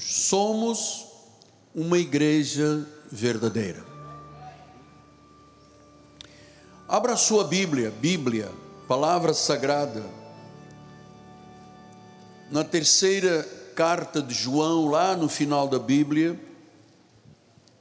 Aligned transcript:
Somos 0.00 1.04
uma 1.74 1.98
igreja 1.98 2.88
verdadeira. 3.12 3.84
Abra 6.88 7.18
sua 7.18 7.44
Bíblia, 7.44 7.90
Bíblia, 7.90 8.50
palavra 8.88 9.34
sagrada, 9.34 10.02
na 12.50 12.64
terceira 12.64 13.42
carta 13.76 14.22
de 14.22 14.32
João, 14.32 14.88
lá 14.88 15.14
no 15.14 15.28
final 15.28 15.68
da 15.68 15.78
Bíblia, 15.78 16.40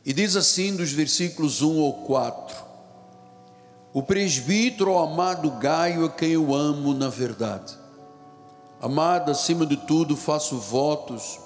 e 0.06 0.12
diz 0.12 0.36
assim, 0.36 0.76
dos 0.76 0.92
versículos 0.92 1.62
1 1.62 1.82
ao 1.82 1.94
4: 2.04 2.58
O 3.94 4.04
presbítero 4.04 4.98
amado 4.98 5.50
Gaio, 5.52 6.04
a 6.04 6.10
quem 6.10 6.32
eu 6.32 6.54
amo 6.54 6.94
na 6.94 7.08
verdade, 7.08 7.78
amado, 8.82 9.32
acima 9.32 9.66
de 9.66 9.78
tudo, 9.78 10.18
faço 10.18 10.58
votos 10.58 11.43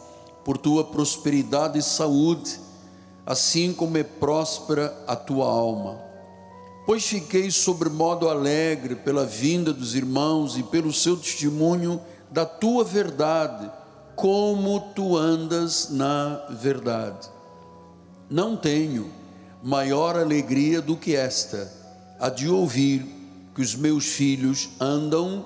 por 0.48 0.58
tua 0.58 0.82
prosperidade 0.82 1.78
e 1.78 1.84
saúde, 1.84 2.58
assim 3.26 3.74
como 3.74 3.98
é 3.98 4.04
próspera 4.04 4.98
a 5.06 5.14
tua 5.14 5.46
alma. 5.46 6.00
Pois 6.86 7.06
fiquei 7.06 7.52
sobremodo 7.52 8.30
alegre 8.30 8.96
pela 8.96 9.26
vinda 9.26 9.74
dos 9.74 9.94
irmãos 9.94 10.58
e 10.58 10.64
pelo 10.64 10.94
seu 10.94 11.18
testemunho 11.18 12.00
da 12.32 12.46
tua 12.46 12.86
verdade, 12.86 13.70
como 14.16 14.80
tu 14.96 15.18
andas 15.18 15.90
na 15.90 16.42
verdade. 16.50 17.28
Não 18.30 18.56
tenho 18.56 19.12
maior 19.62 20.16
alegria 20.16 20.82
do 20.82 20.96
que 20.96 21.14
esta, 21.14 21.70
a 22.22 22.30
de 22.30 22.48
ouvir 22.48 23.06
que 23.54 23.62
os 23.62 23.76
meus 23.76 24.06
filhos 24.06 24.70
andam 24.80 25.44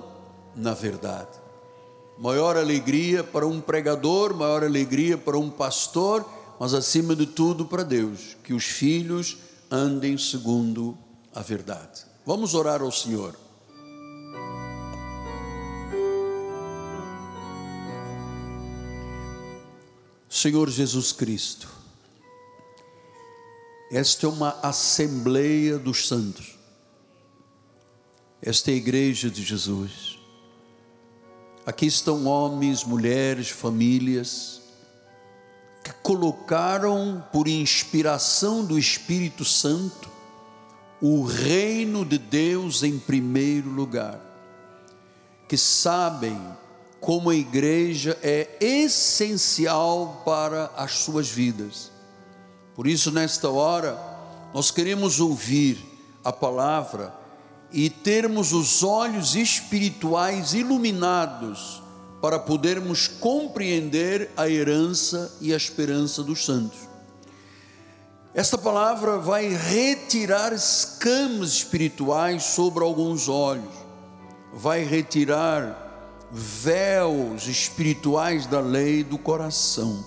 na 0.54 0.72
verdade 0.74 1.41
maior 2.22 2.56
alegria 2.56 3.24
para 3.24 3.44
um 3.44 3.60
pregador, 3.60 4.32
maior 4.32 4.62
alegria 4.62 5.18
para 5.18 5.36
um 5.36 5.50
pastor, 5.50 6.24
mas 6.60 6.72
acima 6.72 7.16
de 7.16 7.26
tudo 7.26 7.66
para 7.66 7.82
Deus, 7.82 8.36
que 8.44 8.54
os 8.54 8.62
filhos 8.62 9.38
andem 9.68 10.16
segundo 10.16 10.96
a 11.34 11.42
verdade. 11.42 12.04
Vamos 12.24 12.54
orar 12.54 12.80
ao 12.80 12.92
Senhor. 12.92 13.36
Senhor 20.30 20.70
Jesus 20.70 21.10
Cristo, 21.10 21.68
esta 23.90 24.26
é 24.26 24.28
uma 24.28 24.60
assembleia 24.62 25.76
dos 25.76 26.06
santos, 26.06 26.56
esta 28.40 28.70
é 28.70 28.74
a 28.74 28.76
igreja 28.76 29.28
de 29.28 29.42
Jesus 29.42 30.21
Aqui 31.64 31.86
estão 31.86 32.26
homens, 32.26 32.82
mulheres, 32.82 33.48
famílias 33.48 34.60
que 35.84 35.92
colocaram 36.02 37.24
por 37.32 37.46
inspiração 37.46 38.64
do 38.64 38.78
Espírito 38.78 39.44
Santo 39.44 40.10
o 41.00 41.24
reino 41.24 42.04
de 42.04 42.18
Deus 42.18 42.82
em 42.82 42.98
primeiro 42.98 43.68
lugar, 43.68 44.20
que 45.48 45.56
sabem 45.56 46.40
como 47.00 47.30
a 47.30 47.34
igreja 47.34 48.16
é 48.22 48.56
essencial 48.60 50.22
para 50.24 50.66
as 50.76 50.98
suas 50.98 51.28
vidas. 51.28 51.90
Por 52.74 52.86
isso, 52.86 53.10
nesta 53.10 53.48
hora, 53.48 53.98
nós 54.54 54.70
queremos 54.70 55.18
ouvir 55.18 55.84
a 56.24 56.32
palavra 56.32 57.21
e 57.72 57.88
termos 57.88 58.52
os 58.52 58.82
olhos 58.82 59.34
espirituais 59.34 60.54
iluminados 60.54 61.82
para 62.20 62.38
podermos 62.38 63.08
compreender 63.08 64.30
a 64.36 64.48
herança 64.48 65.36
e 65.40 65.52
a 65.52 65.56
esperança 65.56 66.22
dos 66.22 66.44
santos. 66.44 66.78
Esta 68.34 68.56
palavra 68.56 69.18
vai 69.18 69.48
retirar 69.48 70.52
escamas 70.52 71.50
espirituais 71.50 72.44
sobre 72.44 72.82
alguns 72.84 73.28
olhos, 73.28 73.74
vai 74.52 74.84
retirar 74.84 76.28
véus 76.30 77.46
espirituais 77.46 78.46
da 78.46 78.60
lei 78.60 79.04
do 79.04 79.18
coração. 79.18 80.02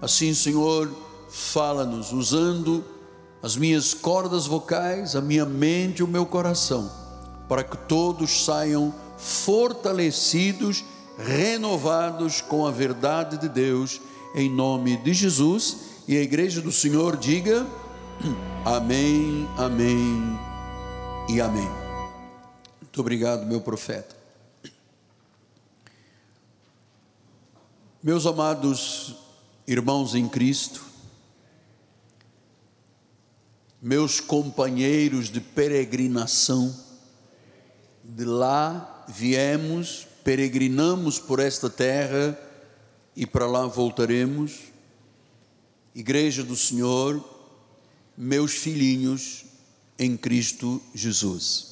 Assim, 0.00 0.32
Senhor, 0.32 0.90
fala-nos 1.28 2.12
usando 2.12 2.82
as 3.42 3.56
minhas 3.56 3.94
cordas 3.94 4.46
vocais, 4.46 5.16
a 5.16 5.20
minha 5.20 5.46
mente 5.46 6.00
e 6.00 6.02
o 6.02 6.08
meu 6.08 6.26
coração, 6.26 6.90
para 7.48 7.64
que 7.64 7.76
todos 7.76 8.44
saiam 8.44 8.94
fortalecidos, 9.16 10.84
renovados 11.18 12.40
com 12.40 12.66
a 12.66 12.70
verdade 12.70 13.38
de 13.38 13.48
Deus, 13.48 14.00
em 14.34 14.50
nome 14.50 14.96
de 14.98 15.12
Jesus. 15.12 15.76
E 16.06 16.16
a 16.16 16.22
igreja 16.22 16.60
do 16.60 16.72
Senhor 16.72 17.16
diga: 17.16 17.66
Amém, 18.64 19.48
Amém 19.56 20.38
e 21.28 21.40
Amém. 21.40 21.68
Muito 22.80 23.00
obrigado, 23.00 23.46
meu 23.46 23.60
profeta. 23.60 24.20
Meus 28.02 28.24
amados 28.24 29.14
irmãos 29.66 30.14
em 30.14 30.26
Cristo, 30.26 30.89
meus 33.80 34.20
companheiros 34.20 35.30
de 35.30 35.40
peregrinação, 35.40 36.74
de 38.04 38.24
lá 38.24 39.04
viemos, 39.08 40.06
peregrinamos 40.22 41.18
por 41.18 41.40
esta 41.40 41.70
terra 41.70 42.38
e 43.16 43.26
para 43.26 43.46
lá 43.46 43.66
voltaremos. 43.66 44.58
Igreja 45.94 46.44
do 46.44 46.56
Senhor, 46.56 47.24
meus 48.16 48.52
filhinhos 48.52 49.44
em 49.98 50.16
Cristo 50.16 50.80
Jesus. 50.94 51.70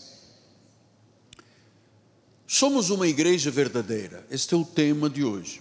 Somos 2.47 2.89
uma 2.89 3.07
igreja 3.07 3.51
verdadeira, 3.51 4.27
este 4.31 4.55
é 4.55 4.57
o 4.57 4.65
tema 4.65 5.11
de 5.11 5.23
hoje. 5.23 5.61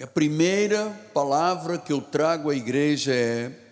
A 0.00 0.06
primeira 0.06 0.90
palavra 1.12 1.76
que 1.76 1.92
eu 1.92 2.00
trago 2.00 2.48
à 2.48 2.54
igreja 2.54 3.12
é 3.12 3.67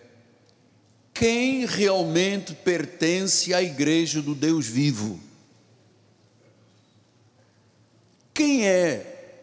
quem 1.17 1.65
realmente 1.65 2.53
pertence 2.53 3.51
à 3.51 3.61
igreja 3.61 4.21
do 4.21 4.35
Deus 4.35 4.67
vivo. 4.67 5.19
Quem 8.31 8.67
é 8.67 9.41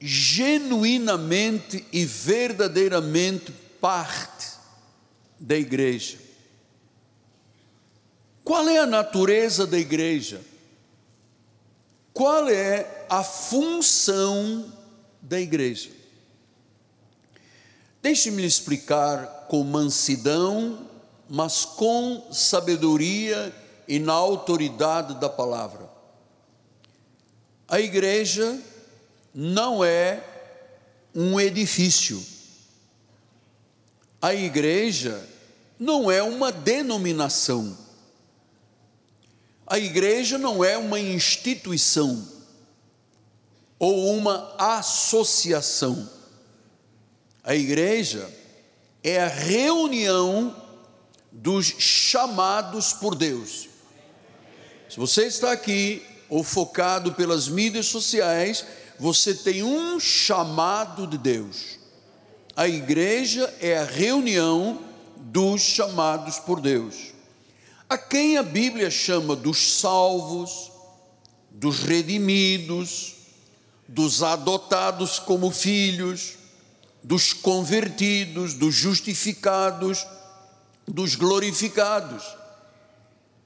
genuinamente 0.00 1.84
e 1.92 2.06
verdadeiramente 2.06 3.52
parte 3.78 4.46
da 5.38 5.54
igreja? 5.54 6.16
Qual 8.42 8.66
é 8.66 8.78
a 8.78 8.86
natureza 8.86 9.66
da 9.66 9.78
igreja? 9.78 10.40
Qual 12.14 12.48
é 12.48 13.04
a 13.10 13.22
função 13.22 14.72
da 15.20 15.38
igreja? 15.38 15.90
Deixe-me 18.06 18.46
explicar 18.46 19.46
com 19.48 19.64
mansidão, 19.64 20.86
mas 21.28 21.64
com 21.64 22.28
sabedoria 22.30 23.52
e 23.88 23.98
na 23.98 24.12
autoridade 24.12 25.14
da 25.14 25.28
palavra. 25.28 25.90
A 27.66 27.80
igreja 27.80 28.60
não 29.34 29.84
é 29.84 30.22
um 31.12 31.40
edifício. 31.40 32.24
A 34.22 34.32
igreja 34.32 35.28
não 35.76 36.08
é 36.08 36.22
uma 36.22 36.52
denominação. 36.52 37.76
A 39.66 39.80
igreja 39.80 40.38
não 40.38 40.62
é 40.62 40.78
uma 40.78 41.00
instituição 41.00 42.24
ou 43.80 44.16
uma 44.16 44.54
associação. 44.60 46.15
A 47.46 47.54
igreja 47.54 48.28
é 49.04 49.22
a 49.22 49.28
reunião 49.28 50.54
dos 51.30 51.64
chamados 51.78 52.92
por 52.92 53.14
Deus. 53.14 53.68
Se 54.90 54.96
você 54.96 55.26
está 55.26 55.52
aqui 55.52 56.02
ou 56.28 56.42
focado 56.42 57.12
pelas 57.12 57.46
mídias 57.48 57.86
sociais, 57.86 58.66
você 58.98 59.32
tem 59.32 59.62
um 59.62 60.00
chamado 60.00 61.06
de 61.06 61.16
Deus. 61.16 61.78
A 62.56 62.66
igreja 62.66 63.54
é 63.60 63.78
a 63.78 63.84
reunião 63.84 64.80
dos 65.16 65.60
chamados 65.60 66.40
por 66.40 66.60
Deus. 66.60 67.12
A 67.88 67.96
quem 67.96 68.38
a 68.38 68.42
Bíblia 68.42 68.90
chama 68.90 69.36
dos 69.36 69.78
salvos, 69.78 70.72
dos 71.48 71.84
redimidos, 71.84 73.14
dos 73.86 74.24
adotados 74.24 75.20
como 75.20 75.52
filhos, 75.52 76.38
dos 77.06 77.32
convertidos, 77.32 78.52
dos 78.52 78.74
justificados, 78.74 80.04
dos 80.88 81.14
glorificados. 81.14 82.24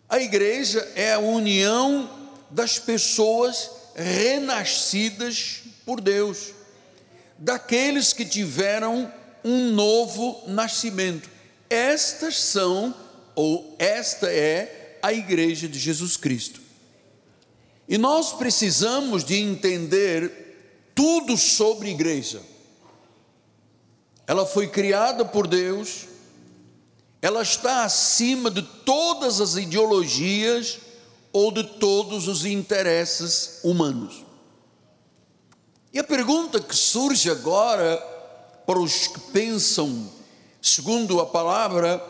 A 0.09 0.19
igreja 0.19 0.81
é 0.95 1.13
a 1.13 1.19
união 1.19 2.09
das 2.49 2.79
pessoas 2.79 3.71
renascidas 3.95 5.61
por 5.85 6.01
Deus. 6.01 6.55
daqueles 7.43 8.13
que 8.13 8.25
tiveram 8.25 9.11
um 9.43 9.73
novo 9.73 10.43
nascimento. 10.47 11.29
Estas 11.71 12.39
são, 12.39 12.95
ou 13.35 13.75
esta 13.79 14.31
é, 14.31 14.99
a 15.03 15.11
igreja 15.11 15.67
de 15.67 15.79
Jesus 15.79 16.19
Cristo. 16.19 16.61
E 17.89 17.97
nós 17.97 18.35
precisamos 18.35 19.25
de 19.25 19.37
entender 19.37 20.93
tudo 20.95 21.37
sobre 21.39 21.91
igreja. 21.91 22.43
Ela 24.31 24.47
foi 24.47 24.69
criada 24.69 25.25
por 25.25 25.49
Deus, 25.49 26.07
ela 27.21 27.43
está 27.43 27.83
acima 27.83 28.49
de 28.49 28.63
todas 28.63 29.41
as 29.41 29.57
ideologias 29.57 30.79
ou 31.33 31.51
de 31.51 31.65
todos 31.65 32.29
os 32.29 32.45
interesses 32.45 33.59
humanos. 33.65 34.25
E 35.93 35.99
a 35.99 36.05
pergunta 36.05 36.61
que 36.61 36.77
surge 36.77 37.29
agora 37.29 37.97
para 38.65 38.79
os 38.79 39.09
que 39.09 39.19
pensam 39.33 40.09
segundo 40.63 41.21
a 41.21 41.27
palavra, 41.27 42.01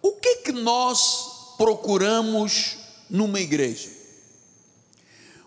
o 0.00 0.12
que 0.12 0.28
é 0.28 0.36
que 0.36 0.52
nós 0.52 1.54
procuramos 1.58 2.78
numa 3.10 3.38
igreja? 3.38 3.90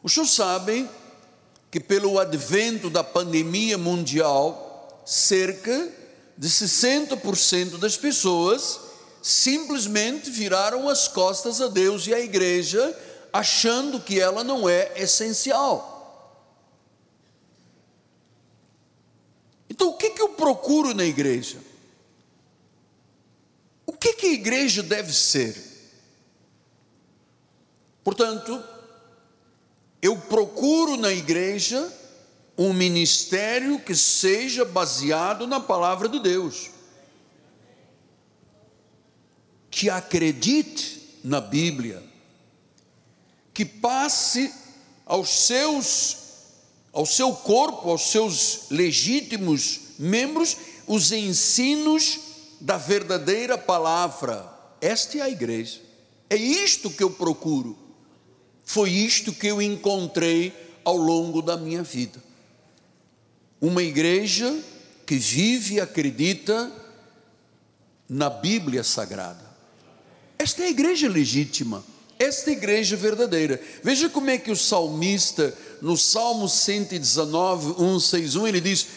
Os 0.04 0.14
senhores 0.14 0.36
sabem 0.36 0.88
que 1.72 1.80
pelo 1.80 2.20
advento 2.20 2.92
da 2.92 3.04
pandemia 3.04 3.76
mundial, 3.76 4.65
cerca 5.06 5.90
de 6.38 6.50
60% 6.50 7.78
das 7.78 7.96
pessoas 7.96 8.80
simplesmente 9.22 10.30
viraram 10.30 10.90
as 10.90 11.08
costas 11.08 11.62
a 11.62 11.68
Deus 11.68 12.06
e 12.08 12.14
à 12.14 12.20
igreja, 12.20 12.96
achando 13.34 14.00
que 14.00 14.20
ela 14.20 14.44
não 14.44 14.70
é 14.70 14.94
essencial. 14.98 15.94
Então, 19.70 19.90
o 19.90 19.98
que, 19.98 20.12
que 20.12 20.22
eu 20.22 20.30
procuro 20.30 20.94
na 20.94 21.04
igreja? 21.04 21.60
O 23.86 23.94
que, 23.94 24.14
que 24.14 24.28
a 24.28 24.34
igreja 24.34 24.84
deve 24.84 25.12
ser? 25.12 25.56
Portanto, 28.04 28.64
eu 30.02 30.16
procuro 30.16 30.98
na 30.98 31.12
igreja 31.12 31.92
um 32.58 32.74
ministério 32.74 33.80
que 33.80 33.96
seja 33.96 34.64
baseado 34.64 35.46
na 35.46 35.60
palavra 35.60 36.08
de 36.08 36.20
Deus, 36.20 36.72
que 39.70 39.90
acredite 39.90 41.20
na 41.24 41.42
Bíblia, 41.42 42.02
que 43.54 43.66
passe 43.66 44.54
aos 45.06 45.30
seus 45.30 46.24
ao 46.94 47.06
seu 47.06 47.34
corpo, 47.34 47.90
aos 47.90 48.04
seus 48.04 48.68
legítimos 48.72 49.82
membros, 50.00 50.56
os 50.88 51.12
ensinos 51.12 52.20
da 52.62 52.78
verdadeira 52.78 53.58
palavra. 53.58 54.50
Esta 54.80 55.18
é 55.18 55.22
a 55.22 55.30
igreja. 55.30 55.82
É 56.30 56.38
isto 56.38 56.90
que 56.90 57.04
eu 57.04 57.12
procuro. 57.12 57.78
Foi 58.64 58.90
isto 58.90 59.34
que 59.34 59.46
eu 59.46 59.62
encontrei 59.62 60.54
ao 60.86 60.96
longo 60.96 61.42
da 61.42 61.58
minha 61.58 61.84
vida. 61.84 62.24
Uma 63.60 63.84
igreja 63.84 64.54
que 65.06 65.16
vive 65.16 65.76
e 65.76 65.82
acredita 65.82 66.72
na 68.08 68.30
Bíblia 68.30 68.84
Sagrada. 68.84 69.46
Esta 70.38 70.64
é 70.64 70.66
a 70.68 70.70
igreja 70.70 71.08
legítima, 71.08 71.84
esta 72.20 72.50
é 72.50 72.54
a 72.54 72.58
igreja 72.58 72.96
verdadeira. 72.96 73.62
Veja 73.84 74.10
como 74.10 74.30
é 74.30 74.38
que 74.38 74.52
o 74.52 74.56
salmista, 74.56 75.56
no 75.82 75.98
Salmo 75.98 76.48
119, 76.48 77.74
161, 77.76 78.48
ele 78.48 78.62
diz: 78.62 78.88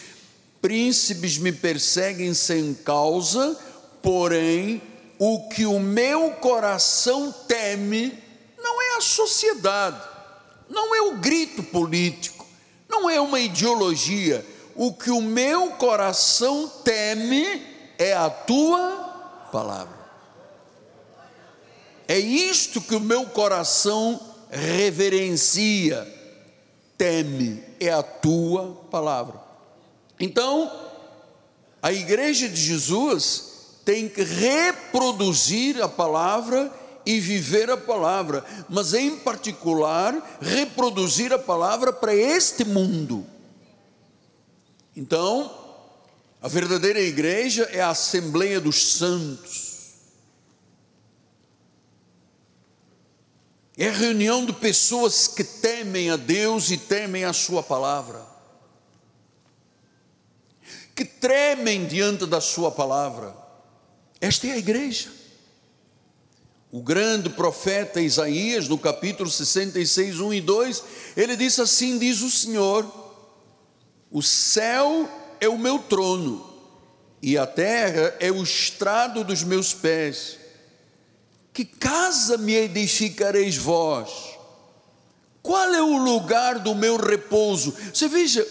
Príncipes 0.61 1.37
me 1.37 1.51
perseguem 1.51 2.33
sem 2.33 2.73
causa, 2.73 3.57
porém 4.01 4.81
o 5.17 5.49
que 5.49 5.65
o 5.65 5.79
meu 5.79 6.31
coração 6.31 7.33
teme 7.47 8.17
não 8.57 8.81
é 8.81 8.97
a 8.97 9.01
sociedade, 9.01 10.01
não 10.69 10.95
é 10.95 11.01
o 11.01 11.17
grito 11.17 11.61
político, 11.63 12.38
não 12.99 13.09
é 13.09 13.19
uma 13.19 13.39
ideologia. 13.39 14.45
O 14.75 14.93
que 14.93 15.09
o 15.09 15.21
meu 15.21 15.71
coração 15.71 16.69
teme 16.83 17.65
é 17.97 18.13
a 18.13 18.29
tua 18.29 19.47
palavra. 19.51 19.97
É 22.07 22.17
isto 22.17 22.81
que 22.81 22.95
o 22.95 22.99
meu 22.99 23.25
coração 23.27 24.19
reverencia, 24.49 26.07
teme, 26.97 27.63
é 27.79 27.91
a 27.91 28.01
tua 28.03 28.85
palavra. 28.89 29.39
Então, 30.19 30.71
a 31.81 31.93
igreja 31.93 32.49
de 32.49 32.59
Jesus 32.59 33.79
tem 33.85 34.09
que 34.09 34.23
reproduzir 34.23 35.81
a 35.81 35.87
palavra 35.87 36.71
e 37.09 37.19
viver 37.19 37.69
a 37.71 37.77
palavra, 37.77 38.45
mas 38.69 38.93
em 38.93 39.17
particular, 39.17 40.39
reproduzir 40.39 41.33
a 41.33 41.39
palavra 41.39 41.91
para 41.91 42.13
este 42.13 42.63
mundo. 42.63 43.25
Então, 44.95 45.51
a 46.41 46.47
verdadeira 46.47 46.99
igreja 46.99 47.63
é 47.71 47.81
a 47.81 47.89
Assembleia 47.89 48.61
dos 48.61 48.93
Santos. 48.93 49.69
É 53.75 53.87
a 53.87 53.93
reunião 53.93 54.45
de 54.45 54.53
pessoas 54.53 55.27
que 55.27 55.43
temem 55.43 56.11
a 56.11 56.15
Deus 56.15 56.69
e 56.69 56.77
temem 56.77 57.23
a 57.25 57.33
Sua 57.33 57.63
palavra 57.63 58.29
que 60.99 61.05
tremem 61.05 61.85
diante 61.85 62.25
da 62.25 62.41
Sua 62.41 62.69
palavra. 62.69 63.33
Esta 64.19 64.47
é 64.47 64.51
a 64.51 64.57
igreja. 64.57 65.18
O 66.71 66.83
grande 66.83 67.29
profeta 67.29 67.99
Isaías, 67.99 68.67
no 68.67 68.77
capítulo 68.77 69.29
66, 69.29 70.19
1 70.19 70.33
e 70.35 70.41
2, 70.41 70.83
ele 71.17 71.35
disse 71.35 71.61
assim: 71.61 71.97
Diz 71.97 72.21
o 72.21 72.29
Senhor, 72.29 72.85
o 74.11 74.21
céu 74.21 75.09
é 75.39 75.49
o 75.49 75.57
meu 75.57 75.79
trono, 75.79 76.47
e 77.21 77.37
a 77.37 77.47
terra 77.47 78.15
é 78.19 78.31
o 78.31 78.43
estrado 78.43 79.23
dos 79.23 79.43
meus 79.43 79.73
pés. 79.73 80.37
Que 81.51 81.65
casa 81.65 82.37
me 82.37 82.53
edificareis 82.53 83.57
vós? 83.57 84.37
Qual 85.41 85.73
é 85.73 85.81
o 85.81 85.97
lugar 85.97 86.59
do 86.59 86.75
meu 86.75 86.97
repouso? 86.97 87.75
Você 87.91 88.07
veja, 88.07 88.47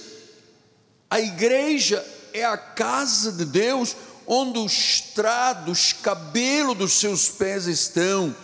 a 1.09 1.21
igreja 1.21 2.05
é 2.33 2.45
a 2.45 2.57
casa 2.57 3.33
de 3.33 3.45
Deus 3.45 3.95
onde 4.29 4.59
os 4.59 4.73
estrados, 4.73 5.93
cabelo 5.93 6.75
dos 6.75 6.93
seus 6.93 7.29
pés 7.29 7.67
estão, 7.67 8.37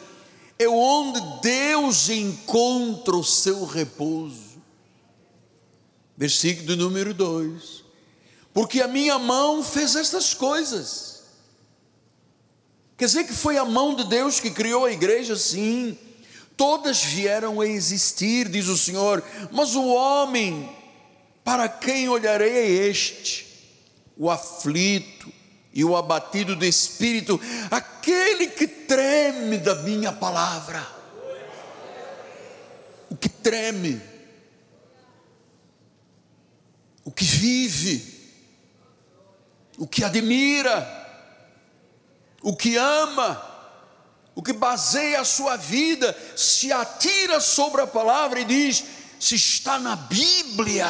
é 0.59 0.67
onde 0.67 1.21
Deus 1.43 2.09
encontra 2.09 3.15
o 3.15 3.23
seu 3.23 3.65
repouso. 3.65 4.63
Versículo 6.17 6.75
número 6.75 7.13
2: 7.13 7.85
Porque 8.53 8.81
a 8.81 8.89
minha 8.89 9.19
mão 9.19 9.63
fez 9.63 9.95
estas 9.95 10.33
coisas. 10.33 11.23
Quer 12.97 13.05
dizer 13.07 13.25
que 13.25 13.35
foi 13.35 13.59
a 13.59 13.65
mão 13.65 13.95
de 13.95 14.05
Deus 14.05 14.41
que 14.41 14.51
criou 14.51 14.85
a 14.87 14.93
igreja, 14.93 15.37
sim. 15.37 15.99
Todas 16.57 17.03
vieram 17.03 17.61
a 17.61 17.67
existir, 17.67 18.49
diz 18.49 18.69
o 18.69 18.79
Senhor, 18.79 19.23
mas 19.51 19.75
o 19.75 19.87
homem, 19.87 20.71
para 21.43 21.69
quem 21.69 22.09
olharei 22.09 22.53
é 22.53 22.71
este? 22.89 23.55
o 24.17 24.31
aflito 24.31 25.33
e 25.75 25.85
o 25.85 25.97
abatido 25.97 26.55
de 26.55 26.69
espírito, 26.69 27.41
aquele 27.69 28.47
que 28.47 28.67
treme 28.67 29.59
da 29.59 29.75
minha 29.75 30.13
palavra, 30.13 30.87
o 33.11 33.17
que 33.17 33.29
treme, 33.29 34.01
o 37.05 37.11
que 37.11 37.25
vive, 37.25 38.15
o 39.77 39.87
que 39.87 40.05
admira, 40.05 41.03
o 42.41 42.55
que 42.55 42.77
ama, 42.77 43.43
o 44.33 44.43
que 44.43 44.53
baseia 44.53 45.21
a 45.21 45.25
sua 45.25 45.57
vida, 45.57 46.17
se 46.37 46.73
atira 46.73 47.41
sobre 47.41 47.83
a 47.83 47.87
palavra 47.87 48.39
e 48.39 48.45
diz: 48.45 48.85
se 49.19 49.35
está 49.35 49.79
na 49.79 49.97
Bíblia, 49.97 50.87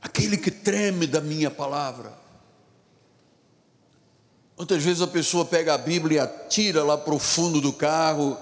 aquele 0.00 0.36
que 0.36 0.50
treme 0.50 1.06
da 1.06 1.20
minha 1.20 1.50
palavra. 1.50 2.12
Quantas 4.56 4.82
vezes 4.82 5.02
a 5.02 5.06
pessoa 5.06 5.44
pega 5.44 5.74
a 5.74 5.78
Bíblia 5.78 6.16
e 6.16 6.20
atira 6.20 6.82
lá 6.82 6.98
para 6.98 7.14
o 7.14 7.18
fundo 7.18 7.60
do 7.60 7.72
carro, 7.72 8.36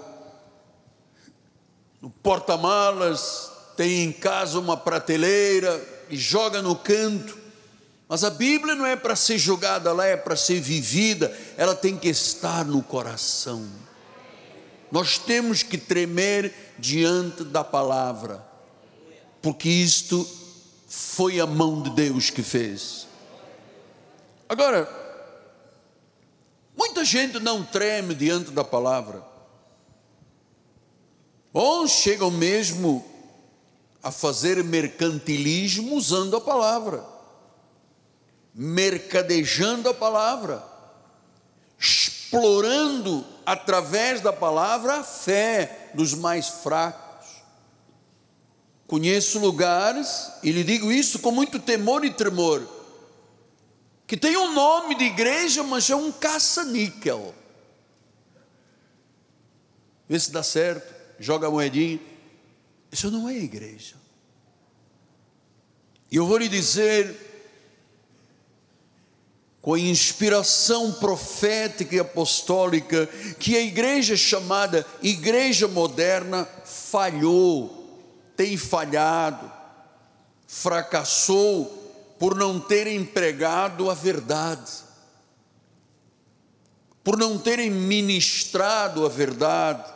no 2.01 2.09
porta-malas, 2.09 3.51
tem 3.77 4.05
em 4.05 4.13
casa 4.13 4.59
uma 4.59 4.77
prateleira 4.77 5.79
e 6.09 6.17
joga 6.17 6.63
no 6.63 6.75
canto. 6.75 7.37
Mas 8.09 8.23
a 8.23 8.31
Bíblia 8.31 8.75
não 8.75 8.87
é 8.87 8.95
para 8.95 9.17
ser 9.17 9.39
jogada 9.39 9.93
lá, 9.93 10.07
é 10.07 10.17
para 10.17 10.37
ser 10.37 10.61
vivida, 10.61 11.37
ela 11.57 11.75
tem 11.75 11.97
que 11.97 12.09
estar 12.09 12.65
no 12.65 12.83
coração. 12.83 13.69
Nós 14.91 15.19
temos 15.19 15.63
que 15.63 15.77
tremer 15.77 16.55
diante 16.79 17.43
da 17.43 17.65
palavra, 17.65 18.47
porque 19.43 19.69
isto 19.69 20.27
foi 20.87 21.41
a 21.41 21.47
mão 21.47 21.83
de 21.83 21.91
Deus 21.91 22.31
que 22.31 22.43
fez. 22.43 23.07
Agora, 24.49 24.89
muita 26.77 27.05
gente 27.05 27.41
não 27.41 27.65
treme 27.65 28.15
diante 28.15 28.53
da 28.53 28.63
palavra. 28.63 29.23
Ou 31.53 31.89
chegam 31.89 32.31
mesmo 32.31 33.05
a 34.03 34.13
fazer 34.13 34.63
mercantilismo 34.63 35.97
usando 35.97 36.37
a 36.37 36.41
palavra, 36.41 37.05
mercadejando 38.55 39.89
a 39.89 39.95
palavra, 39.95 40.63
explorando 41.79 43.25
através 43.45 44.21
da 44.21 44.33
palavra 44.33 45.01
a 45.01 45.03
fé 45.03 45.91
dos 45.95 46.15
mais 46.15 46.49
fracos. 46.49 47.06
Conheço 48.87 49.41
lugares, 49.41 50.31
e 50.43 50.53
lhe 50.53 50.63
digo 50.63 50.93
isso 50.93 51.19
com 51.19 51.33
muito 51.33 51.59
temor 51.59 52.05
e 52.05 52.11
tremor, 52.11 52.67
que 54.07 54.17
tem 54.17 54.37
um 54.37 54.53
nome 54.53 54.95
de 54.95 55.05
igreja, 55.05 55.63
mas 55.65 55.91
é 55.91 55.97
um 55.97 56.13
caça-níquel. 56.13 57.35
Vê 60.09 60.21
se 60.21 60.31
dá 60.31 60.43
certo, 60.43 60.95
joga 61.19 61.49
a 61.49 61.51
moedinha. 61.51 61.99
Isso 62.93 63.11
não 63.11 63.29
é 63.29 63.37
igreja. 63.37 63.97
E 66.11 66.17
eu 66.17 66.25
vou 66.25 66.39
lhe 66.39 66.49
dizer, 66.49 67.15
com 69.61 69.75
a 69.75 69.81
inspiração 69.81 70.93
profética 70.93 71.97
e 71.97 71.99
apostólica, 71.99 73.09
que 73.41 73.57
a 73.57 73.61
igreja 73.61 74.17
chamada 74.17 74.87
Igreja 75.03 75.67
Moderna 75.67 76.49
falhou, 76.65 77.76
tem 78.37 78.57
falhado, 78.57 79.51
fracassou 80.47 81.65
por 82.19 82.35
não 82.35 82.61
ter 82.61 82.87
empregado 82.87 83.91
a 83.91 83.95
verdade, 83.95 84.73
por 87.03 87.17
não 87.17 87.39
terem 87.39 87.71
ministrado 87.71 89.05
a 89.05 89.09
verdade, 89.09 89.93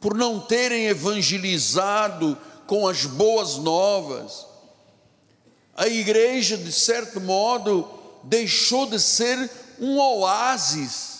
por 0.00 0.14
não 0.14 0.40
terem 0.40 0.86
evangelizado 0.86 2.36
com 2.66 2.86
as 2.86 3.04
boas 3.04 3.56
novas. 3.56 4.46
A 5.74 5.88
igreja, 5.88 6.56
de 6.56 6.72
certo 6.72 7.20
modo, 7.20 7.88
deixou 8.24 8.86
de 8.86 9.00
ser 9.00 9.50
um 9.78 9.98
oásis, 9.98 11.18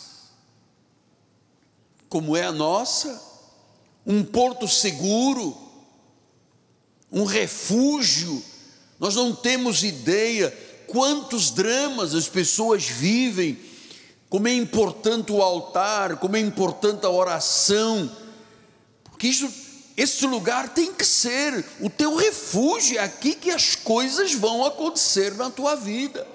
como 2.09 2.37
é 2.37 2.45
a 2.45 2.53
nossa, 2.53 3.23
um 4.05 4.25
porto 4.25 4.67
seguro, 4.67 5.70
um 7.11 7.25
refúgio. 7.25 8.43
Nós 8.99 9.15
não 9.15 9.35
temos 9.35 9.83
ideia 9.83 10.57
quantos 10.87 11.51
dramas 11.51 12.15
as 12.15 12.29
pessoas 12.29 12.85
vivem, 12.85 13.59
como 14.29 14.49
é 14.49 14.55
importante 14.55 15.33
o 15.33 15.43
altar, 15.43 16.17
como 16.17 16.37
é 16.37 16.41
importante 16.41 17.05
a 17.07 17.11
oração, 17.11 18.11
porque 19.05 19.29
isso, 19.29 19.53
esse 19.97 20.27
lugar 20.27 20.73
tem 20.73 20.95
que 20.95 21.05
ser 21.05 21.65
o 21.81 21.91
teu 21.91 22.17
refúgio, 22.17 22.99
é 22.99 23.03
aqui 23.03 23.35
que 23.35 23.51
as 23.51 23.75
coisas 23.75 24.33
vão 24.33 24.65
acontecer 24.65 25.35
na 25.35 25.51
tua 25.51 25.75
vida. 25.75 26.27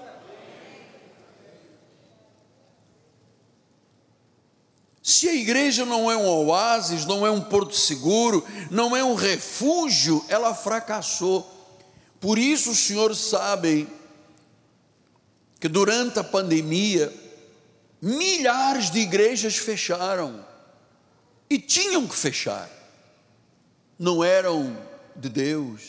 Se 5.06 5.30
a 5.30 5.36
igreja 5.36 5.86
não 5.86 6.10
é 6.10 6.18
um 6.18 6.28
oásis, 6.28 7.06
não 7.06 7.28
é 7.28 7.30
um 7.30 7.40
porto 7.40 7.76
seguro, 7.76 8.44
não 8.72 8.98
é 8.98 9.04
um 9.04 9.14
refúgio, 9.14 10.26
ela 10.28 10.56
fracassou. 10.56 11.48
Por 12.20 12.40
isso 12.40 12.72
os 12.72 12.80
senhores 12.80 13.20
sabem 13.20 13.88
que 15.60 15.68
durante 15.68 16.18
a 16.18 16.24
pandemia, 16.24 17.14
milhares 18.02 18.90
de 18.90 18.98
igrejas 18.98 19.58
fecharam 19.58 20.44
e 21.48 21.60
tinham 21.60 22.08
que 22.08 22.16
fechar, 22.16 22.68
não 24.00 24.24
eram 24.24 24.76
de 25.16 25.30
Deus, 25.30 25.84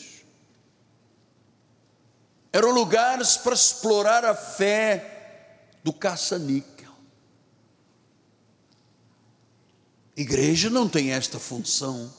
eram 2.53 2.69
lugares 2.69 3.35
para 3.35 3.55
explorar 3.55 4.23
a 4.23 4.35
fé 4.35 5.63
do 5.83 5.91
caça-níquel. 5.91 6.76
Igreja 10.17 10.71
não 10.71 10.89
tem 10.89 11.11
esta 11.11 11.37
função. 11.37 12.11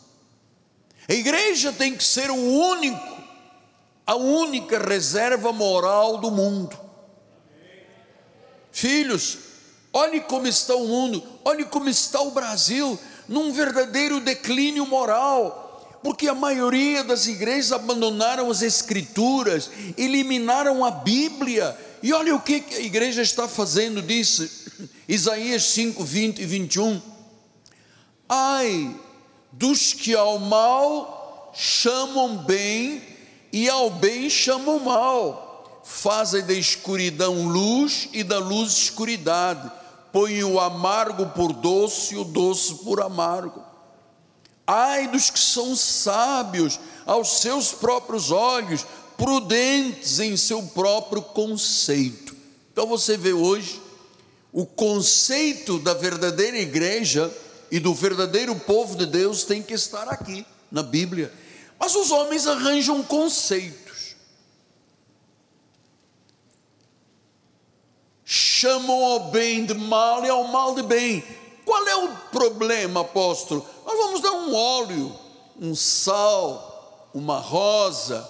A 1.08 1.12
igreja 1.12 1.72
tem 1.72 1.96
que 1.96 2.04
ser 2.04 2.30
o 2.30 2.36
único, 2.36 3.18
a 4.06 4.14
única 4.14 4.78
reserva 4.78 5.52
moral 5.52 6.18
do 6.18 6.30
mundo. 6.30 6.78
Filhos, 8.70 9.38
olhe 9.92 10.20
como 10.20 10.46
está 10.46 10.76
o 10.76 10.86
mundo, 10.86 11.24
olhe 11.44 11.64
como 11.64 11.88
está 11.88 12.20
o 12.20 12.30
Brasil, 12.30 12.96
num 13.26 13.52
verdadeiro 13.52 14.20
declínio 14.20 14.86
moral, 14.86 15.98
porque 16.00 16.28
a 16.28 16.34
maioria 16.34 17.02
das 17.02 17.26
igrejas 17.26 17.72
abandonaram 17.72 18.48
as 18.48 18.62
Escrituras, 18.62 19.68
eliminaram 19.96 20.84
a 20.84 20.92
Bíblia, 20.92 21.76
e 22.00 22.12
olha 22.12 22.36
o 22.36 22.40
que 22.40 22.64
a 22.76 22.80
igreja 22.80 23.22
está 23.22 23.48
fazendo, 23.48 24.00
disse 24.00 24.48
Isaías 25.08 25.64
5, 25.64 26.04
20 26.04 26.42
e 26.42 26.46
21 26.46 27.17
Ai 28.28 28.94
dos 29.52 29.92
que 29.92 30.14
ao 30.14 30.38
mal 30.38 31.52
chamam 31.54 32.36
bem 32.36 33.02
e 33.52 33.68
ao 33.68 33.90
bem 33.90 34.28
chamam 34.28 34.78
mal, 34.80 35.82
fazem 35.82 36.44
da 36.44 36.52
escuridão 36.52 37.48
luz 37.48 38.08
e 38.12 38.22
da 38.22 38.38
luz 38.38 38.72
escuridade, 38.72 39.70
põem 40.12 40.44
o 40.44 40.60
amargo 40.60 41.26
por 41.30 41.52
doce 41.52 42.14
e 42.14 42.18
o 42.18 42.24
doce 42.24 42.74
por 42.76 43.00
amargo. 43.00 43.64
Ai 44.66 45.08
dos 45.08 45.30
que 45.30 45.40
são 45.40 45.74
sábios 45.74 46.78
aos 47.06 47.40
seus 47.40 47.72
próprios 47.72 48.30
olhos, 48.30 48.84
prudentes 49.16 50.20
em 50.20 50.36
seu 50.36 50.62
próprio 50.62 51.22
conceito. 51.22 52.36
Então 52.70 52.86
você 52.86 53.16
vê 53.16 53.32
hoje 53.32 53.80
o 54.52 54.66
conceito 54.66 55.78
da 55.78 55.94
verdadeira 55.94 56.58
igreja 56.58 57.34
e 57.70 57.78
do 57.78 57.94
verdadeiro 57.94 58.54
povo 58.56 58.96
de 58.96 59.06
Deus 59.06 59.44
tem 59.44 59.62
que 59.62 59.74
estar 59.74 60.08
aqui 60.08 60.46
na 60.70 60.82
Bíblia. 60.82 61.32
Mas 61.78 61.94
os 61.94 62.10
homens 62.10 62.46
arranjam 62.46 63.02
conceitos, 63.02 64.16
chamam 68.24 69.04
ao 69.04 69.30
bem 69.30 69.64
de 69.64 69.74
mal 69.74 70.24
e 70.24 70.28
ao 70.28 70.44
mal 70.44 70.74
de 70.74 70.82
bem. 70.82 71.24
Qual 71.64 71.86
é 71.86 71.96
o 71.96 72.08
problema, 72.32 73.02
apóstolo? 73.02 73.64
Nós 73.84 73.96
vamos 73.98 74.20
dar 74.20 74.32
um 74.32 74.54
óleo, 74.54 75.14
um 75.60 75.74
sal, 75.74 77.10
uma 77.12 77.38
rosa, 77.38 78.28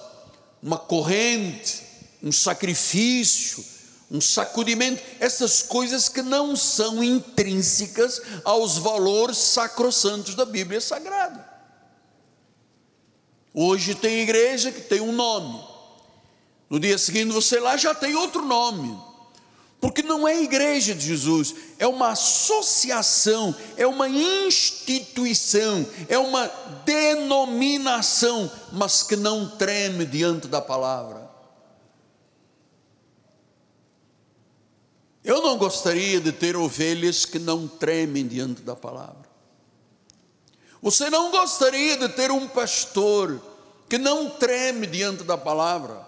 uma 0.62 0.76
corrente, 0.76 1.82
um 2.22 2.32
sacrifício 2.32 3.64
um 4.10 4.20
sacudimento, 4.20 5.02
essas 5.20 5.62
coisas 5.62 6.08
que 6.08 6.22
não 6.22 6.56
são 6.56 7.04
intrínsecas 7.04 8.22
aos 8.44 8.78
valores 8.78 9.36
sacrossantos 9.36 10.34
da 10.34 10.46
Bíblia 10.46 10.80
Sagrada. 10.80 11.46
Hoje 13.52 13.94
tem 13.94 14.20
igreja 14.20 14.72
que 14.72 14.80
tem 14.80 15.00
um 15.00 15.12
nome, 15.12 15.62
no 16.70 16.78
dia 16.78 16.96
seguinte 16.96 17.32
você 17.32 17.58
lá 17.58 17.76
já 17.76 17.94
tem 17.94 18.14
outro 18.14 18.44
nome, 18.44 18.98
porque 19.80 20.02
não 20.02 20.26
é 20.26 20.42
igreja 20.42 20.94
de 20.94 21.06
Jesus, 21.06 21.54
é 21.78 21.86
uma 21.86 22.10
associação, 22.10 23.54
é 23.76 23.86
uma 23.86 24.08
instituição, 24.08 25.86
é 26.08 26.18
uma 26.18 26.46
denominação, 26.84 28.50
mas 28.72 29.02
que 29.02 29.16
não 29.16 29.48
treme 29.50 30.04
diante 30.04 30.48
da 30.48 30.60
palavra. 30.60 31.17
Eu 35.28 35.42
não 35.42 35.58
gostaria 35.58 36.22
de 36.22 36.32
ter 36.32 36.56
ovelhas 36.56 37.26
que 37.26 37.38
não 37.38 37.68
tremem 37.68 38.26
diante 38.26 38.62
da 38.62 38.74
palavra. 38.74 39.28
Você 40.80 41.10
não 41.10 41.30
gostaria 41.30 41.98
de 41.98 42.08
ter 42.08 42.30
um 42.30 42.48
pastor 42.48 43.38
que 43.90 43.98
não 43.98 44.30
treme 44.30 44.86
diante 44.86 45.24
da 45.24 45.36
palavra. 45.36 46.02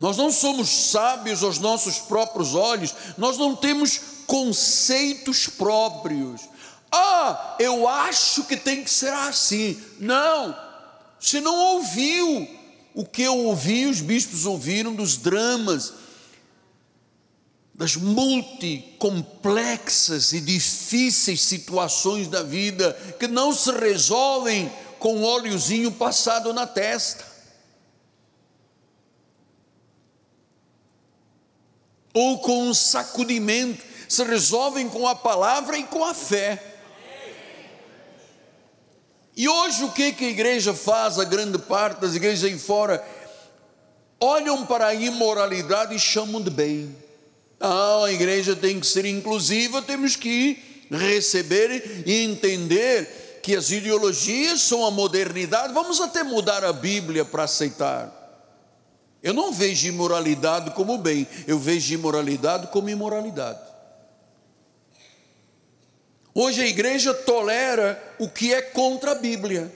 Nós 0.00 0.16
não 0.16 0.32
somos 0.32 0.70
sábios 0.70 1.42
aos 1.42 1.58
nossos 1.58 1.98
próprios 1.98 2.54
olhos, 2.54 2.94
nós 3.18 3.36
não 3.36 3.54
temos 3.54 4.00
conceitos 4.26 5.46
próprios. 5.48 6.48
Ah, 6.90 7.56
eu 7.58 7.86
acho 7.86 8.44
que 8.44 8.56
tem 8.56 8.82
que 8.82 8.90
ser 8.90 9.12
assim. 9.12 9.78
Não, 10.00 10.56
você 11.20 11.42
não 11.42 11.54
ouviu 11.54 12.63
o 12.94 13.04
que 13.04 13.22
eu 13.22 13.36
ouvi, 13.36 13.86
os 13.86 14.00
bispos 14.00 14.46
ouviram 14.46 14.94
dos 14.94 15.16
dramas 15.16 15.92
das 17.74 17.96
multicomplexas 17.96 20.32
e 20.32 20.40
difíceis 20.40 21.42
situações 21.42 22.28
da 22.28 22.44
vida 22.44 22.92
que 23.18 23.26
não 23.26 23.52
se 23.52 23.72
resolvem 23.72 24.72
com 25.00 25.16
um 25.16 25.24
óleozinho 25.24 25.90
passado 25.90 26.54
na 26.54 26.68
testa. 26.68 27.34
Ou 32.14 32.38
com 32.38 32.68
um 32.68 32.74
sacudimento, 32.74 33.84
se 34.08 34.22
resolvem 34.22 34.88
com 34.88 35.08
a 35.08 35.16
palavra 35.16 35.76
e 35.76 35.82
com 35.82 36.04
a 36.04 36.14
fé. 36.14 36.73
E 39.36 39.48
hoje 39.48 39.84
o 39.84 39.90
que, 39.90 40.12
que 40.12 40.26
a 40.26 40.30
igreja 40.30 40.72
faz, 40.72 41.18
a 41.18 41.24
grande 41.24 41.58
parte 41.58 42.00
das 42.00 42.14
igrejas 42.14 42.44
aí 42.44 42.58
fora, 42.58 43.04
olham 44.20 44.64
para 44.64 44.86
a 44.86 44.94
imoralidade 44.94 45.94
e 45.94 45.98
chamam 45.98 46.40
de 46.40 46.50
bem. 46.50 46.96
Ah, 47.58 48.04
a 48.04 48.12
igreja 48.12 48.54
tem 48.54 48.78
que 48.78 48.86
ser 48.86 49.04
inclusiva, 49.04 49.82
temos 49.82 50.14
que 50.16 50.86
receber 50.90 52.04
e 52.06 52.22
entender 52.22 53.40
que 53.42 53.56
as 53.56 53.70
ideologias 53.70 54.62
são 54.62 54.86
a 54.86 54.90
modernidade. 54.90 55.74
Vamos 55.74 56.00
até 56.00 56.22
mudar 56.22 56.64
a 56.64 56.72
Bíblia 56.72 57.24
para 57.24 57.44
aceitar. 57.44 58.20
Eu 59.22 59.34
não 59.34 59.52
vejo 59.52 59.88
imoralidade 59.88 60.70
como 60.70 60.96
bem, 60.98 61.26
eu 61.46 61.58
vejo 61.58 61.94
imoralidade 61.94 62.68
como 62.68 62.90
imoralidade. 62.90 63.73
Hoje 66.34 66.62
a 66.62 66.66
igreja 66.66 67.14
tolera 67.14 68.02
o 68.18 68.28
que 68.28 68.52
é 68.52 68.60
contra 68.60 69.12
a 69.12 69.14
Bíblia. 69.14 69.72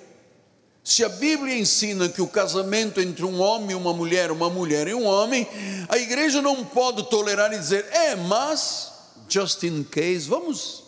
Se 0.83 1.05
a 1.05 1.09
Bíblia 1.09 1.57
ensina 1.57 2.09
que 2.09 2.21
o 2.21 2.27
casamento 2.27 3.01
entre 3.01 3.25
um 3.25 3.41
homem 3.41 3.71
e 3.71 3.75
uma 3.75 3.93
mulher, 3.93 4.33
uma 4.33 4.51
mulher 4.51 4.89
e 4.89 4.95
um 4.95 5.07
homem, 5.07 5.47
a 5.89 5.97
igreja 5.99 6.43
não 6.43 6.65
pode 6.65 7.09
tolerar 7.09 7.53
e 7.53 7.59
dizer, 7.59 7.87
é, 7.93 8.17
mas, 8.17 8.91
just 9.29 9.63
in 9.63 9.85
case, 9.85 10.29
vamos 10.29 10.83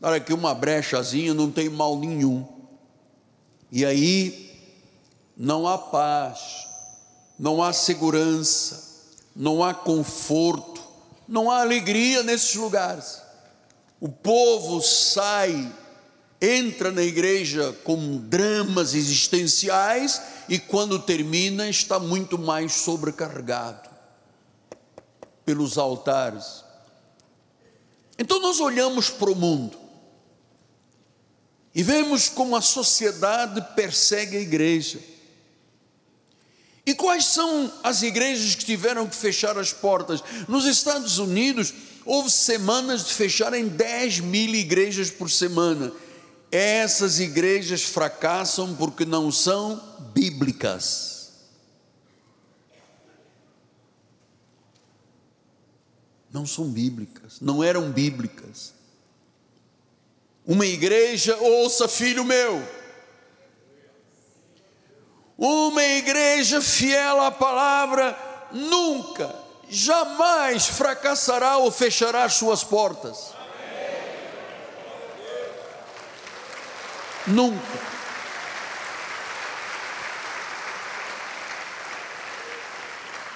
dar 0.00 0.14
aqui 0.14 0.32
uma 0.32 0.52
brechazinha, 0.52 1.32
não 1.32 1.48
tem 1.48 1.68
mal 1.68 1.96
nenhum. 1.96 2.44
E 3.70 3.84
aí, 3.84 4.50
não 5.36 5.68
há 5.68 5.78
paz, 5.78 6.66
não 7.38 7.62
há 7.62 7.72
segurança, 7.72 9.12
não 9.36 9.62
há 9.62 9.72
conforto, 9.72 10.82
não 11.28 11.50
há 11.50 11.60
alegria 11.60 12.24
nesses 12.24 12.54
lugares. 12.56 13.23
O 14.04 14.08
povo 14.10 14.82
sai 14.82 15.72
entra 16.38 16.92
na 16.92 17.02
igreja 17.02 17.72
com 17.84 18.18
dramas 18.18 18.92
existenciais 18.92 20.20
e 20.46 20.58
quando 20.58 20.98
termina 20.98 21.70
está 21.70 21.98
muito 21.98 22.36
mais 22.36 22.74
sobrecarregado 22.74 23.88
pelos 25.42 25.78
altares. 25.78 26.62
Então 28.18 28.42
nós 28.42 28.60
olhamos 28.60 29.08
para 29.08 29.30
o 29.30 29.34
mundo 29.34 29.78
e 31.74 31.82
vemos 31.82 32.28
como 32.28 32.56
a 32.56 32.60
sociedade 32.60 33.74
persegue 33.74 34.36
a 34.36 34.40
igreja. 34.40 35.00
E 36.86 36.94
quais 36.94 37.26
são 37.26 37.72
as 37.82 38.02
igrejas 38.02 38.54
que 38.54 38.64
tiveram 38.64 39.06
que 39.06 39.16
fechar 39.16 39.58
as 39.58 39.72
portas? 39.72 40.22
Nos 40.46 40.66
Estados 40.66 41.18
Unidos, 41.18 41.72
houve 42.04 42.30
semanas 42.30 43.04
de 43.06 43.14
fecharem 43.14 43.68
10 43.68 44.20
mil 44.20 44.54
igrejas 44.54 45.10
por 45.10 45.30
semana 45.30 45.92
essas 46.56 47.18
igrejas 47.18 47.82
fracassam 47.82 48.76
porque 48.76 49.04
não 49.04 49.32
são 49.32 49.82
bíblicas. 50.14 51.32
Não 56.32 56.46
são 56.46 56.70
bíblicas, 56.70 57.40
não 57.40 57.62
eram 57.62 57.90
bíblicas. 57.90 58.72
Uma 60.46 60.64
igreja, 60.64 61.36
ouça 61.38 61.88
filho 61.88 62.24
meu, 62.24 62.62
uma 65.36 65.82
igreja 65.82 66.60
fiel 66.60 67.20
à 67.20 67.30
palavra 67.30 68.16
nunca, 68.52 69.34
jamais 69.68 70.66
fracassará 70.66 71.56
ou 71.56 71.70
fechará 71.70 72.28
suas 72.28 72.62
portas. 72.62 73.32
Nunca. 77.26 77.94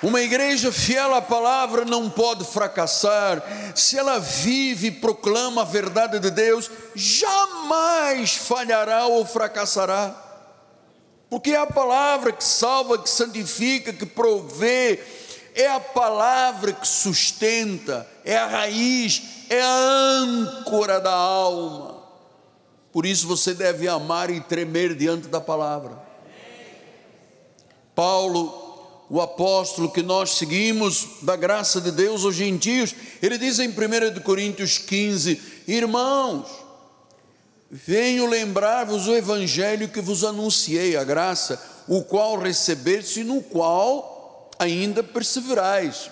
Uma 0.01 0.21
igreja 0.21 0.71
fiel 0.71 1.13
à 1.13 1.21
palavra 1.21 1.85
não 1.85 2.09
pode 2.09 2.45
fracassar, 2.45 3.43
se 3.75 3.99
ela 3.99 4.21
vive 4.21 4.87
e 4.87 4.93
proclama 4.93 5.63
a 5.63 5.65
verdade 5.65 6.21
de 6.21 6.31
Deus, 6.31 6.71
jamais 6.95 8.37
falhará 8.37 9.07
ou 9.07 9.27
fracassará, 9.27 10.28
porque 11.31 11.51
é 11.51 11.57
a 11.57 11.67
palavra 11.67 12.33
que 12.33 12.45
salva, 12.45 12.99
que 12.99 13.09
santifica, 13.09 13.93
que 13.93 14.07
provê, 14.07 14.99
é 15.55 15.69
a 15.69 15.81
palavra 15.81 16.73
que 16.73 16.87
sustenta, 16.87 18.09
é 18.25 18.37
a 18.37 18.47
raiz, 18.47 19.23
é 19.51 19.61
a 19.61 19.77
âncora 19.77 21.01
da 21.01 21.13
alma. 21.13 22.03
Por 22.93 23.05
isso 23.05 23.27
você 23.27 23.53
deve 23.53 23.87
amar 23.87 24.31
e 24.31 24.41
tremer 24.41 24.95
diante 24.95 25.29
da 25.29 25.41
palavra. 25.41 25.99
Paulo, 27.95 29.05
o 29.11 29.21
apóstolo 29.21 29.91
que 29.91 30.03
nós 30.03 30.37
seguimos 30.37 31.07
da 31.23 31.37
graça 31.37 31.81
de 31.81 31.91
Deus 31.91 32.25
aos 32.25 32.35
gentios, 32.35 32.95
ele 33.21 33.37
diz 33.37 33.59
em 33.59 33.69
1 33.69 34.23
Coríntios 34.23 34.79
15: 34.79 35.41
Irmãos, 35.67 36.49
venho 37.71 38.27
lembrar-vos 38.27 39.07
o 39.09 39.15
evangelho 39.15 39.89
que 39.89 40.01
vos 40.01 40.25
anunciei, 40.25 40.97
a 40.97 41.05
graça, 41.05 41.61
o 41.87 42.03
qual 42.03 42.39
recebeste 42.39 43.21
e 43.21 43.25
no 43.25 43.43
qual 43.43 44.51
ainda 44.59 45.03
perseverais. 45.03 46.11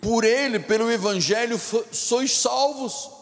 Por 0.00 0.24
ele, 0.24 0.58
pelo 0.58 0.90
evangelho, 0.90 1.60
sois 1.92 2.32
salvos 2.32 3.18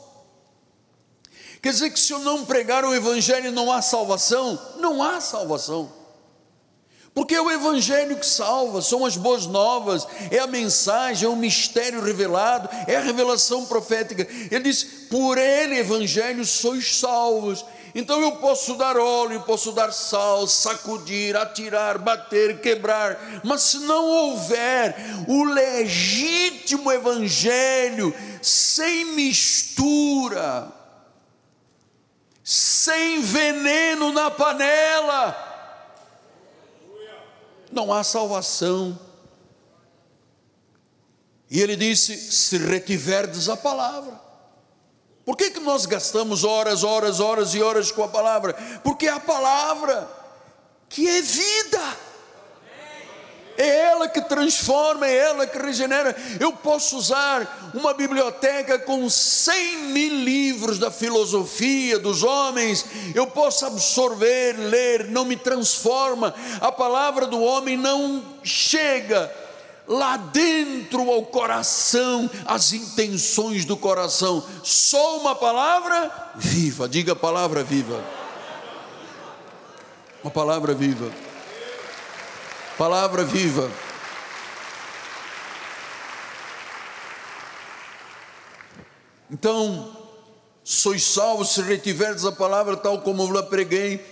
Quer 1.66 1.72
dizer 1.72 1.90
que 1.90 1.99
se 1.99 2.12
eu 2.12 2.20
não 2.20 2.44
pregar 2.44 2.85
o 2.85 2.94
Evangelho 2.94 3.51
não 3.51 3.72
há 3.72 3.83
salvação? 3.83 4.57
Não 4.77 5.03
há 5.03 5.20
salvação. 5.20 5.90
Porque 7.16 7.35
é 7.35 7.40
o 7.40 7.50
Evangelho 7.50 8.18
que 8.18 8.26
salva, 8.26 8.83
são 8.83 9.02
as 9.02 9.16
boas 9.16 9.46
novas, 9.46 10.07
é 10.31 10.38
a 10.38 10.46
mensagem, 10.46 11.26
é 11.26 11.31
o 11.31 11.35
mistério 11.35 12.02
revelado, 12.02 12.68
é 12.87 12.94
a 12.94 13.00
revelação 13.00 13.64
profética. 13.64 14.29
Ele 14.50 14.64
diz: 14.64 14.85
por 15.09 15.38
ele, 15.38 15.79
Evangelho, 15.79 16.44
sois 16.44 16.98
salvos. 16.98 17.64
Então 17.94 18.20
eu 18.20 18.33
posso 18.33 18.74
dar 18.74 18.98
óleo, 18.98 19.40
posso 19.44 19.72
dar 19.72 19.94
sal, 19.94 20.46
sacudir, 20.46 21.35
atirar, 21.35 21.96
bater, 21.96 22.61
quebrar, 22.61 23.40
mas 23.42 23.62
se 23.62 23.79
não 23.79 24.05
houver 24.05 24.94
o 25.26 25.42
legítimo 25.44 26.92
Evangelho, 26.92 28.14
sem 28.42 29.07
mistura, 29.14 30.70
sem 32.44 33.22
veneno 33.22 34.12
na 34.12 34.31
panela, 34.31 35.45
não 37.72 37.92
há 37.92 38.02
salvação. 38.02 38.98
E 41.50 41.61
ele 41.61 41.76
disse: 41.76 42.16
se 42.16 42.59
retiverdes 42.59 43.48
a 43.48 43.57
palavra. 43.57 44.20
Por 45.24 45.37
que, 45.37 45.50
que 45.50 45.61
nós 45.61 45.87
gastamos 45.87 46.44
horas, 46.44 46.85
horas, 46.85 47.18
horas 47.18 47.55
e 47.55 47.61
horas 47.61 47.90
com 47.90 48.05
a 48.05 48.09
palavra? 48.09 48.55
Porque 48.85 49.09
é 49.09 49.11
a 49.11 49.18
palavra 49.18 50.09
que 50.88 51.09
é 51.09 51.20
vida 51.20 51.96
é 53.57 53.87
ela 53.87 54.09
que 54.09 54.21
transforma, 54.21 55.07
é 55.07 55.16
ela 55.16 55.47
que 55.47 55.59
regenera. 55.59 56.14
Eu 56.38 56.53
posso 56.53 56.97
usar 56.97 57.71
uma 57.75 57.95
biblioteca 57.95 58.79
com 58.79 59.09
100 59.09 59.79
mil 59.92 60.14
livros 60.14 60.79
da 60.79 60.90
filosofia 60.90 61.99
dos 61.99 62.23
homens, 62.23 62.85
eu 63.14 63.27
posso 63.27 63.66
absorver, 63.66 64.55
ler, 64.59 65.07
não 65.07 65.25
me 65.25 65.37
transforma. 65.37 66.35
A 66.61 66.71
palavra 66.71 67.27
do 67.27 67.40
homem 67.40 67.77
não 67.77 68.23
chega 68.42 69.33
lá 69.88 70.16
dentro 70.16 71.11
ao 71.11 71.23
coração, 71.23 72.29
as 72.45 72.73
intenções 72.73 73.64
do 73.64 73.77
coração. 73.77 74.45
Só 74.62 75.19
uma 75.19 75.35
palavra 75.35 76.33
viva, 76.35 76.88
diga 76.88 77.12
a 77.12 77.16
palavra 77.16 77.62
viva. 77.62 78.03
Uma 80.23 80.31
palavra 80.31 80.75
viva 80.75 81.26
palavra 82.77 83.25
viva. 83.25 83.71
Então, 89.31 89.97
sois 90.62 91.03
salvos 91.03 91.51
se 91.51 91.62
retiverdes 91.62 92.25
a 92.25 92.33
palavra 92.33 92.77
tal 92.77 93.01
como 93.01 93.27
la 93.31 93.43
preguei, 93.43 94.05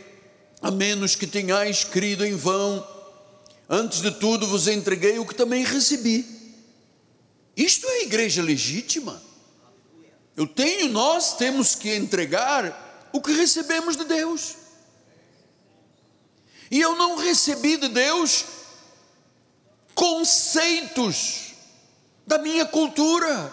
a 0.61 0.71
menos 0.71 1.15
que 1.15 1.27
tenhais 1.27 1.85
crido 1.85 2.25
em 2.25 2.35
vão. 2.35 2.87
Antes 3.69 4.01
de 4.01 4.11
tudo 4.11 4.47
vos 4.47 4.67
entreguei 4.67 5.19
o 5.19 5.27
que 5.27 5.35
também 5.35 5.63
recebi. 5.63 6.27
Isto 7.57 7.87
é 7.87 8.03
igreja 8.03 8.43
legítima. 8.43 9.23
Eu 10.37 10.47
tenho, 10.47 10.89
nós 10.89 11.37
temos 11.37 11.75
que 11.75 11.95
entregar 11.95 13.11
o 13.13 13.21
que 13.21 13.33
recebemos 13.33 13.97
de 13.97 14.05
Deus. 14.05 14.57
E 16.71 16.81
eu 16.81 16.97
não 16.97 17.17
recebi 17.17 17.77
de 17.77 17.89
Deus 17.89 18.45
conceitos 19.95 21.55
da 22.27 22.39
minha 22.39 22.65
cultura, 22.65 23.53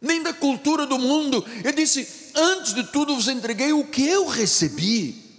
nem 0.00 0.22
da 0.22 0.32
cultura 0.32 0.86
do 0.86 0.98
mundo. 0.98 1.44
Eu 1.62 1.72
disse: 1.72 2.32
antes 2.34 2.74
de 2.74 2.84
tudo 2.84 3.14
vos 3.14 3.28
entreguei 3.28 3.72
o 3.72 3.84
que 3.84 4.06
eu 4.06 4.26
recebi. 4.26 5.30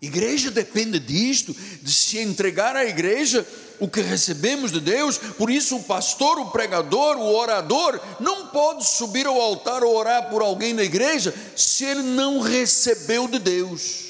Igreja 0.00 0.50
depende 0.50 1.00
disto, 1.00 1.56
de 1.82 1.92
se 1.92 2.18
entregar 2.18 2.76
à 2.76 2.84
igreja 2.84 3.46
o 3.80 3.88
que 3.88 4.00
recebemos 4.00 4.70
de 4.70 4.80
Deus, 4.80 5.18
por 5.18 5.50
isso 5.50 5.76
o 5.76 5.82
pastor, 5.82 6.38
o 6.38 6.50
pregador, 6.50 7.16
o 7.16 7.34
orador 7.34 8.00
não 8.20 8.48
pode 8.48 8.86
subir 8.86 9.26
ao 9.26 9.40
altar 9.40 9.82
ou 9.82 9.94
orar 9.94 10.30
por 10.30 10.42
alguém 10.42 10.72
na 10.72 10.82
igreja 10.82 11.34
se 11.56 11.84
ele 11.84 12.02
não 12.02 12.40
recebeu 12.40 13.26
de 13.26 13.38
Deus. 13.38 14.05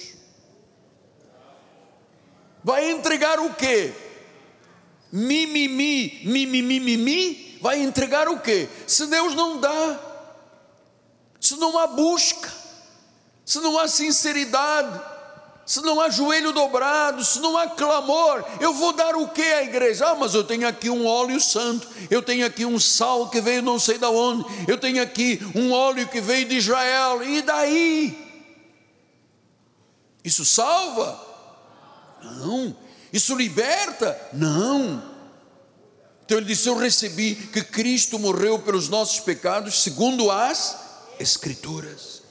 Vai 2.66 2.90
entregar 2.90 3.38
o 3.38 3.54
quê? 3.54 3.92
Mimimi, 5.12 6.20
mimimi, 6.24 6.80
mimimi, 6.80 7.58
vai 7.62 7.78
entregar 7.78 8.28
o 8.28 8.40
quê? 8.40 8.68
Se 8.88 9.06
Deus 9.06 9.36
não 9.36 9.60
dá, 9.60 10.00
se 11.40 11.54
não 11.58 11.78
há 11.78 11.86
busca, 11.86 12.52
se 13.44 13.60
não 13.60 13.78
há 13.78 13.86
sinceridade, 13.86 15.00
se 15.64 15.80
não 15.80 16.00
há 16.00 16.10
joelho 16.10 16.50
dobrado, 16.50 17.24
se 17.24 17.38
não 17.38 17.56
há 17.56 17.68
clamor, 17.68 18.44
eu 18.60 18.74
vou 18.74 18.92
dar 18.92 19.14
o 19.14 19.28
que 19.28 19.42
à 19.42 19.62
igreja? 19.62 20.08
Ah, 20.08 20.16
mas 20.16 20.34
eu 20.34 20.42
tenho 20.42 20.66
aqui 20.66 20.90
um 20.90 21.06
óleo 21.06 21.40
santo, 21.40 21.86
eu 22.10 22.20
tenho 22.20 22.44
aqui 22.44 22.66
um 22.66 22.80
sal 22.80 23.30
que 23.30 23.40
veio 23.40 23.62
não 23.62 23.78
sei 23.78 23.96
de 23.96 24.06
onde, 24.06 24.44
eu 24.66 24.76
tenho 24.76 25.00
aqui 25.00 25.40
um 25.54 25.70
óleo 25.70 26.08
que 26.08 26.20
veio 26.20 26.48
de 26.48 26.56
Israel, 26.56 27.22
e 27.22 27.42
daí? 27.42 28.42
Isso 30.24 30.44
salva? 30.44 31.25
Não. 32.32 32.76
Isso 33.12 33.34
liberta? 33.34 34.18
Não. 34.32 35.02
Então 36.24 36.38
ele 36.38 36.46
disse: 36.46 36.68
Eu 36.68 36.76
recebi 36.76 37.34
que 37.34 37.62
Cristo 37.62 38.18
morreu 38.18 38.58
pelos 38.58 38.88
nossos 38.88 39.20
pecados, 39.20 39.82
segundo 39.82 40.30
as 40.30 40.76
Escrituras. 41.18 42.22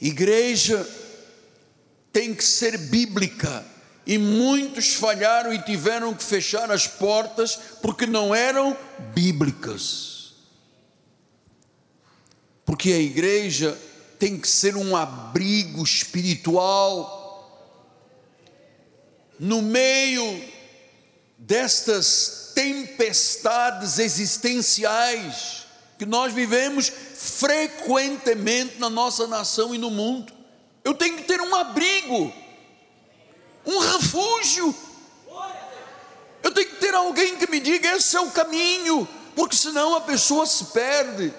Igreja 0.00 0.86
tem 2.12 2.34
que 2.34 2.44
ser 2.44 2.76
bíblica. 2.76 3.64
E 4.06 4.16
muitos 4.16 4.94
falharam 4.94 5.52
e 5.52 5.62
tiveram 5.62 6.14
que 6.14 6.24
fechar 6.24 6.70
as 6.70 6.86
portas 6.86 7.58
porque 7.82 8.06
não 8.06 8.34
eram 8.34 8.74
bíblicas. 9.14 10.32
Porque 12.64 12.90
a 12.92 12.98
igreja 12.98 13.78
tem 14.18 14.38
que 14.38 14.48
ser 14.48 14.76
um 14.76 14.96
abrigo 14.96 15.82
espiritual. 15.82 17.17
No 19.38 19.62
meio 19.62 20.42
destas 21.38 22.52
tempestades 22.54 23.98
existenciais 23.98 25.66
que 25.96 26.04
nós 26.04 26.32
vivemos, 26.32 26.88
frequentemente 26.88 28.78
na 28.78 28.88
nossa 28.88 29.26
nação 29.26 29.74
e 29.74 29.78
no 29.78 29.90
mundo. 29.90 30.32
Eu 30.84 30.94
tenho 30.94 31.16
que 31.16 31.24
ter 31.24 31.40
um 31.40 31.54
abrigo, 31.54 32.32
um 33.66 33.78
refúgio. 33.78 34.74
Eu 36.42 36.52
tenho 36.52 36.68
que 36.68 36.76
ter 36.76 36.94
alguém 36.94 37.36
que 37.36 37.50
me 37.50 37.60
diga: 37.60 37.96
esse 37.96 38.16
é 38.16 38.20
o 38.20 38.30
caminho, 38.30 39.06
porque 39.34 39.56
senão 39.56 39.94
a 39.94 40.00
pessoa 40.00 40.46
se 40.46 40.66
perde, 40.66 41.34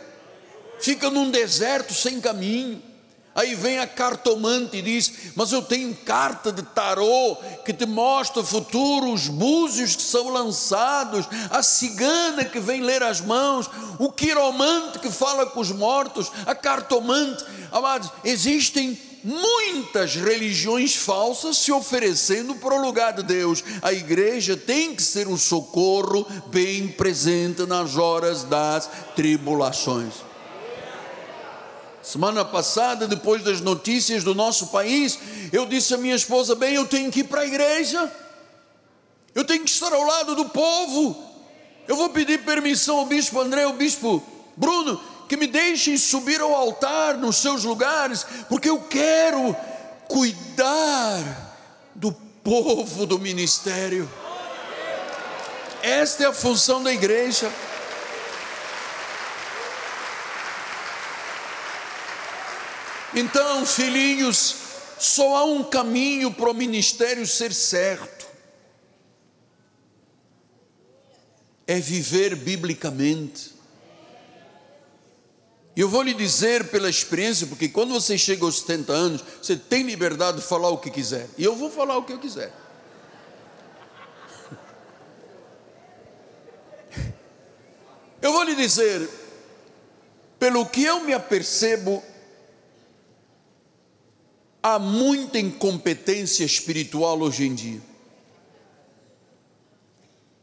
fica 0.79 1.09
num 1.09 1.31
deserto 1.31 1.93
sem 1.93 2.19
caminho. 2.19 2.88
Aí 3.35 3.55
vem 3.55 3.79
a 3.79 3.87
cartomante 3.87 4.77
e 4.77 4.81
diz: 4.81 5.11
Mas 5.35 5.51
eu 5.51 5.61
tenho 5.61 5.95
carta 5.95 6.51
de 6.51 6.63
tarô 6.63 7.37
que 7.63 7.71
te 7.71 7.85
mostra 7.85 8.41
o 8.41 8.45
futuro, 8.45 9.13
os 9.13 9.27
búzios 9.27 9.95
que 9.95 10.01
são 10.01 10.29
lançados, 10.29 11.27
a 11.49 11.61
cigana 11.61 12.43
que 12.43 12.59
vem 12.59 12.81
ler 12.81 13.03
as 13.03 13.21
mãos, 13.21 13.69
o 13.99 14.11
quiromante 14.11 14.99
que 14.99 15.11
fala 15.11 15.45
com 15.45 15.59
os 15.59 15.71
mortos, 15.71 16.31
a 16.45 16.55
cartomante. 16.55 17.45
Amados, 17.71 18.09
existem 18.23 18.99
muitas 19.23 20.15
religiões 20.15 20.95
falsas 20.95 21.57
se 21.57 21.71
oferecendo 21.71 22.55
para 22.55 22.75
o 22.75 22.81
lugar 22.81 23.13
de 23.13 23.23
Deus. 23.23 23.63
A 23.81 23.93
igreja 23.93 24.57
tem 24.57 24.95
que 24.95 25.03
ser 25.03 25.27
um 25.27 25.37
socorro 25.37 26.25
bem 26.47 26.87
presente 26.87 27.65
nas 27.65 27.95
horas 27.95 28.43
das 28.43 28.89
tribulações. 29.15 30.28
Semana 32.01 32.45
passada, 32.45 33.07
depois 33.07 33.43
das 33.43 33.59
notícias 33.59 34.23
do 34.23 34.33
nosso 34.33 34.67
país, 34.67 35.19
eu 35.51 35.65
disse 35.65 35.93
à 35.93 35.97
minha 35.97 36.15
esposa: 36.15 36.55
Bem, 36.55 36.75
eu 36.75 36.85
tenho 36.85 37.11
que 37.11 37.19
ir 37.19 37.25
para 37.25 37.41
a 37.41 37.45
igreja, 37.45 38.11
eu 39.35 39.43
tenho 39.43 39.63
que 39.63 39.69
estar 39.69 39.91
ao 39.91 40.03
lado 40.03 40.35
do 40.35 40.45
povo. 40.45 41.27
Eu 41.87 41.95
vou 41.95 42.09
pedir 42.09 42.45
permissão 42.45 42.99
ao 42.99 43.05
bispo 43.05 43.41
André, 43.41 43.63
ao 43.63 43.73
bispo 43.73 44.23
Bruno, 44.55 45.01
que 45.27 45.35
me 45.35 45.47
deixem 45.47 45.97
subir 45.97 46.39
ao 46.39 46.53
altar 46.53 47.17
nos 47.17 47.37
seus 47.37 47.63
lugares, 47.63 48.25
porque 48.47 48.69
eu 48.69 48.79
quero 48.81 49.55
cuidar 50.07 51.55
do 51.95 52.11
povo 52.11 53.05
do 53.05 53.19
ministério. 53.19 54.09
Esta 55.81 56.23
é 56.23 56.27
a 56.27 56.33
função 56.33 56.83
da 56.83 56.91
igreja. 56.91 57.51
Então, 63.13 63.65
filhinhos, 63.65 64.55
só 64.99 65.37
há 65.37 65.45
um 65.45 65.63
caminho 65.63 66.31
para 66.31 66.51
o 66.51 66.53
ministério 66.53 67.25
ser 67.25 67.53
certo: 67.53 68.27
é 71.65 71.79
viver 71.79 72.35
biblicamente. 72.35 73.57
Eu 75.75 75.87
vou 75.87 76.01
lhe 76.01 76.13
dizer 76.13 76.69
pela 76.69 76.89
experiência, 76.89 77.47
porque 77.47 77.69
quando 77.69 77.93
você 77.93 78.17
chega 78.17 78.43
aos 78.43 78.59
70 78.59 78.91
anos, 78.91 79.23
você 79.41 79.55
tem 79.55 79.83
liberdade 79.83 80.41
de 80.41 80.43
falar 80.43 80.69
o 80.69 80.77
que 80.77 80.91
quiser, 80.91 81.29
e 81.37 81.43
eu 81.43 81.55
vou 81.55 81.71
falar 81.71 81.97
o 81.97 82.03
que 82.03 82.11
eu 82.11 82.19
quiser. 82.19 82.51
Eu 88.21 88.33
vou 88.33 88.43
lhe 88.43 88.53
dizer, 88.53 89.09
pelo 90.37 90.65
que 90.65 90.83
eu 90.83 90.99
me 90.99 91.13
apercebo 91.13 92.03
Há 94.61 94.77
muita 94.77 95.39
incompetência 95.39 96.43
espiritual 96.43 97.19
hoje 97.21 97.45
em 97.45 97.55
dia. 97.55 97.81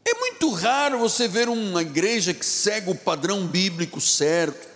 É 0.03 0.13
muito 0.15 0.49
raro 0.51 0.97
você 0.99 1.27
ver 1.27 1.49
uma 1.49 1.81
igreja 1.81 2.33
que 2.33 2.45
segue 2.45 2.89
o 2.89 2.95
padrão 2.95 3.45
bíblico 3.45 4.01
certo, 4.01 4.67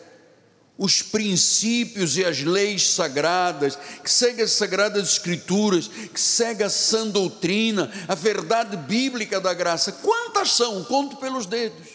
os 0.78 1.02
princípios 1.02 2.18
e 2.18 2.26
as 2.26 2.42
leis 2.42 2.90
sagradas, 2.90 3.78
que 4.04 4.12
segue 4.12 4.42
as 4.42 4.52
sagradas 4.52 5.10
escrituras, 5.10 5.88
que 5.88 6.20
segue 6.20 6.64
a 6.64 6.70
sã 6.70 7.08
doutrina, 7.08 7.92
a 8.08 8.16
verdade 8.16 8.76
bíblica 8.76 9.40
da 9.40 9.54
graça. 9.54 9.92
Quantas 9.92 10.52
são? 10.52 10.84
Conto 10.84 11.16
pelos 11.18 11.46
dedos. 11.46 11.91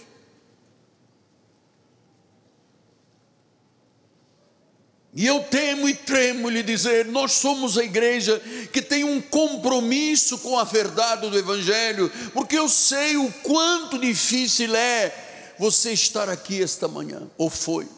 E 5.19 5.27
eu 5.27 5.43
temo 5.45 5.89
e 5.89 5.95
tremo 5.95 6.51
lhe 6.51 6.63
dizer: 6.63 7.07
nós 7.07 7.33
somos 7.33 7.79
a 7.79 7.83
igreja 7.83 8.39
que 8.71 8.83
tem 8.83 9.03
um 9.03 9.19
compromisso 9.19 10.37
com 10.41 10.59
a 10.59 10.63
verdade 10.63 11.31
do 11.31 11.39
Evangelho, 11.39 12.13
porque 12.35 12.59
eu 12.59 12.69
sei 12.69 13.17
o 13.17 13.33
quanto 13.43 13.99
difícil 13.99 14.77
é 14.77 15.55
você 15.59 15.93
estar 15.93 16.29
aqui 16.29 16.63
esta 16.63 16.87
manhã, 16.87 17.23
ou 17.39 17.49
foi. 17.49 17.89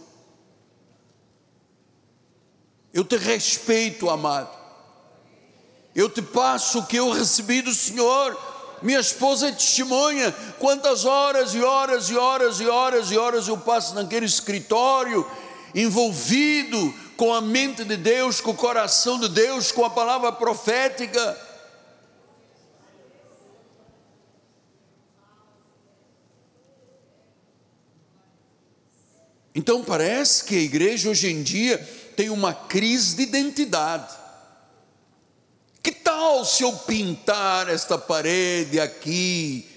Eu 2.95 3.05
te 3.05 3.17
respeito, 3.17 4.09
amado. 4.09 4.57
Eu 5.97 6.09
te 6.09 6.23
passo 6.23 6.79
o 6.79 6.87
que 6.87 6.97
eu 6.97 7.11
recebi 7.11 7.63
do 7.63 7.75
Senhor. 7.75 8.41
Minha 8.81 9.01
esposa 9.01 9.49
é 9.49 9.53
testemunha. 9.53 10.31
Quantas 10.61 11.05
horas 11.05 11.53
e 11.53 11.61
horas 11.61 12.09
e 12.11 12.17
horas 12.17 12.61
e 12.61 12.69
horas 12.69 13.11
e 13.11 13.19
horas 13.19 13.49
eu 13.49 13.59
passo 13.59 13.93
naquele 13.97 14.27
escritório, 14.27 15.29
envolvido 15.75 16.95
com 17.19 17.35
a 17.35 17.41
mente 17.41 17.85
de 17.85 17.97
Deus, 17.97 18.41
com 18.41 18.53
o 18.53 18.55
coração 18.55 19.19
de 19.19 19.29
Deus, 19.29 19.73
com 19.73 19.85
a 19.85 19.91
palavra 19.91 20.31
profética. 20.31 21.37
Então 29.53 29.83
parece 29.83 30.45
que 30.45 30.55
a 30.55 30.61
igreja 30.61 31.11
hoje 31.11 31.29
em 31.29 31.43
dia 31.43 31.77
tem 32.17 32.31
uma 32.31 32.55
crise 32.55 33.17
de 33.17 33.23
identidade. 33.23 34.17
Que 35.83 35.91
tal 35.91 36.45
se 36.45 36.63
eu 36.63 36.73
pintar 36.73 37.69
esta 37.69 37.99
parede 37.99 38.79
aqui 38.79 39.69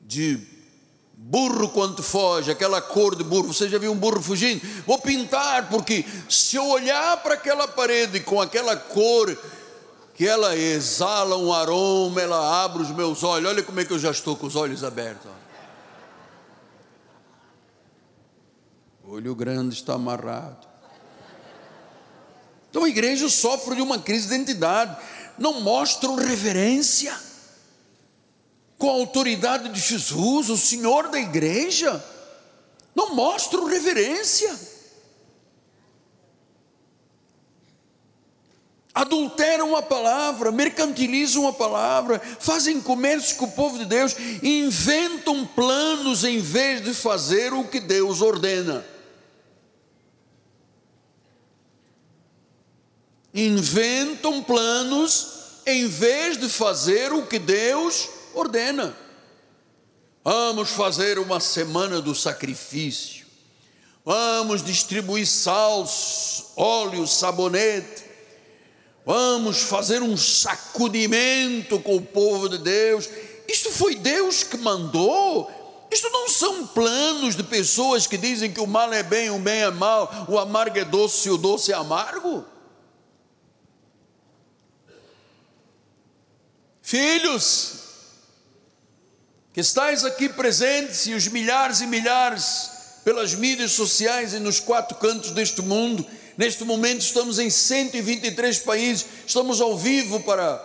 de 0.00 0.53
burro 1.26 1.70
quanto 1.70 2.02
foge, 2.02 2.50
aquela 2.50 2.82
cor 2.82 3.16
de 3.16 3.24
burro, 3.24 3.52
você 3.52 3.66
já 3.66 3.78
viu 3.78 3.90
um 3.90 3.96
burro 3.96 4.20
fugindo? 4.20 4.60
Vou 4.86 4.98
pintar, 4.98 5.70
porque 5.70 6.04
se 6.28 6.56
eu 6.56 6.66
olhar 6.66 7.16
para 7.22 7.32
aquela 7.32 7.66
parede 7.66 8.20
com 8.20 8.42
aquela 8.42 8.76
cor 8.76 9.34
que 10.14 10.28
ela 10.28 10.54
exala 10.54 11.38
um 11.38 11.50
aroma, 11.50 12.20
ela 12.20 12.62
abre 12.62 12.82
os 12.82 12.90
meus 12.90 13.22
olhos, 13.22 13.48
olha 13.48 13.62
como 13.62 13.80
é 13.80 13.86
que 13.86 13.92
eu 13.92 13.98
já 13.98 14.10
estou 14.10 14.36
com 14.36 14.46
os 14.46 14.54
olhos 14.54 14.84
abertos. 14.84 15.30
Olho 19.02 19.34
grande 19.34 19.74
está 19.74 19.94
amarrado. 19.94 20.68
Então 22.68 22.84
a 22.84 22.88
igreja 22.88 23.30
sofre 23.30 23.76
de 23.76 23.82
uma 23.82 23.98
crise 23.98 24.28
de 24.28 24.34
identidade, 24.34 24.94
não 25.38 25.62
mostram 25.62 26.16
reverência 26.16 27.18
com 28.84 28.90
a 28.90 28.92
autoridade 28.92 29.70
de 29.70 29.80
Jesus, 29.80 30.50
o 30.50 30.58
Senhor 30.58 31.08
da 31.08 31.18
igreja, 31.18 32.04
não 32.94 33.14
mostram 33.14 33.64
reverência. 33.64 34.54
Adulteram 38.94 39.74
a 39.74 39.80
palavra, 39.80 40.52
mercantilizam 40.52 41.48
a 41.48 41.52
palavra, 41.54 42.20
fazem 42.38 42.78
comércio 42.78 43.38
com 43.38 43.46
o 43.46 43.52
povo 43.52 43.78
de 43.78 43.86
Deus, 43.86 44.14
inventam 44.42 45.46
planos 45.46 46.22
em 46.22 46.38
vez 46.38 46.84
de 46.84 46.92
fazer 46.92 47.54
o 47.54 47.64
que 47.64 47.80
Deus 47.80 48.20
ordena. 48.20 48.84
inventam 53.36 54.40
planos 54.44 55.26
em 55.66 55.88
vez 55.88 56.38
de 56.38 56.48
fazer 56.48 57.12
o 57.12 57.26
que 57.26 57.36
Deus 57.40 58.08
ordena. 58.08 58.13
Vamos 60.24 60.70
fazer 60.70 61.18
uma 61.18 61.38
semana 61.38 62.00
do 62.00 62.14
sacrifício. 62.14 63.26
Vamos 64.04 64.62
distribuir 64.62 65.26
sal, 65.26 65.86
óleo, 66.56 67.06
sabonete. 67.06 68.04
Vamos 69.04 69.62
fazer 69.62 70.02
um 70.02 70.16
sacudimento 70.16 71.78
com 71.80 71.96
o 71.96 72.02
povo 72.02 72.48
de 72.48 72.58
Deus. 72.58 73.08
Isto 73.46 73.70
foi 73.70 73.94
Deus 73.94 74.42
que 74.42 74.56
mandou. 74.56 75.50
Isto 75.90 76.08
não 76.08 76.28
são 76.28 76.66
planos 76.66 77.36
de 77.36 77.42
pessoas 77.42 78.06
que 78.06 78.16
dizem 78.16 78.50
que 78.50 78.60
o 78.60 78.66
mal 78.66 78.92
é 78.92 79.02
bem, 79.02 79.30
o 79.30 79.38
bem 79.38 79.62
é 79.62 79.70
mal, 79.70 80.26
o 80.28 80.38
amargo 80.38 80.78
é 80.78 80.84
doce 80.84 81.28
e 81.28 81.30
o 81.30 81.36
doce 81.36 81.70
é 81.70 81.74
amargo. 81.74 82.44
Filhos, 86.82 87.83
que 89.54 89.60
estáis 89.60 90.04
aqui 90.04 90.28
presentes 90.28 91.06
e 91.06 91.14
os 91.14 91.28
milhares 91.28 91.80
e 91.80 91.86
milhares 91.86 92.70
pelas 93.04 93.36
mídias 93.36 93.70
sociais 93.70 94.34
e 94.34 94.40
nos 94.40 94.58
quatro 94.58 94.96
cantos 94.96 95.30
deste 95.30 95.62
mundo, 95.62 96.04
neste 96.36 96.64
momento 96.64 97.02
estamos 97.02 97.38
em 97.38 97.48
123 97.48 98.58
países, 98.58 99.06
estamos 99.24 99.60
ao 99.60 99.78
vivo 99.78 100.18
para 100.20 100.60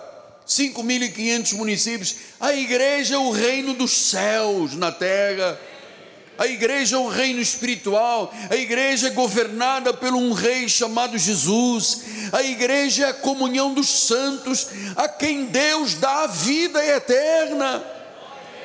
5.500 0.47 1.54
municípios. 1.54 2.15
A 2.39 2.52
igreja 2.52 3.13
é 3.13 3.17
o 3.19 3.30
reino 3.30 3.75
dos 3.75 3.91
céus 3.91 4.73
na 4.73 4.91
terra. 4.91 5.60
A 6.36 6.47
igreja 6.47 6.95
é 6.95 6.99
um 6.99 7.10
reino 7.10 7.41
espiritual, 7.41 8.34
a 8.49 8.56
igreja 8.56 9.10
é 9.10 9.12
governada 9.12 9.93
por 9.93 10.13
um 10.13 10.32
rei 10.32 10.67
chamado 10.67 11.15
Jesus, 11.17 12.02
a 12.32 12.41
igreja 12.41 13.06
é 13.06 13.10
a 13.10 13.13
comunhão 13.13 13.73
dos 13.73 14.08
santos, 14.08 14.67
a 14.95 15.08
quem 15.08 15.45
Deus 15.45 15.93
dá 15.95 16.23
a 16.23 16.28
vida 16.28 16.84
eterna. 16.84 17.98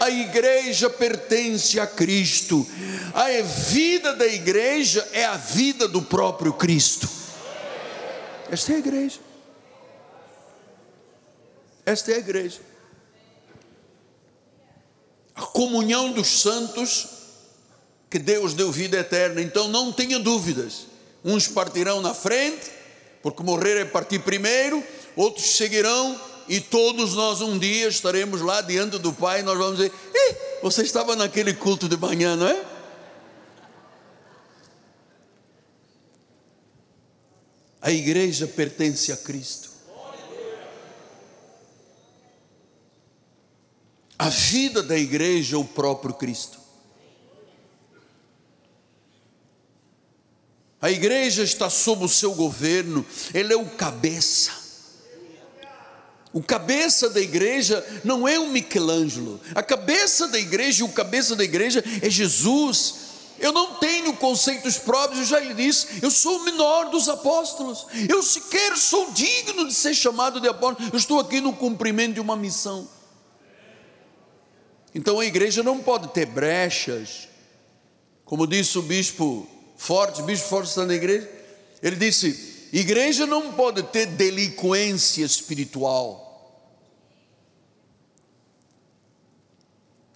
A 0.05 0.11
igreja 0.11 0.91
pertence 0.91 1.81
a 1.81 1.87
Cristo, 1.87 2.67
a 3.15 3.43
vida 3.43 4.15
da 4.15 4.27
igreja 4.27 5.09
é 5.15 5.25
a 5.25 5.39
vida 5.39 5.89
do 5.89 6.03
próprio 6.03 6.53
Cristo. 6.53 7.09
Esta 8.51 8.73
é 8.73 8.75
a 8.75 8.79
igreja. 8.81 9.19
Esta 11.87 12.13
é 12.13 12.17
a 12.17 12.19
igreja. 12.19 12.61
A 15.35 15.41
comunhão 15.41 16.13
dos 16.13 16.43
santos 16.43 17.09
que 18.11 18.19
Deus 18.19 18.53
deu 18.53 18.71
vida 18.71 18.99
eterna, 18.99 19.41
então 19.41 19.69
não 19.69 19.91
tenha 19.91 20.19
dúvidas. 20.19 20.87
Uns 21.25 21.49
partirão 21.49 22.03
na 22.03 22.13
frente, 22.13 22.71
porque 23.23 23.43
morrer 23.43 23.81
é 23.81 23.87
partir 23.87 24.19
primeiro, 24.19 24.85
outros 25.17 25.57
seguirão 25.57 26.21
e 26.49 26.61
todos 26.61 27.15
nós 27.15 27.41
um 27.41 27.59
dia 27.59 27.89
estaremos 27.89 28.41
lá 28.41 28.61
diante 28.61 28.99
do 28.99 29.13
Pai, 29.13 29.43
nós 29.43 29.57
vamos 29.57 29.77
dizer: 29.77 29.93
você 30.63 30.83
estava 30.83 31.15
naquele 31.17 31.55
culto 31.55 31.89
de 31.89 31.97
manhã, 31.97 32.37
não 32.37 32.47
é? 32.47 32.65
A 37.81 37.91
igreja 37.91 38.47
pertence 38.47 39.13
a 39.13 39.17
Cristo. 39.17 39.71
A 44.19 44.31
vida 44.31 44.83
da 44.83 44.97
igreja 44.97 45.57
é 45.57 45.59
o 45.59 45.65
próprio 45.65 46.15
Cristo. 46.15 46.59
A 50.81 50.91
igreja 50.91 51.43
está 51.43 51.69
sob 51.69 52.05
o 52.05 52.09
seu 52.09 52.35
governo, 52.35 53.05
ele 53.35 53.53
é 53.53 53.57
o 53.57 53.67
cabeça. 53.67 54.64
O 56.35 56.43
cabeça 56.43 57.09
da 57.09 57.21
igreja 57.21 57.87
não 58.03 58.27
é 58.27 58.41
o 58.41 58.49
Michelangelo, 58.49 59.41
a 59.55 59.63
cabeça 59.63 60.27
da 60.27 60.37
igreja 60.37 60.85
o 60.85 60.89
cabeça 60.89 61.37
da 61.37 61.45
igreja 61.45 61.83
é 62.03 62.11
Jesus. 62.11 62.97
Eu 63.39 63.53
não 63.53 63.75
tenho 63.77 64.13
conceitos 64.15 64.77
próprios, 64.77 65.21
eu 65.21 65.27
já 65.27 65.39
lhe 65.39 65.55
disse, 65.55 66.01
eu 66.03 66.11
sou 66.11 66.39
o 66.39 66.45
menor 66.45 66.91
dos 66.91 67.09
apóstolos, 67.09 67.87
eu 68.09 68.21
sequer 68.21 68.77
sou 68.77 69.13
digno 69.13 69.69
de 69.69 69.75
ser 69.75 69.95
chamado 69.95 70.41
de 70.41 70.49
apóstolo, 70.49 70.91
eu 70.93 70.97
estou 70.97 71.21
aqui 71.21 71.41
no 71.41 71.53
cumprimento 71.53 72.15
de 72.15 72.21
uma 72.21 72.37
missão. 72.37 72.89
Então 74.93 75.21
a 75.21 75.27
igreja 75.27 75.63
não 75.63 75.79
pode 75.81 76.09
ter 76.09 76.27
brechas, 76.27 77.29
como 78.25 78.45
disse 78.45 78.77
o 78.77 78.83
bispo 78.83 79.47
Forte, 79.77 80.21
bispo 80.23 80.49
Forte 80.49 80.69
está 80.69 80.85
na 80.85 80.95
igreja. 80.95 81.31
Ele 81.81 81.97
disse: 81.97 82.69
igreja 82.73 83.25
não 83.25 83.53
pode 83.53 83.85
ter 83.85 84.07
delinquência 84.07 85.25
espiritual. 85.25 86.24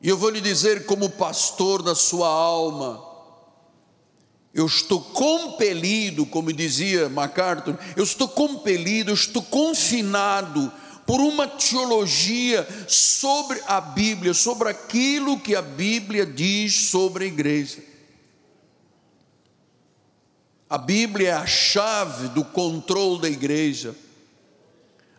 E 0.00 0.08
eu 0.08 0.16
vou 0.16 0.30
lhe 0.30 0.40
dizer, 0.40 0.87
como 0.87 1.11
pastor 1.11 1.82
da 1.82 1.94
sua 1.94 2.28
alma, 2.28 3.04
eu 4.54 4.66
estou 4.66 5.00
compelido, 5.00 6.24
como 6.24 6.52
dizia 6.52 7.08
MacArthur, 7.08 7.78
eu 7.96 8.04
estou 8.04 8.28
compelido, 8.28 9.11
eu 9.11 9.14
estou 9.14 9.42
confinado 9.42 10.72
por 11.06 11.20
uma 11.20 11.46
teologia 11.48 12.66
sobre 12.87 13.61
a 13.66 13.80
Bíblia, 13.80 14.34
sobre 14.34 14.68
aquilo 14.68 15.40
que 15.40 15.54
a 15.54 15.62
Bíblia 15.62 16.26
diz 16.26 16.90
sobre 16.90 17.24
a 17.24 17.28
igreja. 17.28 17.82
A 20.68 20.76
Bíblia 20.76 21.30
é 21.30 21.32
a 21.32 21.46
chave 21.46 22.28
do 22.28 22.44
controle 22.44 23.22
da 23.22 23.28
igreja. 23.28 23.94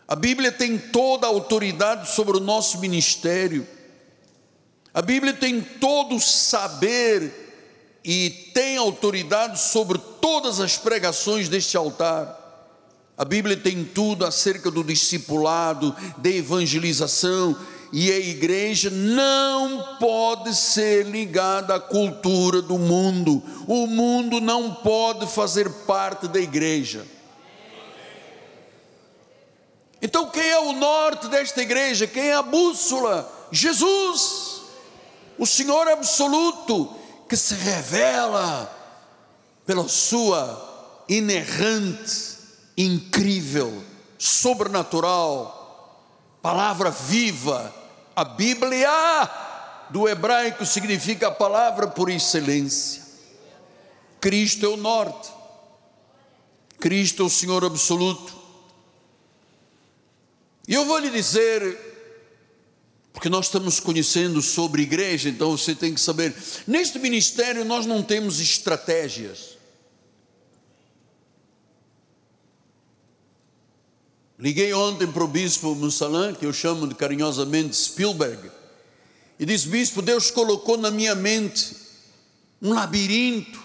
A 0.06 0.14
Bíblia 0.14 0.52
tem 0.52 0.78
toda 0.78 1.26
a 1.26 1.30
autoridade 1.30 2.10
sobre 2.10 2.36
o 2.36 2.40
nosso 2.40 2.78
ministério. 2.78 3.66
A 4.92 5.00
Bíblia 5.00 5.32
tem 5.32 5.60
todo 5.60 6.16
o 6.16 6.20
saber 6.20 8.00
e 8.04 8.30
tem 8.52 8.76
autoridade 8.76 9.60
sobre 9.60 9.98
todas 10.20 10.60
as 10.60 10.76
pregações 10.76 11.48
deste 11.48 11.76
altar. 11.76 12.38
A 13.16 13.24
Bíblia 13.24 13.56
tem 13.56 13.84
tudo 13.84 14.24
acerca 14.24 14.70
do 14.70 14.82
discipulado, 14.82 15.94
da 16.16 16.30
evangelização 16.30 17.56
e 17.92 18.10
a 18.10 18.18
igreja 18.18 18.88
não 18.88 19.96
pode 19.98 20.54
ser 20.54 21.06
ligada 21.06 21.74
à 21.74 21.80
cultura 21.80 22.62
do 22.62 22.78
mundo. 22.78 23.42
O 23.66 23.86
mundo 23.86 24.40
não 24.40 24.74
pode 24.74 25.26
fazer 25.26 25.68
parte 25.86 26.28
da 26.28 26.40
igreja. 26.40 27.04
Então, 30.02 30.30
quem 30.30 30.48
é 30.48 30.58
o 30.58 30.72
norte 30.72 31.28
desta 31.28 31.60
igreja? 31.60 32.06
Quem 32.06 32.30
é 32.30 32.34
a 32.34 32.42
bússola? 32.42 33.30
Jesus, 33.52 34.49
o 35.40 35.46
Senhor 35.46 35.88
absoluto, 35.88 36.94
que 37.26 37.34
se 37.34 37.54
revela 37.54 38.70
pela 39.64 39.88
sua 39.88 41.02
inerrante, 41.08 42.36
incrível, 42.76 43.82
sobrenatural, 44.18 46.04
palavra 46.42 46.90
viva, 46.90 47.74
a 48.14 48.22
Bíblia 48.22 48.90
do 49.88 50.06
hebraico 50.06 50.66
significa 50.66 51.28
a 51.28 51.32
palavra 51.32 51.86
por 51.88 52.10
excelência. 52.10 53.02
Cristo 54.20 54.66
é 54.66 54.68
o 54.68 54.76
norte. 54.76 55.30
Cristo 56.78 57.22
é 57.22 57.24
o 57.24 57.30
Senhor 57.30 57.64
absoluto. 57.64 58.36
E 60.68 60.74
eu 60.74 60.84
vou 60.84 60.98
lhe 60.98 61.08
dizer, 61.08 61.89
porque 63.20 63.28
nós 63.28 63.46
estamos 63.46 63.78
conhecendo 63.78 64.40
sobre 64.40 64.80
igreja, 64.80 65.28
então 65.28 65.54
você 65.54 65.74
tem 65.74 65.92
que 65.92 66.00
saber, 66.00 66.34
neste 66.66 66.98
ministério 66.98 67.66
nós 67.66 67.84
não 67.84 68.02
temos 68.02 68.40
estratégias. 68.40 69.58
Liguei 74.38 74.72
ontem 74.72 75.06
para 75.06 75.22
o 75.22 75.28
bispo 75.28 75.74
Mussalan, 75.74 76.32
que 76.32 76.46
eu 76.46 76.52
chamo 76.54 76.88
de 76.88 76.94
carinhosamente 76.94 77.76
Spielberg, 77.76 78.50
e 79.38 79.44
disse: 79.44 79.68
Bispo, 79.68 80.00
Deus 80.00 80.30
colocou 80.30 80.78
na 80.78 80.90
minha 80.90 81.14
mente 81.14 81.76
um 82.62 82.72
labirinto. 82.72 83.62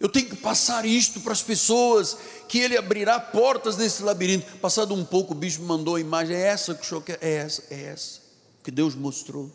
Eu 0.00 0.08
tenho 0.08 0.30
que 0.30 0.36
passar 0.36 0.86
isto 0.86 1.20
para 1.20 1.34
as 1.34 1.42
pessoas, 1.42 2.16
que 2.48 2.58
Ele 2.58 2.78
abrirá 2.78 3.20
portas 3.20 3.76
nesse 3.76 4.02
labirinto. 4.02 4.56
Passado 4.56 4.94
um 4.94 5.04
pouco, 5.04 5.34
o 5.34 5.36
bispo 5.36 5.64
mandou 5.64 5.96
a 5.96 6.00
imagem: 6.00 6.34
é 6.34 6.46
essa 6.46 6.74
que 6.74 6.82
o 6.82 6.88
senhor 6.88 7.02
quer? 7.02 7.18
É 7.20 7.34
essa, 7.34 7.62
é 7.68 7.82
essa, 7.82 8.29
que 8.62 8.70
Deus 8.70 8.94
mostrou. 8.94 9.50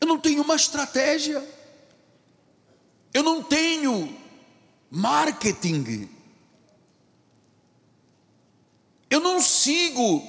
Eu 0.00 0.06
não 0.06 0.18
tenho 0.18 0.42
uma 0.42 0.56
estratégia, 0.56 1.42
eu 3.12 3.22
não 3.22 3.42
tenho 3.42 4.14
marketing. 4.90 6.08
Eu 9.10 9.20
não 9.20 9.40
sigo 9.40 10.22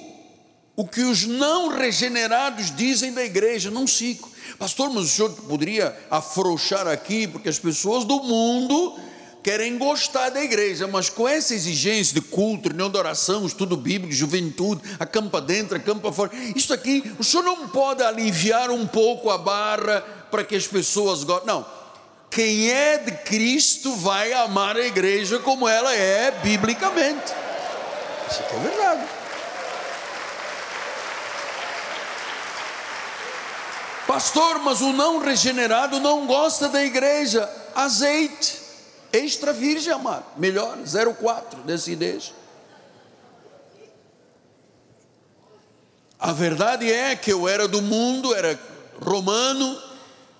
o 0.76 0.86
que 0.86 1.02
os 1.02 1.24
não 1.24 1.68
regenerados 1.68 2.74
dizem 2.74 3.12
da 3.12 3.24
igreja, 3.24 3.70
não 3.70 3.86
sigo. 3.86 4.30
Pastor, 4.58 4.90
mas 4.90 5.04
o 5.04 5.08
senhor 5.08 5.30
poderia 5.32 5.96
afrouxar 6.10 6.86
aqui, 6.86 7.26
porque 7.26 7.48
as 7.48 7.58
pessoas 7.58 8.04
do 8.04 8.22
mundo 8.22 8.98
querem 9.46 9.78
gostar 9.78 10.30
da 10.30 10.42
igreja, 10.42 10.88
mas 10.88 11.08
com 11.08 11.28
essa 11.28 11.54
exigência 11.54 12.12
de 12.12 12.20
culto, 12.20 12.66
reunião 12.66 12.90
de 12.90 12.98
oração, 12.98 13.46
estudo 13.46 13.76
bíblico, 13.76 14.12
juventude, 14.12 14.82
acampa 14.98 15.40
dentro, 15.40 15.76
acampa 15.76 16.10
fora, 16.10 16.32
isso 16.56 16.74
aqui, 16.74 17.14
o 17.16 17.22
senhor 17.22 17.44
não 17.44 17.68
pode 17.68 18.02
aliviar 18.02 18.72
um 18.72 18.88
pouco 18.88 19.30
a 19.30 19.38
barra 19.38 20.00
para 20.32 20.42
que 20.42 20.56
as 20.56 20.66
pessoas 20.66 21.22
gostem. 21.22 21.46
Não. 21.46 21.64
Quem 22.28 22.72
é 22.72 22.98
de 22.98 23.12
Cristo 23.18 23.94
vai 23.94 24.32
amar 24.32 24.74
a 24.74 24.84
igreja 24.84 25.38
como 25.38 25.68
ela 25.68 25.94
é 25.94 26.32
biblicamente. 26.42 27.32
Isso 28.28 28.40
aqui 28.40 28.56
é 28.56 28.58
verdade. 28.58 29.04
Pastor, 34.08 34.58
mas 34.58 34.80
o 34.80 34.92
não 34.92 35.20
regenerado 35.20 36.00
não 36.00 36.26
gosta 36.26 36.68
da 36.68 36.84
igreja. 36.84 37.48
Azeite, 37.76 38.65
extra 39.16 39.52
virgem, 39.52 39.92
amado. 39.92 40.24
Melhor, 40.36 40.78
04, 41.18 41.60
decidez. 41.62 42.32
A 46.18 46.32
verdade 46.32 46.90
é 46.90 47.14
que 47.14 47.32
eu 47.32 47.46
era 47.46 47.68
do 47.68 47.82
mundo, 47.82 48.34
era 48.34 48.58
romano, 49.00 49.80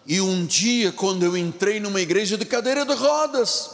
e 0.06 0.20
um 0.20 0.46
dia, 0.46 0.92
quando 0.92 1.24
eu 1.24 1.36
entrei 1.36 1.80
numa 1.80 2.00
igreja 2.00 2.38
de 2.38 2.44
cadeira 2.44 2.84
de 2.84 2.94
rodas, 2.94 3.70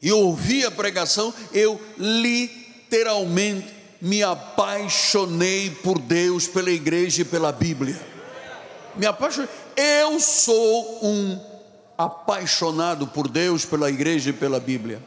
e 0.00 0.12
ouvi 0.12 0.64
a 0.64 0.70
pregação, 0.70 1.32
eu 1.52 1.80
literalmente 1.98 3.74
me 4.00 4.22
apaixonei 4.22 5.70
por 5.70 5.98
Deus, 5.98 6.46
pela 6.46 6.70
igreja 6.70 7.22
e 7.22 7.24
pela 7.24 7.50
Bíblia. 7.50 8.00
Me 8.94 9.06
apaixonei. 9.06 9.48
Eu 9.76 10.20
sou 10.20 11.00
um 11.02 11.55
apaixonado 11.96 13.06
por 13.06 13.28
Deus, 13.28 13.64
pela 13.64 13.88
igreja 13.88 14.30
e 14.30 14.32
pela 14.32 14.60
Bíblia. 14.60 15.02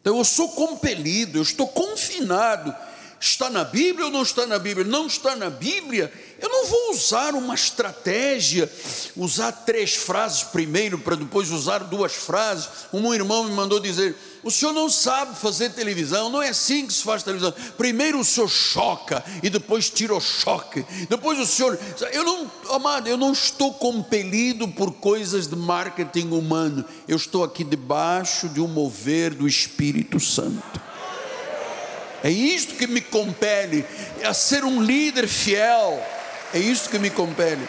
Então 0.00 0.18
eu 0.18 0.24
sou 0.24 0.48
compelido, 0.50 1.38
eu 1.38 1.42
estou 1.42 1.68
confinado 1.68 2.74
Está 3.20 3.50
na 3.50 3.64
Bíblia 3.64 4.06
ou 4.06 4.12
não 4.12 4.22
está 4.22 4.46
na 4.46 4.58
Bíblia? 4.58 4.86
Não 4.86 5.06
está 5.06 5.34
na 5.34 5.50
Bíblia. 5.50 6.12
Eu 6.40 6.48
não 6.48 6.66
vou 6.66 6.90
usar 6.92 7.34
uma 7.34 7.54
estratégia, 7.54 8.70
usar 9.16 9.50
três 9.50 9.96
frases 9.96 10.44
primeiro, 10.44 10.98
para 10.98 11.16
depois 11.16 11.50
usar 11.50 11.78
duas 11.78 12.14
frases. 12.14 12.68
Um 12.92 13.12
irmão 13.12 13.42
me 13.42 13.50
mandou 13.50 13.80
dizer: 13.80 14.14
o 14.44 14.52
senhor 14.52 14.72
não 14.72 14.88
sabe 14.88 15.36
fazer 15.36 15.70
televisão, 15.70 16.30
não 16.30 16.40
é 16.40 16.50
assim 16.50 16.86
que 16.86 16.92
se 16.92 17.02
faz 17.02 17.24
televisão. 17.24 17.52
Primeiro 17.76 18.20
o 18.20 18.24
senhor 18.24 18.48
choca 18.48 19.24
e 19.42 19.50
depois 19.50 19.90
tira 19.90 20.14
o 20.14 20.20
choque. 20.20 20.86
Depois 21.08 21.40
o 21.40 21.46
senhor. 21.46 21.76
Eu 22.12 22.22
não, 22.22 22.50
amado, 22.70 23.08
eu 23.08 23.16
não 23.16 23.32
estou 23.32 23.74
compelido 23.74 24.68
por 24.68 24.92
coisas 24.92 25.48
de 25.48 25.56
marketing 25.56 26.28
humano. 26.28 26.84
Eu 27.08 27.16
estou 27.16 27.42
aqui 27.42 27.64
debaixo 27.64 28.48
de 28.48 28.60
um 28.60 28.68
mover 28.68 29.34
do 29.34 29.48
Espírito 29.48 30.20
Santo. 30.20 30.87
É 32.22 32.30
isto 32.30 32.74
que 32.74 32.86
me 32.86 33.00
compele 33.00 33.84
a 34.24 34.34
ser 34.34 34.64
um 34.64 34.82
líder 34.82 35.28
fiel. 35.28 36.04
É 36.52 36.58
isto 36.58 36.90
que 36.90 36.98
me 36.98 37.10
compele. 37.10 37.66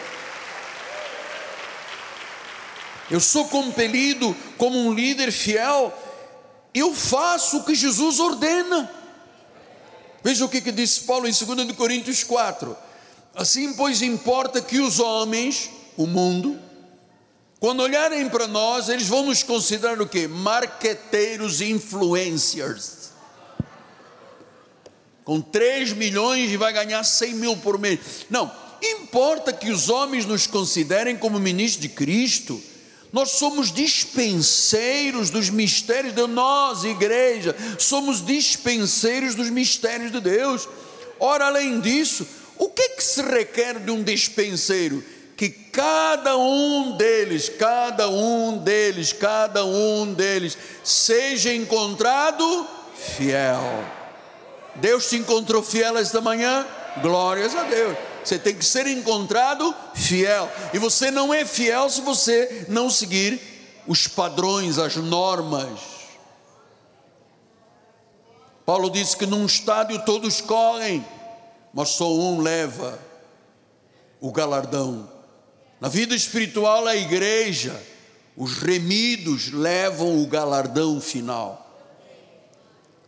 Eu 3.10 3.20
sou 3.20 3.46
compelido 3.48 4.36
como 4.56 4.78
um 4.78 4.92
líder 4.92 5.30
fiel. 5.30 5.96
Eu 6.74 6.94
faço 6.94 7.58
o 7.58 7.64
que 7.64 7.74
Jesus 7.74 8.18
ordena. 8.18 8.90
Veja 10.22 10.44
o 10.44 10.48
que, 10.48 10.60
que 10.60 10.72
disse 10.72 11.00
Paulo 11.00 11.26
em 11.28 11.32
2 11.32 11.72
Coríntios 11.72 12.24
4. 12.24 12.76
Assim, 13.34 13.72
pois, 13.74 14.02
importa 14.02 14.60
que 14.60 14.80
os 14.80 14.98
homens, 14.98 15.70
o 15.96 16.06
mundo, 16.06 16.58
quando 17.58 17.80
olharem 17.80 18.28
para 18.28 18.46
nós, 18.46 18.88
eles 18.88 19.06
vão 19.06 19.24
nos 19.24 19.42
considerar 19.42 20.00
o 20.00 20.08
que? 20.08 20.26
Marqueteiros 20.26 21.60
influencers 21.60 22.99
com 25.30 25.40
3 25.40 25.92
milhões 25.92 26.50
e 26.50 26.56
vai 26.56 26.72
ganhar 26.72 27.04
100 27.04 27.34
mil 27.34 27.56
por 27.56 27.78
mês. 27.78 28.00
Não, 28.28 28.50
importa 28.82 29.52
que 29.52 29.70
os 29.70 29.88
homens 29.88 30.26
nos 30.26 30.48
considerem 30.48 31.16
como 31.16 31.38
ministros 31.38 31.80
de 31.80 31.88
Cristo. 31.88 32.60
Nós 33.12 33.30
somos 33.30 33.70
dispenseiros 33.70 35.30
dos 35.30 35.48
mistérios 35.48 36.16
de 36.16 36.26
nós, 36.26 36.82
igreja, 36.82 37.54
somos 37.78 38.26
dispenseiros 38.26 39.36
dos 39.36 39.50
mistérios 39.50 40.10
de 40.10 40.20
Deus. 40.20 40.68
Ora, 41.20 41.46
além 41.46 41.78
disso, 41.78 42.26
o 42.58 42.68
que, 42.68 42.88
que 42.88 43.04
se 43.04 43.22
requer 43.22 43.78
de 43.78 43.92
um 43.92 44.02
dispenseiro? 44.02 45.00
Que 45.36 45.48
cada 45.48 46.36
um 46.36 46.96
deles, 46.96 47.48
cada 47.48 48.08
um 48.08 48.58
deles, 48.58 49.12
cada 49.12 49.64
um 49.64 50.12
deles, 50.12 50.58
seja 50.82 51.54
encontrado 51.54 52.66
fiel. 53.16 53.99
Deus 54.80 55.08
te 55.08 55.16
encontrou 55.16 55.62
fiel 55.62 55.98
esta 55.98 56.20
manhã? 56.20 56.66
Glórias 57.02 57.54
a 57.54 57.64
Deus. 57.64 57.96
Você 58.24 58.38
tem 58.38 58.54
que 58.54 58.64
ser 58.64 58.86
encontrado 58.86 59.74
fiel. 59.94 60.50
E 60.72 60.78
você 60.78 61.10
não 61.10 61.32
é 61.32 61.44
fiel 61.44 61.88
se 61.88 62.00
você 62.00 62.66
não 62.68 62.90
seguir 62.90 63.40
os 63.86 64.06
padrões, 64.08 64.78
as 64.78 64.96
normas. 64.96 65.80
Paulo 68.64 68.90
disse 68.90 69.16
que 69.16 69.26
num 69.26 69.46
estádio 69.46 70.04
todos 70.04 70.40
correm, 70.40 71.04
mas 71.74 71.90
só 71.90 72.10
um 72.12 72.40
leva 72.40 72.98
o 74.20 74.30
galardão. 74.32 75.10
Na 75.80 75.88
vida 75.88 76.14
espiritual, 76.14 76.86
a 76.86 76.94
igreja, 76.94 77.80
os 78.36 78.58
remidos 78.58 79.50
levam 79.50 80.22
o 80.22 80.26
galardão 80.26 81.00
final 81.00 81.69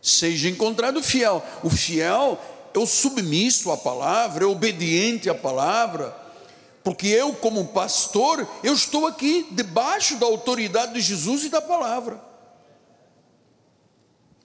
seja 0.03 0.49
encontrado 0.49 1.01
fiel. 1.01 1.41
O 1.63 1.69
fiel 1.69 2.37
é 2.73 2.77
o 2.77 2.85
submisso 2.85 3.71
à 3.71 3.77
palavra, 3.77 4.43
é 4.43 4.47
obediente 4.47 5.29
à 5.29 5.33
palavra, 5.33 6.15
porque 6.83 7.07
eu, 7.07 7.33
como 7.33 7.67
pastor, 7.67 8.45
eu 8.61 8.73
estou 8.73 9.07
aqui 9.07 9.47
debaixo 9.51 10.17
da 10.17 10.25
autoridade 10.25 10.93
de 10.93 11.01
Jesus 11.01 11.45
e 11.45 11.49
da 11.49 11.61
palavra. 11.61 12.21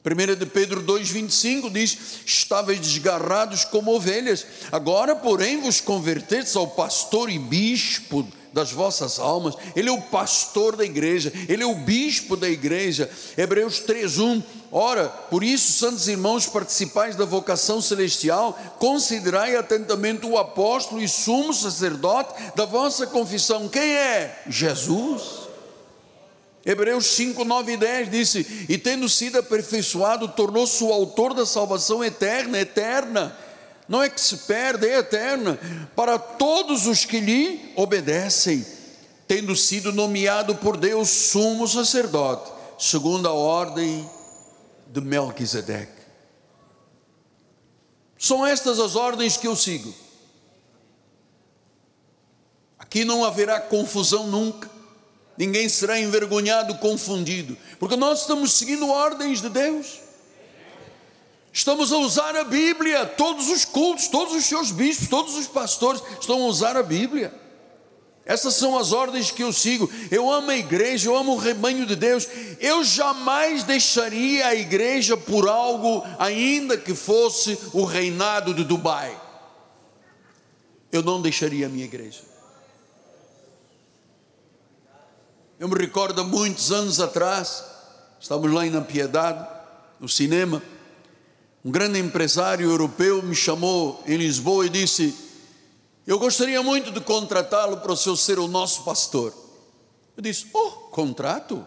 1 0.05 0.37
de 0.37 0.47
Pedro 0.47 0.83
2,25 0.85 1.71
diz: 1.73 1.99
Estáveis 2.25 2.79
desgarrados 2.79 3.65
como 3.65 3.93
ovelhas, 3.93 4.47
agora, 4.71 5.17
porém, 5.17 5.61
vos 5.61 5.81
converteis 5.81 6.55
ao 6.55 6.69
pastor 6.69 7.29
e 7.29 7.39
bispo 7.39 8.27
das 8.53 8.71
vossas 8.71 9.19
almas, 9.19 9.55
Ele 9.77 9.89
é 9.89 9.93
o 9.93 10.01
pastor 10.01 10.77
da 10.77 10.85
igreja, 10.85 11.33
Ele 11.49 11.63
é 11.63 11.67
o 11.67 11.75
bispo 11.75 12.37
da 12.37 12.49
igreja. 12.49 13.11
Hebreus 13.37 13.81
3:1. 13.81 14.43
Ora, 14.71 15.09
por 15.09 15.43
isso, 15.43 15.73
santos 15.73 16.09
irmãos, 16.09 16.47
participais 16.47 17.17
da 17.17 17.25
vocação 17.25 17.81
celestial, 17.81 18.59
considerai 18.79 19.57
atentamente 19.57 20.27
o 20.27 20.37
apóstolo 20.37 21.01
e 21.01 21.09
sumo 21.09 21.55
sacerdote 21.55 22.35
da 22.55 22.67
vossa 22.67 23.07
confissão. 23.07 23.69
Quem 23.69 23.95
é? 23.95 24.43
Jesus. 24.47 25.49
Hebreus 26.67 27.07
5, 27.07 27.45
9 27.45 27.73
e 27.73 27.77
10 27.79 28.11
disse: 28.11 28.67
E 28.69 28.77
tendo 28.77 29.09
sido 29.09 29.39
aperfeiçoado, 29.39 30.29
tornou-se 30.29 30.85
o 30.85 30.93
autor 30.93 31.33
da 31.33 31.47
salvação 31.47 32.05
eterna, 32.05 32.59
eterna 32.59 33.35
não 33.89 34.03
é 34.03 34.11
que 34.11 34.21
se 34.21 34.37
perde, 34.39 34.87
é 34.87 34.99
eterna, 34.99 35.59
para 35.97 36.19
todos 36.19 36.87
os 36.87 37.07
que 37.07 37.21
lhe 37.21 37.73
obedecem, 37.75 38.65
tendo 39.27 39.57
sido 39.57 39.93
nomeado 39.93 40.55
por 40.57 40.77
Deus 40.77 41.09
sumo 41.09 41.67
sacerdote, 41.67 42.53
segundo 42.79 43.27
a 43.27 43.33
ordem 43.33 44.09
de 44.89 45.01
Melquisedeque. 45.01 46.03
São 48.19 48.45
estas 48.45 48.81
as 48.81 48.97
ordens 48.97 49.37
que 49.37 49.47
eu 49.47 49.55
sigo. 49.55 49.95
Aqui 52.79 53.05
não 53.05 53.25
haverá 53.25 53.61
confusão 53.61 54.27
nunca, 54.27 54.69
ninguém 55.37 55.69
será 55.69 56.01
envergonhado, 56.01 56.75
confundido, 56.79 57.57
porque 57.79 57.97
nós 57.97 58.23
estamos 58.23 58.53
seguindo 58.55 58.89
ordens 58.89 59.41
de 59.41 59.49
Deus. 59.49 60.01
Estamos 61.53 61.93
a 61.93 61.99
usar 61.99 62.37
a 62.37 62.45
Bíblia, 62.45 63.05
todos 63.05 63.49
os 63.49 63.65
cultos, 63.65 64.09
todos 64.09 64.35
os 64.35 64.45
seus 64.45 64.71
bispos, 64.71 65.09
todos 65.09 65.37
os 65.37 65.47
pastores 65.47 66.03
estão 66.21 66.43
a 66.43 66.47
usar 66.47 66.77
a 66.77 66.83
Bíblia. 66.83 67.48
Essas 68.29 68.55
são 68.55 68.79
as 68.79 68.93
ordens 68.93 69.33
que 69.33 69.43
eu 69.43 69.53
sigo. 69.53 69.91
Eu 70.11 70.31
amo 70.31 70.51
a 70.51 70.57
igreja, 70.57 71.09
eu 71.09 71.17
amo 71.17 71.33
o 71.33 71.39
rebanho 71.39 71.85
de 71.85 71.97
Deus. 71.97 72.29
Eu 72.61 72.85
jamais 72.85 73.65
deixaria 73.65 74.47
a 74.47 74.55
igreja 74.55 75.17
por 75.17 75.49
algo, 75.49 76.05
ainda 76.19 76.77
que 76.77 76.95
fosse 76.95 77.59
o 77.73 77.85
reinado 77.85 78.55
de 78.55 78.63
Dubai. 78.63 79.21
Eu 80.93 81.03
não 81.03 81.21
deixaria 81.21 81.67
a 81.67 81.69
minha 81.69 81.87
igreja. 81.87 82.21
Eu 85.59 85.67
me 85.67 85.75
recordo 85.75 86.25
muitos 86.25 86.71
anos 86.71 87.01
atrás, 87.01 87.65
estávamos 88.21 88.53
lá 88.53 88.65
em 88.65 88.81
Piedade, 88.85 89.45
no 89.99 90.09
cinema 90.09 90.63
um 91.65 91.71
grande 91.71 91.99
empresário 91.99 92.71
europeu 92.71 93.23
me 93.23 93.35
chamou 93.35 94.03
em 94.07 94.17
Lisboa 94.17 94.67
e 94.67 94.69
disse: 94.71 95.15
Eu 96.09 96.19
gostaria 96.19 96.63
muito 96.63 96.91
de 96.91 97.03
contratá-lo 97.03 97.77
para 97.77 97.93
o 97.93 97.97
seu 97.97 98.17
ser 98.17 98.39
o 98.39 98.49
nosso 98.49 98.83
pastor. 98.83 99.31
Eu 100.17 100.23
disse: 100.23 100.47
Oh, 100.55 100.71
contrato? 100.91 101.67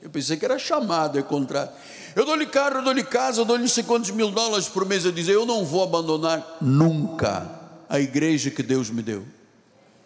Eu 0.00 0.08
pensei 0.08 0.36
que 0.36 0.44
era 0.44 0.60
chamado, 0.60 1.18
é 1.18 1.22
contrato. 1.22 1.74
Eu 2.14 2.24
dou-lhe 2.24 2.46
carro, 2.46 2.76
eu 2.76 2.84
dou-lhe 2.84 3.02
casa, 3.02 3.40
eu 3.40 3.44
dou-lhe 3.44 3.62
não 3.62 3.68
sei 3.68 3.82
quantos 3.82 4.12
mil 4.12 4.30
dólares 4.30 4.68
por 4.68 4.86
mês. 4.86 5.04
Eu 5.04 5.10
dizia: 5.10 5.34
Eu 5.34 5.44
não 5.44 5.64
vou 5.64 5.82
abandonar 5.82 6.58
nunca 6.60 7.50
a 7.88 7.98
igreja 7.98 8.48
que 8.48 8.62
Deus 8.62 8.90
me 8.90 9.02
deu. 9.02 9.22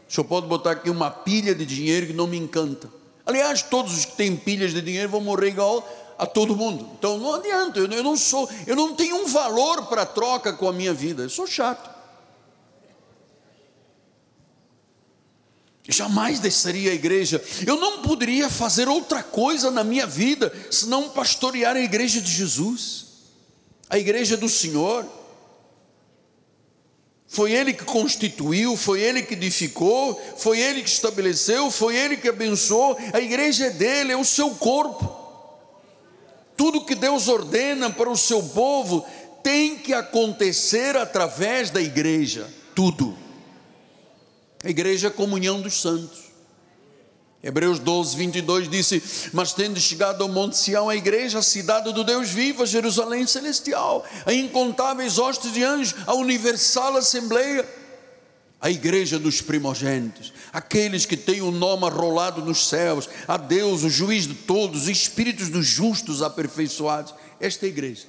O 0.08 0.12
senhor 0.12 0.24
pode 0.24 0.46
botar 0.46 0.70
aqui 0.70 0.88
uma 0.88 1.10
pilha 1.10 1.54
de 1.54 1.66
dinheiro 1.66 2.06
que 2.06 2.14
não 2.14 2.26
me 2.26 2.38
encanta. 2.38 2.88
Aliás, 3.26 3.60
todos 3.60 3.98
os 3.98 4.06
que 4.06 4.16
têm 4.16 4.34
pilhas 4.34 4.72
de 4.72 4.80
dinheiro 4.80 5.10
vão 5.10 5.20
morrer 5.20 5.48
igual 5.48 5.86
a 6.18 6.24
todo 6.24 6.56
mundo. 6.56 6.88
Então 6.98 7.18
não 7.18 7.34
adianta, 7.34 7.80
eu 7.80 8.02
não 8.02 8.16
sou, 8.16 8.48
eu 8.66 8.74
não 8.74 8.94
tenho 8.94 9.16
um 9.16 9.26
valor 9.26 9.88
para 9.88 10.06
troca 10.06 10.54
com 10.54 10.66
a 10.66 10.72
minha 10.72 10.94
vida, 10.94 11.24
eu 11.24 11.28
sou 11.28 11.46
chato. 11.46 11.93
Jamais 15.88 16.40
desceria 16.40 16.92
a 16.92 16.94
igreja. 16.94 17.42
Eu 17.66 17.76
não 17.76 18.00
poderia 18.00 18.48
fazer 18.48 18.88
outra 18.88 19.22
coisa 19.22 19.70
na 19.70 19.84
minha 19.84 20.06
vida 20.06 20.52
senão 20.70 21.10
pastorear 21.10 21.76
a 21.76 21.80
igreja 21.80 22.20
de 22.22 22.30
Jesus, 22.30 23.06
a 23.90 23.98
igreja 23.98 24.36
do 24.36 24.48
Senhor. 24.48 25.06
Foi 27.28 27.52
Ele 27.52 27.74
que 27.74 27.84
constituiu, 27.84 28.76
foi 28.76 29.02
Ele 29.02 29.22
que 29.22 29.34
edificou, 29.34 30.18
foi 30.38 30.58
Ele 30.58 30.82
que 30.82 30.88
estabeleceu, 30.88 31.70
foi 31.70 31.96
Ele 31.96 32.16
que 32.16 32.28
abençoou. 32.28 32.96
A 33.12 33.20
igreja 33.20 33.66
é 33.66 33.70
dele, 33.70 34.12
é 34.12 34.16
o 34.16 34.24
seu 34.24 34.50
corpo. 34.50 35.22
Tudo 36.56 36.84
que 36.84 36.94
Deus 36.94 37.28
ordena 37.28 37.90
para 37.90 38.08
o 38.08 38.16
seu 38.16 38.42
povo 38.42 39.04
tem 39.42 39.76
que 39.76 39.92
acontecer 39.92 40.96
através 40.96 41.68
da 41.68 41.82
igreja, 41.82 42.48
tudo. 42.74 43.23
A 44.64 44.70
igreja 44.70 45.08
é 45.08 45.10
a 45.10 45.12
comunhão 45.12 45.60
dos 45.60 45.80
santos. 45.80 46.24
Hebreus 47.42 47.78
12, 47.78 48.16
22 48.16 48.70
disse: 48.70 49.30
Mas 49.30 49.52
tendo 49.52 49.78
chegado 49.78 50.22
ao 50.22 50.28
Monte 50.30 50.56
Sião, 50.56 50.88
a 50.88 50.96
igreja, 50.96 51.40
a 51.40 51.42
cidade 51.42 51.92
do 51.92 52.02
Deus 52.02 52.30
vivo, 52.30 52.64
Jerusalém 52.64 53.26
celestial, 53.26 54.02
a 54.24 54.32
incontáveis 54.32 55.18
hostes 55.18 55.52
de 55.52 55.62
anjos, 55.62 55.94
a 56.06 56.14
universal 56.14 56.96
assembleia, 56.96 57.68
a 58.58 58.70
igreja 58.70 59.18
dos 59.18 59.42
primogênitos, 59.42 60.32
aqueles 60.50 61.04
que 61.04 61.18
têm 61.18 61.42
o 61.42 61.50
nome 61.50 61.84
arrolado 61.84 62.42
nos 62.42 62.66
céus, 62.66 63.06
a 63.28 63.36
Deus, 63.36 63.82
o 63.82 63.90
juiz 63.90 64.26
de 64.26 64.34
todos, 64.34 64.84
os 64.84 64.88
espíritos 64.88 65.50
dos 65.50 65.66
justos 65.66 66.22
aperfeiçoados. 66.22 67.14
Esta 67.38 67.66
é 67.66 67.68
a 67.68 67.70
igreja. 67.70 68.06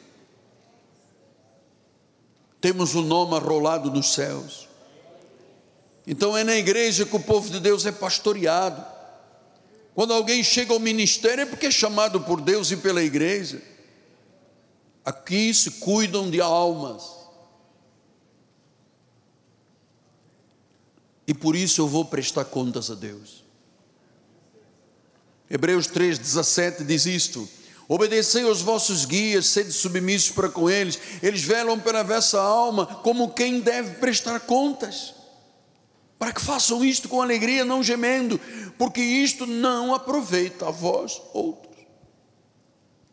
Temos 2.62 2.96
o 2.96 3.02
nome 3.02 3.36
arrolado 3.36 3.92
nos 3.92 4.14
céus. 4.14 4.70
Então 6.08 6.38
é 6.38 6.44
na 6.44 6.56
igreja 6.56 7.06
que 7.06 7.16
o 7.16 7.20
povo 7.20 7.50
de 7.50 7.60
Deus 7.60 7.86
é 7.86 7.92
pastoreado. 7.92 8.86
Quando 9.94 10.14
alguém 10.14 10.44
chega 10.44 10.74
ao 10.74 10.80
ministério 10.80 11.42
é 11.42 11.46
porque 11.46 11.68
é 11.68 11.72
chamado 11.72 12.22
por 12.22 12.42
Deus 12.42 12.72
e 12.72 12.78
pela 12.78 13.02
igreja. 13.02 13.62
Aqui 15.04 15.54
se 15.54 15.72
cuidam 15.72 16.30
de 16.30 16.42
almas 16.42 17.16
e 21.28 21.34
por 21.34 21.56
isso 21.56 21.82
eu 21.82 21.88
vou 21.88 22.06
prestar 22.06 22.46
contas 22.46 22.92
a 22.92 22.96
Deus. 22.96 23.44
Hebreus 25.50 25.88
3,17 25.88 26.86
diz 26.86 27.06
isto: 27.06 27.48
Obedecei 27.88 28.44
aos 28.44 28.62
vossos 28.62 29.06
guias, 29.06 29.48
sede 29.48 29.72
submissos 29.72 30.32
para 30.32 30.50
com 30.50 30.70
eles, 30.70 31.00
eles 31.22 31.42
velam 31.42 31.80
pela 31.80 32.04
vossa 32.04 32.40
alma, 32.40 32.86
como 32.86 33.34
quem 33.34 33.60
deve 33.60 33.96
prestar 33.96 34.40
contas, 34.42 35.15
para 36.26 36.34
que 36.34 36.42
façam 36.42 36.84
isto 36.84 37.08
com 37.08 37.22
alegria, 37.22 37.64
não 37.64 37.84
gemendo, 37.84 38.42
porque 38.80 39.00
isto 39.00 39.46
não 39.46 39.94
aproveita 39.94 40.68
a 40.68 40.72
vós 40.72 41.22
outros. 41.36 41.78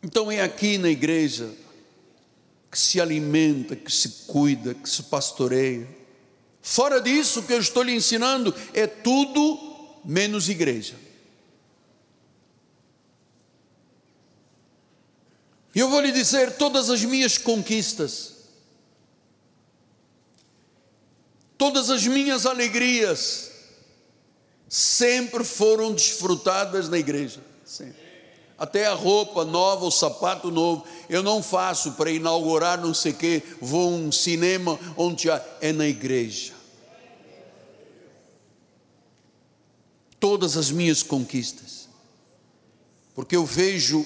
Então 0.01 0.31
é 0.31 0.41
aqui 0.41 0.79
na 0.79 0.89
igreja 0.89 1.53
que 2.71 2.79
se 2.79 2.99
alimenta, 2.99 3.75
que 3.75 3.91
se 3.91 4.25
cuida, 4.25 4.73
que 4.73 4.89
se 4.89 5.03
pastoreia 5.03 5.87
Fora 6.65 6.99
disso, 6.99 7.41
o 7.41 7.43
que 7.43 7.51
eu 7.51 7.59
estou 7.59 7.83
lhe 7.83 7.93
ensinando 7.93 8.55
é 8.73 8.87
tudo 8.87 9.99
menos 10.03 10.47
igreja. 10.49 10.95
E 15.75 15.79
eu 15.79 15.89
vou 15.89 15.99
lhe 15.99 16.11
dizer: 16.11 16.55
todas 16.55 16.89
as 16.89 17.03
minhas 17.03 17.37
conquistas, 17.37 18.32
todas 21.63 21.89
as 21.89 22.05
minhas 22.05 22.45
alegrias, 22.45 23.49
sempre 24.67 25.45
foram 25.45 25.93
desfrutadas 25.93 26.89
na 26.89 26.97
igreja. 26.97 27.39
Sempre. 27.63 28.03
Até 28.57 28.85
a 28.85 28.93
roupa 28.93 29.45
nova, 29.45 29.85
o 29.85 29.91
sapato 29.91 30.51
novo, 30.51 30.83
eu 31.07 31.23
não 31.23 31.41
faço 31.41 31.93
para 31.93 32.11
inaugurar 32.11 32.81
não 32.81 32.93
sei 32.93 33.13
o 33.13 33.15
quê, 33.15 33.41
vou 33.61 33.87
a 33.87 33.95
um 33.95 34.11
cinema, 34.11 34.77
onde 34.97 35.29
é 35.61 35.71
na 35.71 35.87
igreja. 35.87 36.51
Todas 40.19 40.57
as 40.57 40.69
minhas 40.69 41.01
conquistas, 41.01 41.87
porque 43.15 43.37
eu 43.37 43.45
vejo 43.45 44.05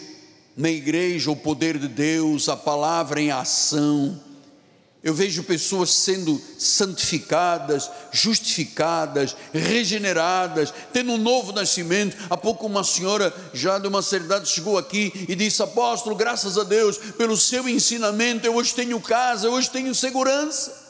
na 0.56 0.70
igreja 0.70 1.32
o 1.32 1.36
poder 1.36 1.80
de 1.80 1.88
Deus, 1.88 2.50
a 2.50 2.56
palavra 2.56 3.20
em 3.20 3.32
ação, 3.32 4.27
eu 5.08 5.14
vejo 5.14 5.42
pessoas 5.42 5.92
sendo 5.92 6.42
santificadas, 6.60 7.90
justificadas, 8.12 9.38
regeneradas, 9.54 10.74
tendo 10.92 11.14
um 11.14 11.18
novo 11.18 11.54
nascimento. 11.54 12.18
Há 12.30 12.36
pouco 12.36 12.66
uma 12.66 12.84
senhora 12.84 13.34
já 13.54 13.80
de 13.80 13.88
uma 13.88 14.02
certa 14.02 14.26
idade 14.26 14.50
chegou 14.50 14.78
aqui 14.78 15.14
e 15.30 15.34
disse: 15.34 15.64
Apóstolo, 15.64 16.14
graças 16.14 16.58
a 16.58 16.66
Deus 16.66 16.98
pelo 16.98 17.38
seu 17.38 17.70
ensinamento, 17.70 18.46
eu 18.46 18.54
hoje 18.54 18.76
tenho 18.76 19.00
casa, 19.00 19.48
eu 19.48 19.54
hoje 19.54 19.70
tenho 19.70 19.96
segurança. 19.96 20.86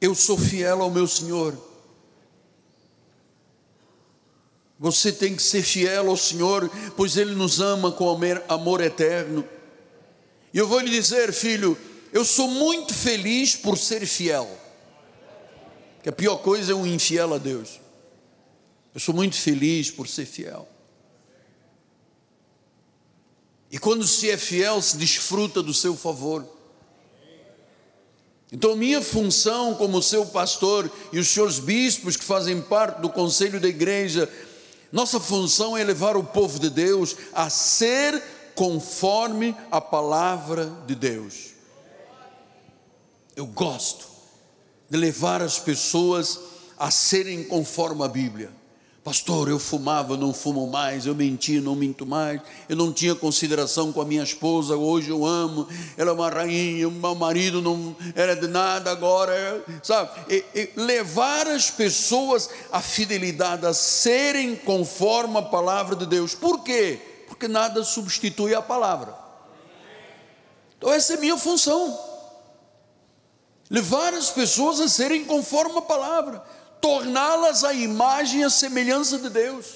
Eu 0.00 0.16
sou 0.16 0.36
fiel 0.36 0.82
ao 0.82 0.90
meu 0.90 1.06
Senhor 1.06 1.69
Você 4.80 5.12
tem 5.12 5.36
que 5.36 5.42
ser 5.42 5.62
fiel 5.62 6.08
ao 6.08 6.16
Senhor, 6.16 6.70
pois 6.96 7.18
Ele 7.18 7.34
nos 7.34 7.60
ama 7.60 7.92
com 7.92 8.08
amor 8.48 8.80
eterno. 8.80 9.46
E 10.54 10.58
eu 10.58 10.66
vou 10.66 10.80
lhe 10.80 10.88
dizer, 10.88 11.34
filho, 11.34 11.76
eu 12.10 12.24
sou 12.24 12.48
muito 12.48 12.94
feliz 12.94 13.54
por 13.54 13.76
ser 13.76 14.06
fiel. 14.06 14.48
Que 16.02 16.08
a 16.08 16.12
pior 16.12 16.38
coisa 16.38 16.72
é 16.72 16.74
um 16.74 16.86
infiel 16.86 17.34
a 17.34 17.36
Deus. 17.36 17.78
Eu 18.94 19.00
sou 19.00 19.14
muito 19.14 19.36
feliz 19.36 19.90
por 19.90 20.08
ser 20.08 20.24
fiel. 20.24 20.66
E 23.70 23.78
quando 23.78 24.06
se 24.06 24.30
é 24.30 24.38
fiel, 24.38 24.80
se 24.80 24.96
desfruta 24.96 25.62
do 25.62 25.74
seu 25.74 25.94
favor. 25.94 26.42
Então, 28.50 28.74
minha 28.74 29.02
função 29.02 29.74
como 29.74 30.02
seu 30.02 30.24
pastor 30.24 30.90
e 31.12 31.18
os 31.18 31.28
seus 31.28 31.58
bispos 31.58 32.16
que 32.16 32.24
fazem 32.24 32.62
parte 32.62 33.02
do 33.02 33.10
conselho 33.10 33.60
da 33.60 33.68
igreja 33.68 34.26
nossa 34.92 35.20
função 35.20 35.76
é 35.76 35.84
levar 35.84 36.16
o 36.16 36.24
povo 36.24 36.58
de 36.58 36.68
Deus 36.68 37.16
a 37.32 37.48
ser 37.48 38.22
conforme 38.54 39.56
a 39.70 39.80
palavra 39.80 40.66
de 40.86 40.94
Deus. 40.94 41.50
Eu 43.36 43.46
gosto 43.46 44.08
de 44.88 44.98
levar 44.98 45.40
as 45.40 45.58
pessoas 45.58 46.38
a 46.76 46.90
serem 46.90 47.44
conforme 47.44 48.04
a 48.04 48.08
Bíblia. 48.08 48.59
Pastor, 49.02 49.48
eu 49.48 49.58
fumava, 49.58 50.14
não 50.14 50.34
fumo 50.34 50.66
mais, 50.66 51.06
eu 51.06 51.14
mentia, 51.14 51.58
não 51.58 51.74
minto 51.74 52.04
mais, 52.04 52.38
eu 52.68 52.76
não 52.76 52.92
tinha 52.92 53.14
consideração 53.14 53.90
com 53.90 54.02
a 54.02 54.04
minha 54.04 54.22
esposa, 54.22 54.76
hoje 54.76 55.08
eu 55.08 55.24
amo, 55.24 55.66
ela 55.96 56.10
é 56.10 56.12
uma 56.12 56.28
rainha, 56.28 56.90
meu 56.90 57.14
marido 57.14 57.62
não 57.62 57.96
era 58.14 58.36
de 58.36 58.46
nada, 58.46 58.90
agora, 58.90 59.64
sabe? 59.82 60.10
E, 60.28 60.44
e 60.54 60.72
levar 60.76 61.48
as 61.48 61.70
pessoas 61.70 62.50
à 62.70 62.82
fidelidade, 62.82 63.64
a 63.64 63.72
serem 63.72 64.54
conforme 64.54 65.38
a 65.38 65.42
palavra 65.42 65.96
de 65.96 66.04
Deus, 66.04 66.34
por 66.34 66.62
quê? 66.62 67.00
Porque 67.26 67.48
nada 67.48 67.82
substitui 67.82 68.54
a 68.54 68.60
palavra. 68.60 69.14
Então, 70.76 70.92
essa 70.92 71.14
é 71.14 71.16
a 71.16 71.20
minha 71.20 71.38
função, 71.38 71.98
levar 73.70 74.12
as 74.12 74.28
pessoas 74.28 74.78
a 74.78 74.88
serem 74.88 75.24
conforme 75.24 75.78
a 75.78 75.82
palavra 75.82 76.59
torná-las 76.80 77.64
a 77.64 77.72
imagem 77.72 78.40
e 78.40 78.44
a 78.44 78.50
semelhança 78.50 79.18
de 79.18 79.28
Deus. 79.28 79.66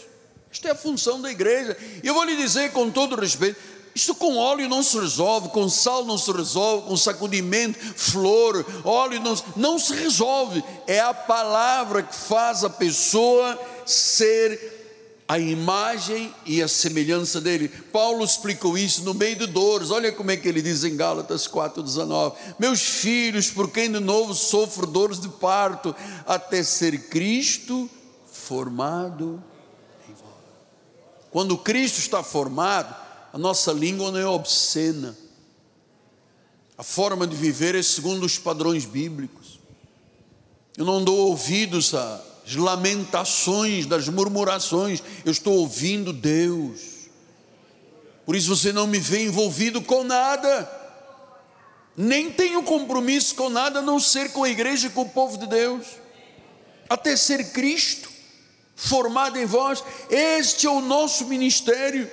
Isto 0.51 0.69
é 0.69 0.71
a 0.71 0.77
função 0.77 1.21
da 1.21 1.31
igreja. 1.31 1.77
E 2.03 2.07
eu 2.07 2.15
vou 2.15 2.25
lhe 2.25 2.37
dizer 2.37 2.73
com 2.73 2.91
todo 2.91 3.17
respeito: 3.17 3.59
isto 3.95 4.15
com 4.15 4.37
óleo 4.37 4.69
não 4.69 4.83
se 4.83 4.99
resolve, 4.99 5.49
com 5.51 5.69
sal 5.69 6.05
não 6.05 6.19
se 6.19 6.31
resolve, 6.33 6.89
com 6.89 6.97
sacudimento, 6.97 7.79
flor, 7.79 8.65
óleo 8.85 9.21
não, 9.21 9.35
não 9.55 9.79
se 9.79 9.95
resolve. 9.95 10.65
É 10.87 10.99
a 11.01 11.15
palavra 11.15 12.03
que 12.03 12.15
faz 12.15 12.65
a 12.65 12.71
pessoa 12.71 13.59
ser 13.87 14.74
a 15.27 15.39
imagem 15.39 16.35
e 16.45 16.63
a 16.63 16.69
semelhança 16.69 17.41
dele. 17.41 17.69
Paulo 17.69 18.25
explicou 18.25 18.77
isso 18.77 19.03
no 19.05 19.15
meio 19.15 19.37
de 19.37 19.47
dores. 19.47 19.91
Olha 19.91 20.13
como 20.13 20.31
é 20.31 20.37
que 20.37 20.47
ele 20.47 20.61
diz 20.61 20.85
em 20.85 20.97
Gálatas 20.97 21.47
4:19. 21.47 22.37
Meus 22.59 22.81
filhos, 22.81 23.51
por 23.51 23.71
quem 23.71 23.91
de 23.91 24.01
novo 24.01 24.35
sofro 24.35 24.87
dores 24.87 25.19
de 25.19 25.29
parto, 25.29 25.95
até 26.27 26.63
ser 26.63 27.09
Cristo 27.09 27.89
formado 28.31 29.43
em 30.09 30.13
vós. 30.13 30.31
Quando 31.31 31.57
Cristo 31.57 31.99
está 31.99 32.23
formado, 32.23 32.95
a 33.33 33.39
nossa 33.39 33.73
língua 33.73 34.11
não 34.11 34.19
é 34.19 34.27
obscena. 34.27 35.17
A 36.77 36.83
forma 36.83 37.27
de 37.27 37.35
viver 37.35 37.75
é 37.75 37.83
segundo 37.83 38.25
os 38.27 38.39
padrões 38.39 38.85
bíblicos. 38.85 39.59
Eu 40.77 40.85
não 40.85 41.03
dou 41.03 41.29
ouvidos 41.29 41.95
a 41.95 42.34
lamentações, 42.53 43.87
das 43.87 44.09
murmurações, 44.09 45.03
eu 45.25 45.33
estou 45.33 45.55
ouvindo 45.55 46.13
Deus. 46.13 47.09
Por 48.27 48.37
isso 48.37 48.55
você 48.55 48.73
não 48.73 48.87
me 48.87 48.99
vê 48.99 49.25
envolvido 49.25 49.81
com 49.83 50.05
nada, 50.05 50.71
nem 51.97 52.31
tenho 52.31 52.63
compromisso 52.63 53.35
com 53.35 53.49
nada, 53.49 53.79
a 53.79 53.83
não 53.83 54.01
ser 54.01 54.33
com 54.33 54.45
a 54.45 54.49
igreja 54.49 54.89
e 54.89 54.91
com 54.91 55.03
o 55.03 55.09
povo 55.09 55.39
de 55.39 55.47
Deus, 55.47 55.87
até 56.89 57.17
ser 57.17 57.53
Cristo 57.53 58.11
formado 58.77 59.39
em 59.39 59.47
vós, 59.47 59.85
este 60.11 60.67
é 60.67 60.71
o 60.71 60.81
nosso 60.81 61.27
ministério. 61.27 62.11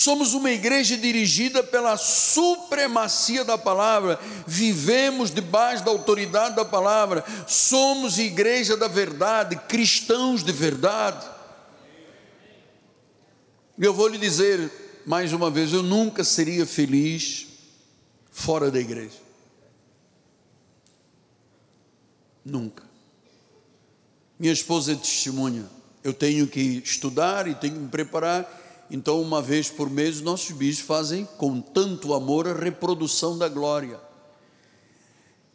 Somos 0.00 0.32
uma 0.32 0.50
igreja 0.50 0.96
dirigida 0.96 1.62
pela 1.62 1.94
supremacia 1.98 3.44
da 3.44 3.58
palavra, 3.58 4.18
vivemos 4.46 5.30
debaixo 5.30 5.84
da 5.84 5.90
autoridade 5.90 6.56
da 6.56 6.64
palavra, 6.64 7.22
somos 7.46 8.18
igreja 8.18 8.78
da 8.78 8.88
verdade, 8.88 9.56
cristãos 9.68 10.42
de 10.42 10.52
verdade. 10.52 11.28
Eu 13.78 13.92
vou 13.92 14.08
lhe 14.08 14.16
dizer 14.16 14.72
mais 15.04 15.34
uma 15.34 15.50
vez: 15.50 15.70
eu 15.70 15.82
nunca 15.82 16.24
seria 16.24 16.64
feliz 16.64 17.48
fora 18.32 18.70
da 18.70 18.80
igreja. 18.80 19.18
Nunca. 22.42 22.84
Minha 24.38 24.54
esposa 24.54 24.92
é 24.92 24.94
testemunha. 24.94 25.66
Eu 26.02 26.14
tenho 26.14 26.46
que 26.46 26.78
estudar 26.82 27.46
e 27.46 27.54
tenho 27.54 27.74
que 27.74 27.80
me 27.80 27.88
preparar 27.90 28.59
então, 28.90 29.22
uma 29.22 29.40
vez 29.40 29.70
por 29.70 29.88
mês, 29.88 30.20
nossos 30.20 30.50
bichos 30.50 30.84
fazem 30.84 31.24
com 31.24 31.60
tanto 31.60 32.12
amor 32.12 32.48
a 32.48 32.52
reprodução 32.52 33.38
da 33.38 33.48
glória. 33.48 34.00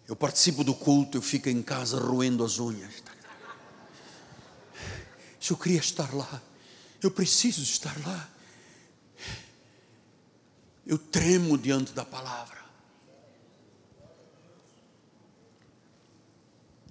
Eu 0.08 0.16
participo 0.16 0.64
do 0.64 0.74
culto, 0.74 1.18
eu 1.18 1.22
fico 1.22 1.50
em 1.50 1.62
casa 1.62 2.00
roendo 2.00 2.46
as 2.46 2.60
unhas. 2.60 3.04
Eu 5.50 5.58
queria 5.58 5.80
estar 5.80 6.12
lá, 6.16 6.42
eu 7.04 7.12
preciso 7.12 7.62
estar 7.62 7.96
lá. 8.08 8.30
Eu 10.88 10.98
tremo 10.98 11.58
diante 11.58 11.92
da 11.92 12.06
palavra. 12.06 12.64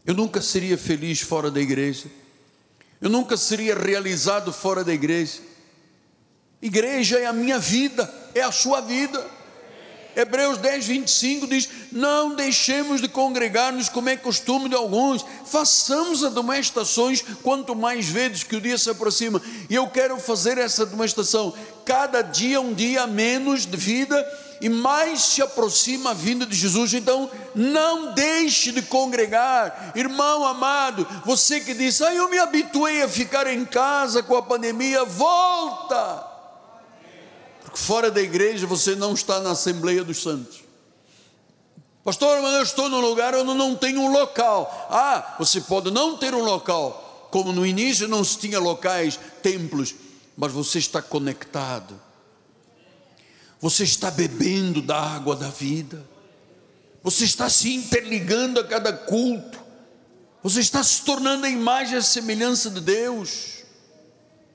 Eu 0.04 0.14
nunca 0.14 0.42
seria 0.42 0.76
feliz 0.76 1.20
fora 1.20 1.50
da 1.50 1.60
igreja. 1.60 2.10
Eu 3.00 3.08
nunca 3.08 3.36
seria 3.36 3.74
realizado 3.74 4.52
fora 4.52 4.84
da 4.84 4.92
igreja. 4.92 5.40
Igreja 6.64 7.18
é 7.18 7.26
a 7.26 7.32
minha 7.32 7.58
vida, 7.58 8.10
é 8.34 8.40
a 8.40 8.50
sua 8.50 8.80
vida. 8.80 9.22
Hebreus 10.16 10.56
10, 10.56 10.86
25 10.86 11.46
diz: 11.46 11.68
Não 11.92 12.34
deixemos 12.34 13.02
de 13.02 13.08
congregar-nos 13.08 13.90
como 13.90 14.08
é 14.08 14.16
costume 14.16 14.70
de 14.70 14.74
alguns, 14.74 15.22
façamos 15.44 16.24
admoestações 16.24 17.22
quanto 17.42 17.76
mais 17.76 18.08
vezes 18.08 18.44
que 18.44 18.56
o 18.56 18.62
dia 18.62 18.78
se 18.78 18.88
aproxima. 18.88 19.42
E 19.68 19.74
eu 19.74 19.86
quero 19.88 20.18
fazer 20.18 20.56
essa 20.56 20.84
admoestação. 20.84 21.52
Cada 21.84 22.22
dia, 22.22 22.62
um 22.62 22.72
dia 22.72 23.06
menos 23.06 23.66
de 23.66 23.76
vida, 23.76 24.26
e 24.58 24.70
mais 24.70 25.20
se 25.20 25.42
aproxima 25.42 26.12
a 26.12 26.14
vinda 26.14 26.46
de 26.46 26.56
Jesus. 26.56 26.94
Então, 26.94 27.30
não 27.54 28.14
deixe 28.14 28.72
de 28.72 28.80
congregar, 28.80 29.92
irmão 29.94 30.46
amado. 30.46 31.06
Você 31.26 31.60
que 31.60 31.74
diz: 31.74 32.00
Ah, 32.00 32.14
eu 32.14 32.30
me 32.30 32.38
habituei 32.38 33.02
a 33.02 33.08
ficar 33.08 33.46
em 33.48 33.66
casa 33.66 34.22
com 34.22 34.34
a 34.34 34.40
pandemia, 34.40 35.04
volta 35.04 36.32
fora 37.78 38.10
da 38.10 38.20
igreja 38.20 38.66
você 38.66 38.94
não 38.94 39.14
está 39.14 39.40
na 39.40 39.50
Assembleia 39.50 40.04
dos 40.04 40.22
Santos. 40.22 40.62
Pastor, 42.04 42.42
mas 42.42 42.54
eu 42.54 42.62
estou 42.62 42.88
num 42.88 43.00
lugar 43.00 43.34
onde 43.34 43.54
não 43.54 43.74
tenho 43.74 44.00
um 44.00 44.12
local. 44.12 44.88
Ah, 44.90 45.36
você 45.38 45.60
pode 45.60 45.90
não 45.90 46.18
ter 46.18 46.34
um 46.34 46.44
local, 46.44 47.28
como 47.30 47.50
no 47.52 47.64
início 47.64 48.06
não 48.06 48.22
se 48.22 48.38
tinha 48.38 48.58
locais, 48.58 49.18
templos, 49.42 49.94
mas 50.36 50.52
você 50.52 50.78
está 50.78 51.00
conectado. 51.00 51.98
Você 53.58 53.84
está 53.84 54.10
bebendo 54.10 54.82
da 54.82 55.00
água 55.00 55.34
da 55.34 55.48
vida. 55.48 56.04
Você 57.02 57.24
está 57.24 57.48
se 57.48 57.72
interligando 57.72 58.60
a 58.60 58.64
cada 58.64 58.92
culto. 58.92 59.58
Você 60.42 60.60
está 60.60 60.82
se 60.82 61.02
tornando 61.02 61.46
a 61.46 61.48
imagem 61.48 61.94
e 61.94 61.98
a 61.98 62.02
semelhança 62.02 62.68
de 62.68 62.82
Deus. 62.82 63.53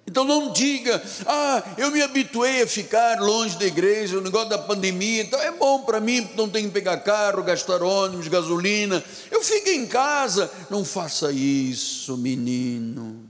Então 0.09 0.25
não 0.25 0.51
diga, 0.51 0.99
ah, 1.27 1.63
eu 1.77 1.91
me 1.91 2.01
habituei 2.01 2.63
a 2.63 2.67
ficar 2.67 3.21
longe 3.21 3.55
da 3.59 3.65
igreja, 3.65 4.17
o 4.17 4.21
negócio 4.21 4.49
da 4.49 4.57
pandemia, 4.57 5.21
então 5.21 5.39
é 5.39 5.51
bom 5.51 5.83
para 5.83 5.99
mim, 5.99 6.27
não 6.35 6.49
tenho 6.49 6.67
que 6.67 6.73
pegar 6.73 6.97
carro, 6.97 7.43
gastar 7.43 7.83
ônibus, 7.83 8.27
gasolina, 8.27 9.03
eu 9.29 9.43
fico 9.43 9.69
em 9.69 9.85
casa. 9.85 10.51
Não 10.67 10.83
faça 10.83 11.31
isso, 11.31 12.17
menino. 12.17 13.23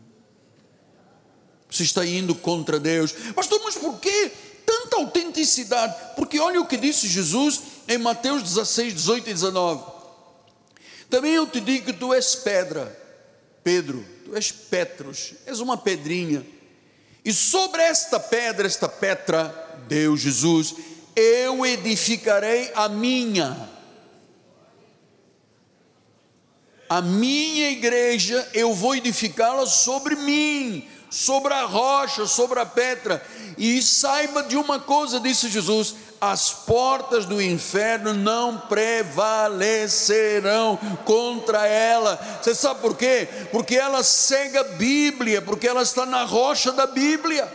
Você 1.69 1.83
está 1.83 2.05
indo 2.05 2.33
contra 2.33 2.79
Deus. 2.79 3.11
Pastor, 3.35 3.59
mas 3.61 3.75
por 3.75 3.99
que 3.99 4.31
tanta 4.65 4.95
autenticidade? 4.95 5.93
Porque 6.15 6.39
olha 6.39 6.61
o 6.61 6.65
que 6.65 6.77
disse 6.77 7.09
Jesus 7.09 7.59
em 7.89 7.97
Mateus 7.97 8.41
16, 8.41 8.93
18 8.93 9.29
e 9.29 9.33
19. 9.33 9.83
Também 11.09 11.33
eu 11.33 11.45
te 11.45 11.59
digo 11.59 11.87
que 11.87 11.93
tu 11.93 12.13
és 12.13 12.35
pedra, 12.35 12.97
Pedro, 13.65 14.01
tu 14.23 14.33
és 14.33 14.49
Petros, 14.49 15.33
és 15.45 15.59
uma 15.59 15.75
pedrinha 15.75 16.45
e 17.23 17.33
sobre 17.33 17.81
esta 17.81 18.19
pedra, 18.19 18.65
esta 18.65 18.87
Petra, 18.87 19.53
Deus 19.87 20.21
Jesus, 20.21 20.75
eu 21.15 21.65
edificarei 21.65 22.71
a 22.75 22.87
minha. 22.87 23.69
A 26.87 27.01
minha 27.01 27.69
igreja, 27.69 28.47
eu 28.53 28.73
vou 28.73 28.95
edificá-la 28.95 29.65
sobre 29.67 30.15
mim, 30.15 30.87
sobre 31.09 31.53
a 31.53 31.65
rocha, 31.65 32.25
sobre 32.25 32.59
a 32.59 32.65
pedra. 32.65 33.23
E 33.57 33.81
saiba 33.81 34.43
de 34.43 34.55
uma 34.55 34.79
coisa, 34.79 35.19
disse 35.19 35.49
Jesus: 35.49 35.95
as 36.21 36.51
portas 36.51 37.25
do 37.25 37.41
inferno 37.41 38.13
não 38.13 38.57
prevalecerão 38.57 40.77
contra 41.05 41.65
ela. 41.65 42.19
Você 42.41 42.53
sabe 42.53 42.81
por 42.81 42.97
quê? 42.97 43.29
Porque 43.51 43.75
ela 43.75 44.03
cega 44.03 44.59
a 44.61 44.75
Bíblia, 44.75 45.41
porque 45.41 45.67
ela 45.67 45.81
está 45.81 46.05
na 46.05 46.25
rocha 46.25 46.73
da 46.73 46.85
Bíblia. 46.85 47.51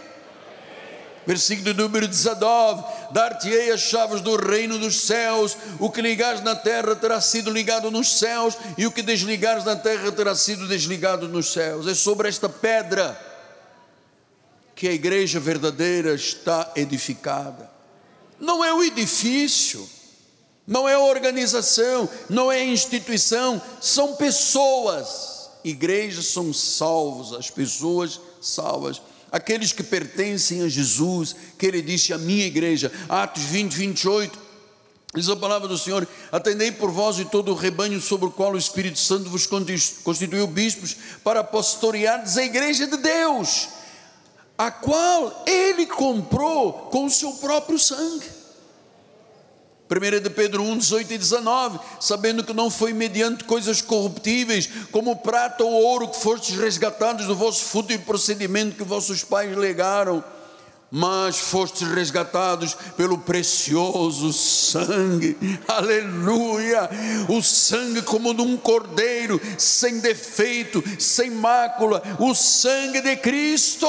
Versículo 1.27 1.75
número 1.75 2.09
19: 2.09 2.83
Dar-te-ei 3.11 3.71
as 3.71 3.81
chaves 3.81 4.23
do 4.23 4.37
reino 4.37 4.79
dos 4.79 5.03
céus, 5.03 5.59
o 5.79 5.91
que 5.91 6.01
ligares 6.01 6.41
na 6.43 6.57
terra 6.57 6.97
terá 6.97 7.21
sido 7.21 7.51
ligado 7.51 7.91
nos 7.91 8.19
céus, 8.19 8.57
e 8.79 8.87
o 8.87 8.93
que 8.93 9.03
desligares 9.03 9.65
na 9.65 9.77
terra 9.77 10.11
terá 10.13 10.35
sido 10.35 10.67
desligado 10.67 11.29
nos 11.29 11.53
céus. 11.53 11.87
É 11.87 11.95
sobre 11.95 12.29
esta 12.29 12.49
pedra 12.49 13.21
que 14.75 14.89
a 14.89 14.93
igreja 14.93 15.39
verdadeira 15.39 16.15
está 16.15 16.73
edificada 16.77 17.74
não 18.41 18.65
é 18.65 18.73
o 18.73 18.83
edifício, 18.83 19.89
não 20.67 20.89
é 20.89 20.95
a 20.95 21.01
organização, 21.01 22.09
não 22.29 22.51
é 22.51 22.61
a 22.61 22.65
instituição, 22.65 23.61
são 23.81 24.17
pessoas. 24.17 25.33
igrejas 25.63 26.27
são 26.27 26.53
salvos, 26.53 27.33
as 27.33 27.51
pessoas 27.51 28.21
salvas. 28.41 29.01
Aqueles 29.33 29.73
que 29.73 29.83
pertencem 29.83 30.63
a 30.63 30.69
Jesus, 30.69 31.35
que 31.59 31.67
ele 31.67 31.83
disse 31.83 32.13
a 32.13 32.19
minha 32.19 32.47
igreja, 32.47 32.93
Atos 33.09 33.43
20, 33.45 33.73
28, 33.73 34.39
diz 35.15 35.29
a 35.29 35.37
palavra 35.37 35.67
do 35.67 35.77
Senhor: 35.79 36.07
Atendei 36.31 36.71
por 36.71 36.91
vós 36.91 37.19
e 37.19 37.25
todo 37.25 37.51
o 37.51 37.55
rebanho 37.55 38.01
sobre 38.01 38.27
o 38.27 38.31
qual 38.31 38.53
o 38.53 38.59
Espírito 38.59 38.99
Santo 38.99 39.31
vos 39.31 39.47
constituiu 40.05 40.47
bispos, 40.47 40.97
para 41.25 41.43
pastoreardes 41.43 42.37
a 42.37 42.45
igreja 42.45 42.87
de 42.87 42.97
Deus, 42.97 43.69
a 44.57 44.71
qual 44.71 45.45
ele 45.47 45.87
comprou 45.87 46.73
com 46.91 47.07
o 47.07 47.11
seu 47.11 47.33
próprio 47.35 47.79
sangue. 47.79 48.45
1 49.91 50.23
de 50.23 50.31
Pedro 50.31 50.63
1, 50.63 50.79
18 50.79 51.13
e 51.13 51.19
19, 51.19 51.79
sabendo 52.01 52.43
que 52.43 52.55
não 52.55 52.71
foi 52.71 52.93
mediante 52.93 53.45
coisas 53.45 53.83
corruptíveis, 53.83 54.69
como 54.91 55.17
prata 55.17 55.63
ou 55.63 55.73
ouro, 55.73 56.09
que 56.09 56.19
fostes 56.19 56.57
resgatados 56.57 57.27
do 57.27 57.37
vosso 57.37 57.65
fútil 57.65 57.99
procedimento 58.01 58.77
que 58.77 58.83
vossos 58.83 59.23
pais 59.23 59.55
legaram, 59.57 60.25
mas 60.91 61.37
fostes 61.37 61.87
resgatados 61.89 62.75
pelo 62.97 63.19
precioso 63.19 64.33
sangue, 64.33 65.37
aleluia, 65.69 66.89
o 67.29 67.43
sangue 67.43 68.01
como 68.03 68.33
de 68.33 68.43
um 68.43 68.57
cordeiro, 68.57 69.41
sem 69.59 69.99
defeito, 69.99 70.83
sem 70.99 71.31
mácula, 71.31 72.03
o 72.19 72.35
sangue 72.35 73.01
de 73.03 73.17
Cristo 73.17 73.89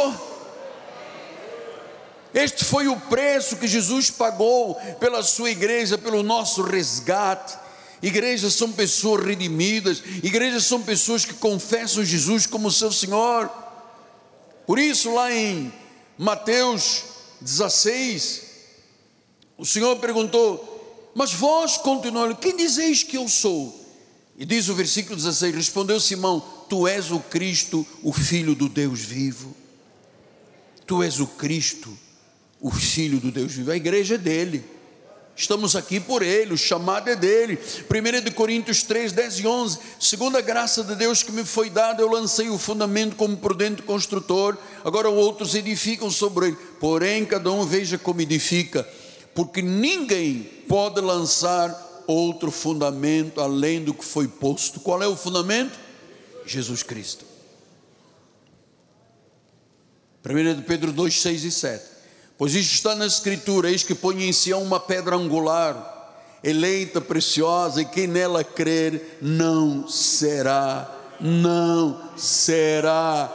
este 2.36 2.66
foi 2.66 2.90
o 2.90 3.00
preço 3.00 3.56
que 3.56 3.66
Jesus 3.66 4.12
pagou 4.12 4.76
pela 5.00 5.24
sua 5.24 5.50
igreja, 5.50 5.98
pelo 5.98 6.22
nosso 6.22 6.62
resgate. 6.64 7.58
Igrejas 8.02 8.56
são 8.56 8.74
pessoas 8.74 9.26
redimidas, 9.26 10.04
igrejas 10.22 10.66
são 10.66 10.82
pessoas 10.82 11.24
que 11.24 11.34
confessam 11.34 12.04
Jesus 12.04 12.46
como 12.46 12.70
seu 12.70 12.92
Senhor. 12.92 13.50
Por 14.68 14.78
isso, 14.78 15.14
lá 15.14 15.32
em 15.32 15.72
Mateus 16.18 17.04
16, 17.40 18.42
o 19.58 19.66
Senhor 19.66 19.96
perguntou: 20.00 21.14
Mas 21.16 21.32
vós 21.32 21.78
continuam, 21.78 22.36
quem 22.36 22.58
dizeis 22.58 23.02
que 23.02 23.16
eu 23.16 23.30
sou? 23.30 23.74
E 24.38 24.46
diz 24.46 24.68
o 24.68 24.76
versículo 24.76 25.16
16: 25.16 25.56
Respondeu 25.56 26.02
Simão: 26.02 26.44
Tu 26.68 26.86
és 26.86 27.12
o 27.12 27.20
Cristo, 27.22 27.88
o 28.04 28.12
Filho 28.12 28.54
do 28.54 28.68
Deus 28.68 29.00
vivo. 29.00 29.56
Tu 30.86 31.02
és 31.02 31.22
o 31.22 31.28
Cristo, 31.28 31.98
o 32.66 32.72
Filho 32.72 33.20
do 33.20 33.32
Deus 33.32 33.53
vivo, 33.53 33.70
a 33.70 33.76
igreja 33.76 34.16
é 34.16 34.18
dele. 34.18 34.66
Estamos 35.36 35.76
aqui 35.76 35.99
por 35.99 36.24
ele, 36.24 36.51
o 36.51 36.57
chamado 36.57 37.07
é 37.07 37.16
dele. 37.16 37.59
1 37.59 38.24
de 38.24 38.32
Coríntios 38.32 38.82
3, 38.82 39.11
10 39.11 39.39
e 39.41 39.45
11. 39.45 39.80
Segundo 39.99 40.36
a 40.36 40.41
graça 40.41 40.84
de 40.84 40.95
Deus 40.95 41.22
que 41.22 41.32
me 41.32 41.45
foi 41.45 41.70
dada, 41.70 42.01
eu 42.01 42.09
lancei 42.09 42.49
o 42.49 42.57
fundamento 42.57 43.16
como 43.16 43.38
prudente 43.38 43.84
construtor. 43.84 44.57
Agora 44.84 45.07
outros 45.09 45.53
edificam 45.53 46.09
sobre 46.09 46.47
ele. 46.47 46.57
Porém, 46.80 47.24
cada 47.24 47.51
um 47.51 47.63
veja 47.63 47.99
como 47.99 48.22
edifica, 48.22 48.84
porque 49.36 49.61
ninguém 49.61 50.49
pode 50.68 50.99
lançar 51.01 52.03
outro 52.07 52.49
fundamento 52.49 53.41
além 53.41 53.84
do 53.84 53.93
que 53.93 54.03
foi 54.03 54.28
posto. 54.28 54.80
Qual 54.80 55.03
é 55.03 55.07
o 55.07 55.16
fundamento? 55.16 55.78
Jesus 56.47 56.82
Cristo. 56.82 57.26
1 60.28 60.55
de 60.55 60.61
Pedro 60.63 60.91
2, 60.91 61.22
6 61.22 61.43
e 61.43 61.51
7. 61.51 61.95
Pois 62.38 62.54
isto 62.54 62.74
está 62.74 62.96
na 62.96 63.06
Escritura: 63.06 63.70
eis 63.70 63.84
que 63.84 63.96
põe 63.96 64.24
em 64.24 64.34
Sião 64.34 64.62
uma 64.62 64.80
pedra 64.80 65.16
angular, 65.16 66.14
eleita, 66.44 67.00
preciosa, 67.00 67.82
e 67.82 67.86
quem 67.86 68.08
nela 68.08 68.44
crer 68.44 69.20
não 69.22 69.88
será, 69.88 70.90
não 71.20 72.02
será 72.18 73.32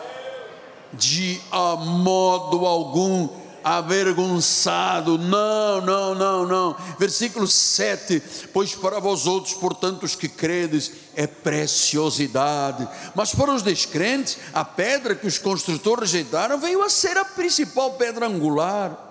de 0.92 1.40
a 1.50 1.76
modo 1.76 2.66
algum 2.66 3.28
avergonçado. 3.64 5.18
Não, 5.18 5.80
não, 5.80 6.14
não, 6.14 6.46
não. 6.46 6.76
Versículo 6.98 7.46
7: 7.46 8.22
Pois 8.52 8.74
para 8.74 8.98
vós 8.98 9.26
outros, 9.26 9.54
portanto, 9.54 10.04
os 10.04 10.14
que 10.14 10.28
credes, 10.28 10.92
é 11.14 11.26
preciosidade. 11.26 12.88
Mas 13.14 13.34
para 13.34 13.54
os 13.54 13.62
descrentes, 13.62 14.38
a 14.52 14.64
pedra 14.64 15.14
que 15.14 15.26
os 15.26 15.38
construtores 15.38 16.12
rejeitaram 16.12 16.58
veio 16.58 16.82
a 16.82 16.90
ser 16.90 17.16
a 17.16 17.24
principal 17.24 17.94
pedra 17.94 18.26
angular. 18.26 19.08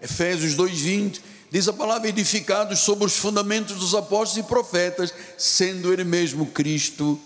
Efésios 0.00 0.54
2:20 0.54 1.20
diz 1.50 1.66
a 1.68 1.72
palavra 1.72 2.08
edificados 2.08 2.80
sobre 2.80 3.04
os 3.04 3.16
fundamentos 3.16 3.76
dos 3.76 3.94
apóstolos 3.94 4.44
e 4.44 4.48
profetas, 4.48 5.12
sendo 5.36 5.92
ele 5.92 6.04
mesmo 6.04 6.46
Cristo 6.46 7.18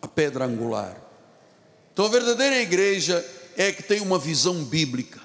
a 0.00 0.08
pedra 0.08 0.44
angular. 0.44 0.96
Então 1.92 2.06
a 2.06 2.08
verdadeira 2.08 2.60
igreja 2.60 3.24
é 3.58 3.72
que 3.72 3.82
tem 3.82 4.00
uma 4.00 4.20
visão 4.20 4.62
bíblica, 4.62 5.20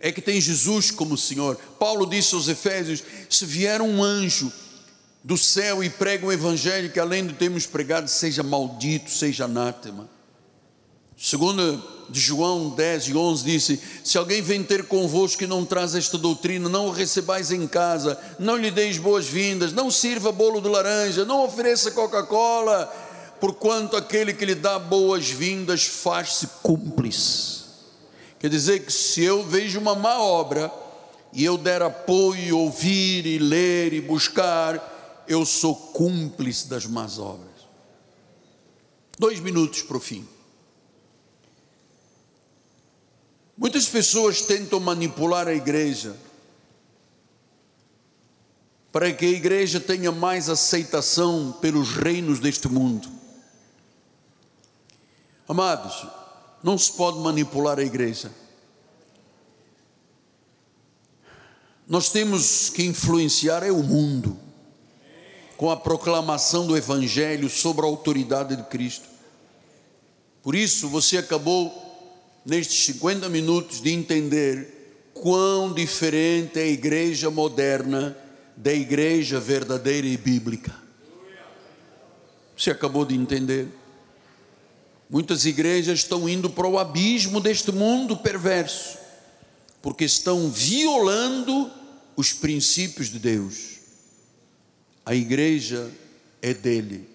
é 0.00 0.10
que 0.10 0.22
tem 0.22 0.40
Jesus 0.40 0.90
como 0.90 1.16
Senhor. 1.16 1.56
Paulo 1.78 2.06
disse 2.06 2.34
aos 2.34 2.48
Efésios: 2.48 3.04
se 3.28 3.44
vier 3.44 3.82
um 3.82 4.02
anjo 4.02 4.50
do 5.22 5.36
céu 5.36 5.84
e 5.84 5.90
prega 5.90 6.26
o 6.26 6.32
evangelho 6.32 6.90
que 6.90 6.98
além 6.98 7.26
do 7.26 7.34
termos 7.34 7.66
pregado, 7.66 8.08
seja 8.08 8.42
maldito, 8.42 9.10
seja 9.10 9.44
anátema. 9.44 10.08
Segundo 11.16 11.82
de 12.08 12.18
João 12.18 12.70
10 12.70 13.08
e 13.08 13.14
11 13.14 13.44
disse: 13.44 13.80
Se 14.02 14.16
alguém 14.16 14.40
vem 14.40 14.62
ter 14.62 14.84
convosco 14.84 15.44
e 15.44 15.46
não 15.46 15.66
traz 15.66 15.94
esta 15.94 16.16
doutrina, 16.16 16.68
não 16.68 16.86
o 16.86 16.90
recebais 16.90 17.52
em 17.52 17.66
casa, 17.66 18.18
não 18.38 18.56
lhe 18.56 18.70
deis 18.70 18.96
boas-vindas, 18.96 19.72
não 19.72 19.90
sirva 19.90 20.32
bolo 20.32 20.62
de 20.62 20.68
laranja, 20.68 21.24
não 21.24 21.44
ofereça 21.44 21.90
Coca-Cola, 21.90 22.92
porquanto 23.40 23.96
aquele 23.96 24.32
que 24.32 24.44
lhe 24.44 24.54
dá 24.54 24.78
boas-vindas 24.78 25.84
faz-se 25.84 26.46
cúmplice. 26.62 27.64
Quer 28.38 28.48
dizer 28.50 28.84
que 28.84 28.92
se 28.92 29.22
eu 29.22 29.42
vejo 29.42 29.80
uma 29.80 29.94
má 29.94 30.18
obra 30.18 30.72
e 31.32 31.44
eu 31.44 31.56
der 31.56 31.82
apoio, 31.82 32.58
ouvir 32.58 33.26
e 33.26 33.38
ler 33.38 33.92
e 33.92 34.00
buscar, 34.00 35.24
eu 35.26 35.44
sou 35.44 35.74
cúmplice 35.74 36.68
das 36.68 36.86
más 36.86 37.18
obras. 37.18 37.50
Dois 39.18 39.40
minutos 39.40 39.82
para 39.82 39.96
o 39.96 40.00
fim. 40.00 40.28
Muitas 43.56 43.86
pessoas 43.86 44.42
tentam 44.42 44.80
manipular 44.80 45.46
a 45.48 45.54
igreja 45.54 46.16
para 48.94 49.12
que 49.12 49.24
a 49.24 49.30
igreja 49.30 49.80
tenha 49.80 50.12
mais 50.12 50.48
aceitação 50.48 51.56
pelos 51.60 51.96
reinos 51.96 52.38
deste 52.38 52.68
mundo. 52.68 53.08
Amados, 55.48 56.06
não 56.62 56.78
se 56.78 56.92
pode 56.92 57.18
manipular 57.18 57.78
a 57.78 57.82
igreja. 57.82 58.30
Nós 61.86 62.10
temos 62.10 62.70
que 62.70 62.82
influenciar 62.82 63.62
é 63.62 63.70
o 63.70 63.82
mundo 63.82 64.38
com 65.56 65.70
a 65.70 65.76
proclamação 65.76 66.66
do 66.66 66.76
evangelho 66.76 67.50
sobre 67.50 67.84
a 67.84 67.88
autoridade 67.88 68.56
de 68.56 68.62
Cristo. 68.64 69.08
Por 70.42 70.54
isso 70.54 70.88
você 70.88 71.18
acabou 71.18 71.72
nestes 72.44 72.86
50 72.86 73.28
minutos 73.28 73.80
de 73.80 73.90
entender 73.92 75.10
quão 75.12 75.72
diferente 75.72 76.58
é 76.58 76.62
a 76.62 76.66
igreja 76.66 77.30
moderna 77.30 78.16
da 78.56 78.72
igreja 78.72 79.38
verdadeira 79.38 80.06
e 80.06 80.16
bíblica. 80.16 80.74
Você 82.56 82.70
acabou 82.70 83.04
de 83.04 83.14
entender? 83.14 83.68
Muitas 85.08 85.44
igrejas 85.44 86.00
estão 86.00 86.28
indo 86.28 86.48
para 86.48 86.66
o 86.66 86.78
abismo 86.78 87.40
deste 87.40 87.70
mundo 87.70 88.16
perverso, 88.16 88.98
porque 89.82 90.04
estão 90.04 90.50
violando 90.50 91.70
os 92.16 92.32
princípios 92.32 93.08
de 93.08 93.18
Deus. 93.18 93.74
A 95.04 95.14
igreja 95.14 95.90
é 96.40 96.54
dele. 96.54 97.08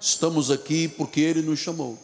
Estamos 0.00 0.50
aqui 0.50 0.88
porque 0.88 1.20
ele 1.20 1.42
nos 1.42 1.60
chamou. 1.60 1.98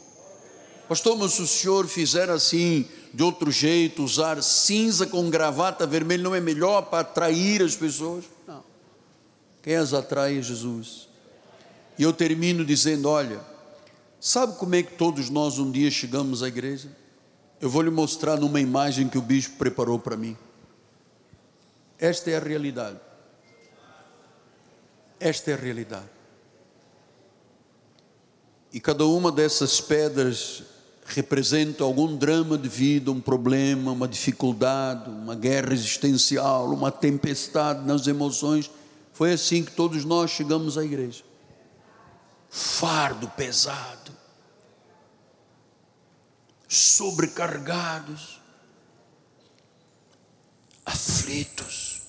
Pastor, 0.88 1.16
mas 1.16 1.32
se 1.32 1.42
o 1.42 1.46
senhor 1.46 1.86
fizer 1.86 2.30
assim, 2.30 2.88
de 3.12 3.22
outro 3.22 3.50
jeito, 3.50 4.02
usar 4.02 4.42
cinza 4.42 5.06
com 5.06 5.30
gravata 5.30 5.86
vermelha, 5.86 6.22
não 6.22 6.34
é 6.34 6.40
melhor 6.40 6.82
para 6.82 7.00
atrair 7.00 7.62
as 7.62 7.76
pessoas? 7.76 8.24
Não. 8.46 8.64
Quem 9.62 9.76
as 9.76 9.92
atrai 9.92 10.38
é 10.38 10.42
Jesus. 10.42 11.08
E 11.98 12.02
eu 12.02 12.12
termino 12.12 12.64
dizendo: 12.64 13.08
olha, 13.08 13.40
Sabe 14.20 14.58
como 14.58 14.74
é 14.74 14.82
que 14.82 14.92
todos 14.96 15.30
nós 15.30 15.58
um 15.58 15.70
dia 15.70 15.90
chegamos 15.90 16.42
à 16.42 16.48
igreja? 16.48 16.94
Eu 17.58 17.70
vou 17.70 17.80
lhe 17.80 17.90
mostrar 17.90 18.38
numa 18.38 18.60
imagem 18.60 19.08
que 19.08 19.16
o 19.16 19.22
bispo 19.22 19.56
preparou 19.56 19.98
para 19.98 20.14
mim. 20.14 20.36
Esta 21.98 22.30
é 22.30 22.36
a 22.36 22.40
realidade. 22.40 23.00
Esta 25.18 25.52
é 25.52 25.54
a 25.54 25.56
realidade. 25.56 26.08
E 28.70 28.78
cada 28.78 29.06
uma 29.06 29.32
dessas 29.32 29.80
pedras 29.80 30.64
representa 31.06 31.82
algum 31.82 32.14
drama 32.14 32.58
de 32.58 32.68
vida, 32.68 33.10
um 33.10 33.20
problema, 33.20 33.90
uma 33.92 34.06
dificuldade, 34.06 35.08
uma 35.08 35.34
guerra 35.34 35.72
existencial, 35.72 36.70
uma 36.70 36.92
tempestade 36.92 37.86
nas 37.86 38.06
emoções. 38.06 38.70
Foi 39.14 39.32
assim 39.32 39.64
que 39.64 39.72
todos 39.72 40.04
nós 40.04 40.30
chegamos 40.30 40.76
à 40.76 40.84
igreja. 40.84 41.29
Fardo 42.50 43.28
pesado, 43.30 44.10
sobrecarregados, 46.68 48.40
aflitos, 50.84 52.02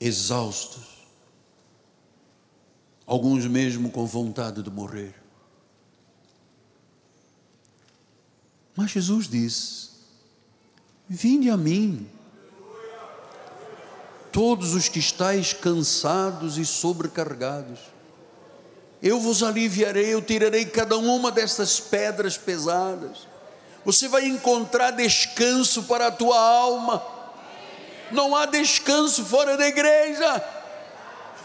exaustos, 0.00 1.04
alguns 3.04 3.46
mesmo 3.46 3.90
com 3.90 4.06
vontade 4.06 4.62
de 4.62 4.70
morrer. 4.70 5.20
Mas 8.76 8.92
Jesus 8.92 9.28
disse: 9.28 9.90
Vinde 11.08 11.50
a 11.50 11.56
mim, 11.56 12.08
todos 14.30 14.74
os 14.74 14.88
que 14.88 14.98
estáis 14.98 15.52
cansados 15.52 16.58
e 16.58 16.64
sobrecarregados, 16.64 17.93
eu 19.04 19.20
vos 19.20 19.42
aliviarei, 19.42 20.14
eu 20.14 20.22
tirarei 20.22 20.64
cada 20.64 20.96
uma 20.96 21.30
destas 21.30 21.78
pedras 21.78 22.38
pesadas. 22.38 23.28
Você 23.84 24.08
vai 24.08 24.24
encontrar 24.24 24.92
descanso 24.92 25.82
para 25.82 26.06
a 26.06 26.10
tua 26.10 26.40
alma. 26.40 27.04
Não 28.10 28.34
há 28.34 28.46
descanso 28.46 29.22
fora 29.22 29.58
da 29.58 29.68
igreja. 29.68 30.42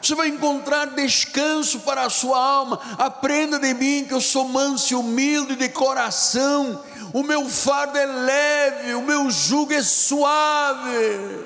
Você 0.01 0.15
vai 0.15 0.29
encontrar 0.29 0.85
descanso 0.85 1.81
para 1.81 2.03
a 2.03 2.09
sua 2.09 2.39
alma. 2.41 2.79
Aprenda 2.97 3.59
de 3.59 3.73
mim 3.73 4.05
que 4.07 4.13
eu 4.13 4.21
sou 4.21 4.45
manso 4.45 4.93
e 4.93 4.95
humilde 4.95 5.57
de 5.57 5.67
coração. 5.67 6.81
O 7.11 7.23
meu 7.23 7.49
fardo 7.49 7.97
é 7.97 8.05
leve, 8.05 8.93
o 8.93 9.01
meu 9.01 9.29
jugo 9.29 9.73
é 9.73 9.83
suave. 9.83 11.45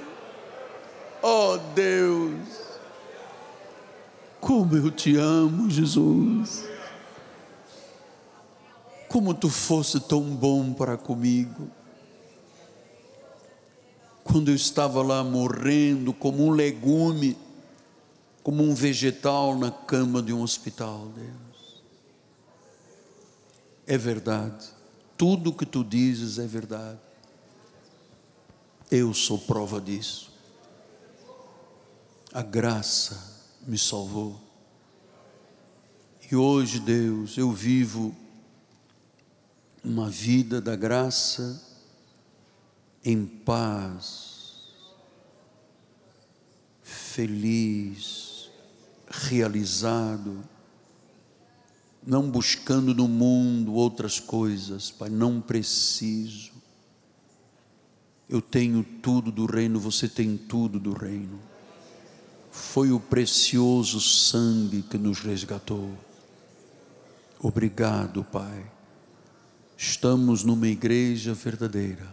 Oh 1.23 1.57
Deus, 1.73 2.62
como 4.43 4.75
eu 4.75 4.91
te 4.91 5.15
amo, 5.15 5.69
Jesus. 5.69 6.65
Como 9.07 9.33
tu 9.33 9.49
fosse 9.49 10.01
tão 10.01 10.21
bom 10.35 10.73
para 10.73 10.97
comigo. 10.97 11.71
Quando 14.21 14.49
eu 14.49 14.55
estava 14.55 15.01
lá 15.01 15.23
morrendo 15.23 16.13
como 16.13 16.45
um 16.45 16.51
legume, 16.51 17.37
como 18.43 18.63
um 18.63 18.75
vegetal 18.75 19.57
na 19.57 19.71
cama 19.71 20.21
de 20.21 20.33
um 20.33 20.41
hospital, 20.41 21.07
Deus. 21.15 21.81
É 23.87 23.97
verdade, 23.97 24.67
tudo 25.17 25.51
o 25.51 25.53
que 25.53 25.65
tu 25.65 25.85
dizes 25.85 26.37
é 26.37 26.47
verdade. 26.47 26.99
Eu 28.91 29.13
sou 29.13 29.39
prova 29.39 29.79
disso. 29.79 30.31
A 32.33 32.41
graça 32.41 33.32
me 33.65 33.77
salvou. 33.77 34.39
E 36.29 36.35
hoje, 36.35 36.79
Deus, 36.79 37.37
eu 37.37 37.51
vivo 37.51 38.15
uma 39.83 40.09
vida 40.09 40.61
da 40.61 40.75
graça 40.75 41.61
em 43.03 43.25
paz, 43.25 44.63
feliz, 46.81 48.49
realizado, 49.09 50.43
não 52.05 52.29
buscando 52.29 52.93
no 52.93 53.07
mundo 53.07 53.73
outras 53.73 54.19
coisas, 54.19 54.89
Pai, 54.89 55.09
não 55.09 55.39
preciso. 55.39 56.51
Eu 58.27 58.41
tenho 58.41 58.83
tudo 58.83 59.31
do 59.31 59.45
reino, 59.45 59.79
você 59.79 60.07
tem 60.07 60.37
tudo 60.37 60.79
do 60.79 60.93
reino 60.93 61.52
foi 62.53 62.91
o 62.91 62.99
precioso 62.99 63.99
sangue 63.99 64.83
que 64.83 64.95
nos 64.95 65.21
resgatou. 65.21 65.89
Obrigado, 67.39 68.23
Pai. 68.23 68.71
Estamos 69.75 70.43
numa 70.43 70.67
igreja 70.67 71.33
verdadeira, 71.33 72.07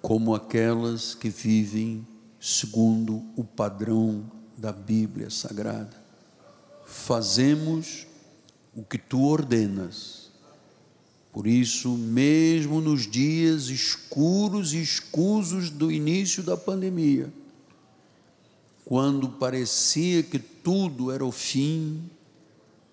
como 0.00 0.32
aquelas 0.32 1.12
que 1.12 1.28
vivem 1.28 2.06
segundo 2.38 3.24
o 3.34 3.42
padrão 3.42 4.30
da 4.56 4.70
Bíblia 4.70 5.28
Sagrada. 5.28 6.00
Fazemos 6.86 8.06
o 8.76 8.84
que 8.84 8.96
tu 8.96 9.24
ordenas. 9.24 10.30
Por 11.32 11.48
isso, 11.48 11.90
mesmo 11.96 12.80
nos 12.80 13.10
dias 13.10 13.70
escuros 13.70 14.72
e 14.72 14.80
escusos 14.80 15.68
do 15.68 15.90
início 15.90 16.44
da 16.44 16.56
pandemia, 16.56 17.39
quando 18.90 19.28
parecia 19.28 20.20
que 20.20 20.40
tudo 20.40 21.12
era 21.12 21.24
o 21.24 21.30
fim, 21.30 22.10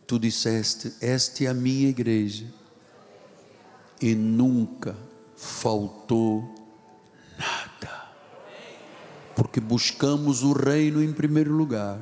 tu 0.06 0.20
disseste: 0.20 0.94
Esta 1.02 1.46
é 1.46 1.48
a 1.48 1.56
minha 1.56 1.90
igreja, 1.90 2.46
e 4.00 4.14
nunca 4.14 4.96
faltou 5.36 6.54
nada, 7.36 8.10
porque 9.36 9.60
buscamos 9.60 10.44
o 10.44 10.54
reino 10.54 11.02
em 11.02 11.12
primeiro 11.12 11.52
lugar, 11.52 11.98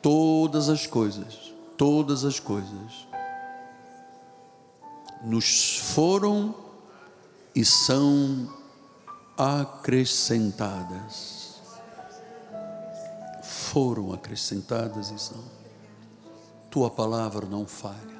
todas 0.00 0.70
as 0.70 0.86
coisas, 0.86 1.52
todas 1.76 2.24
as 2.24 2.40
coisas 2.40 3.06
nos 5.22 5.76
foram 5.76 6.54
e 7.54 7.66
são 7.66 8.48
acrescentadas 9.36 11.33
foram 13.74 14.12
acrescentadas 14.12 15.10
e 15.10 15.18
são. 15.18 15.42
Tua 16.70 16.88
palavra 16.88 17.44
não 17.44 17.66
falha. 17.66 18.13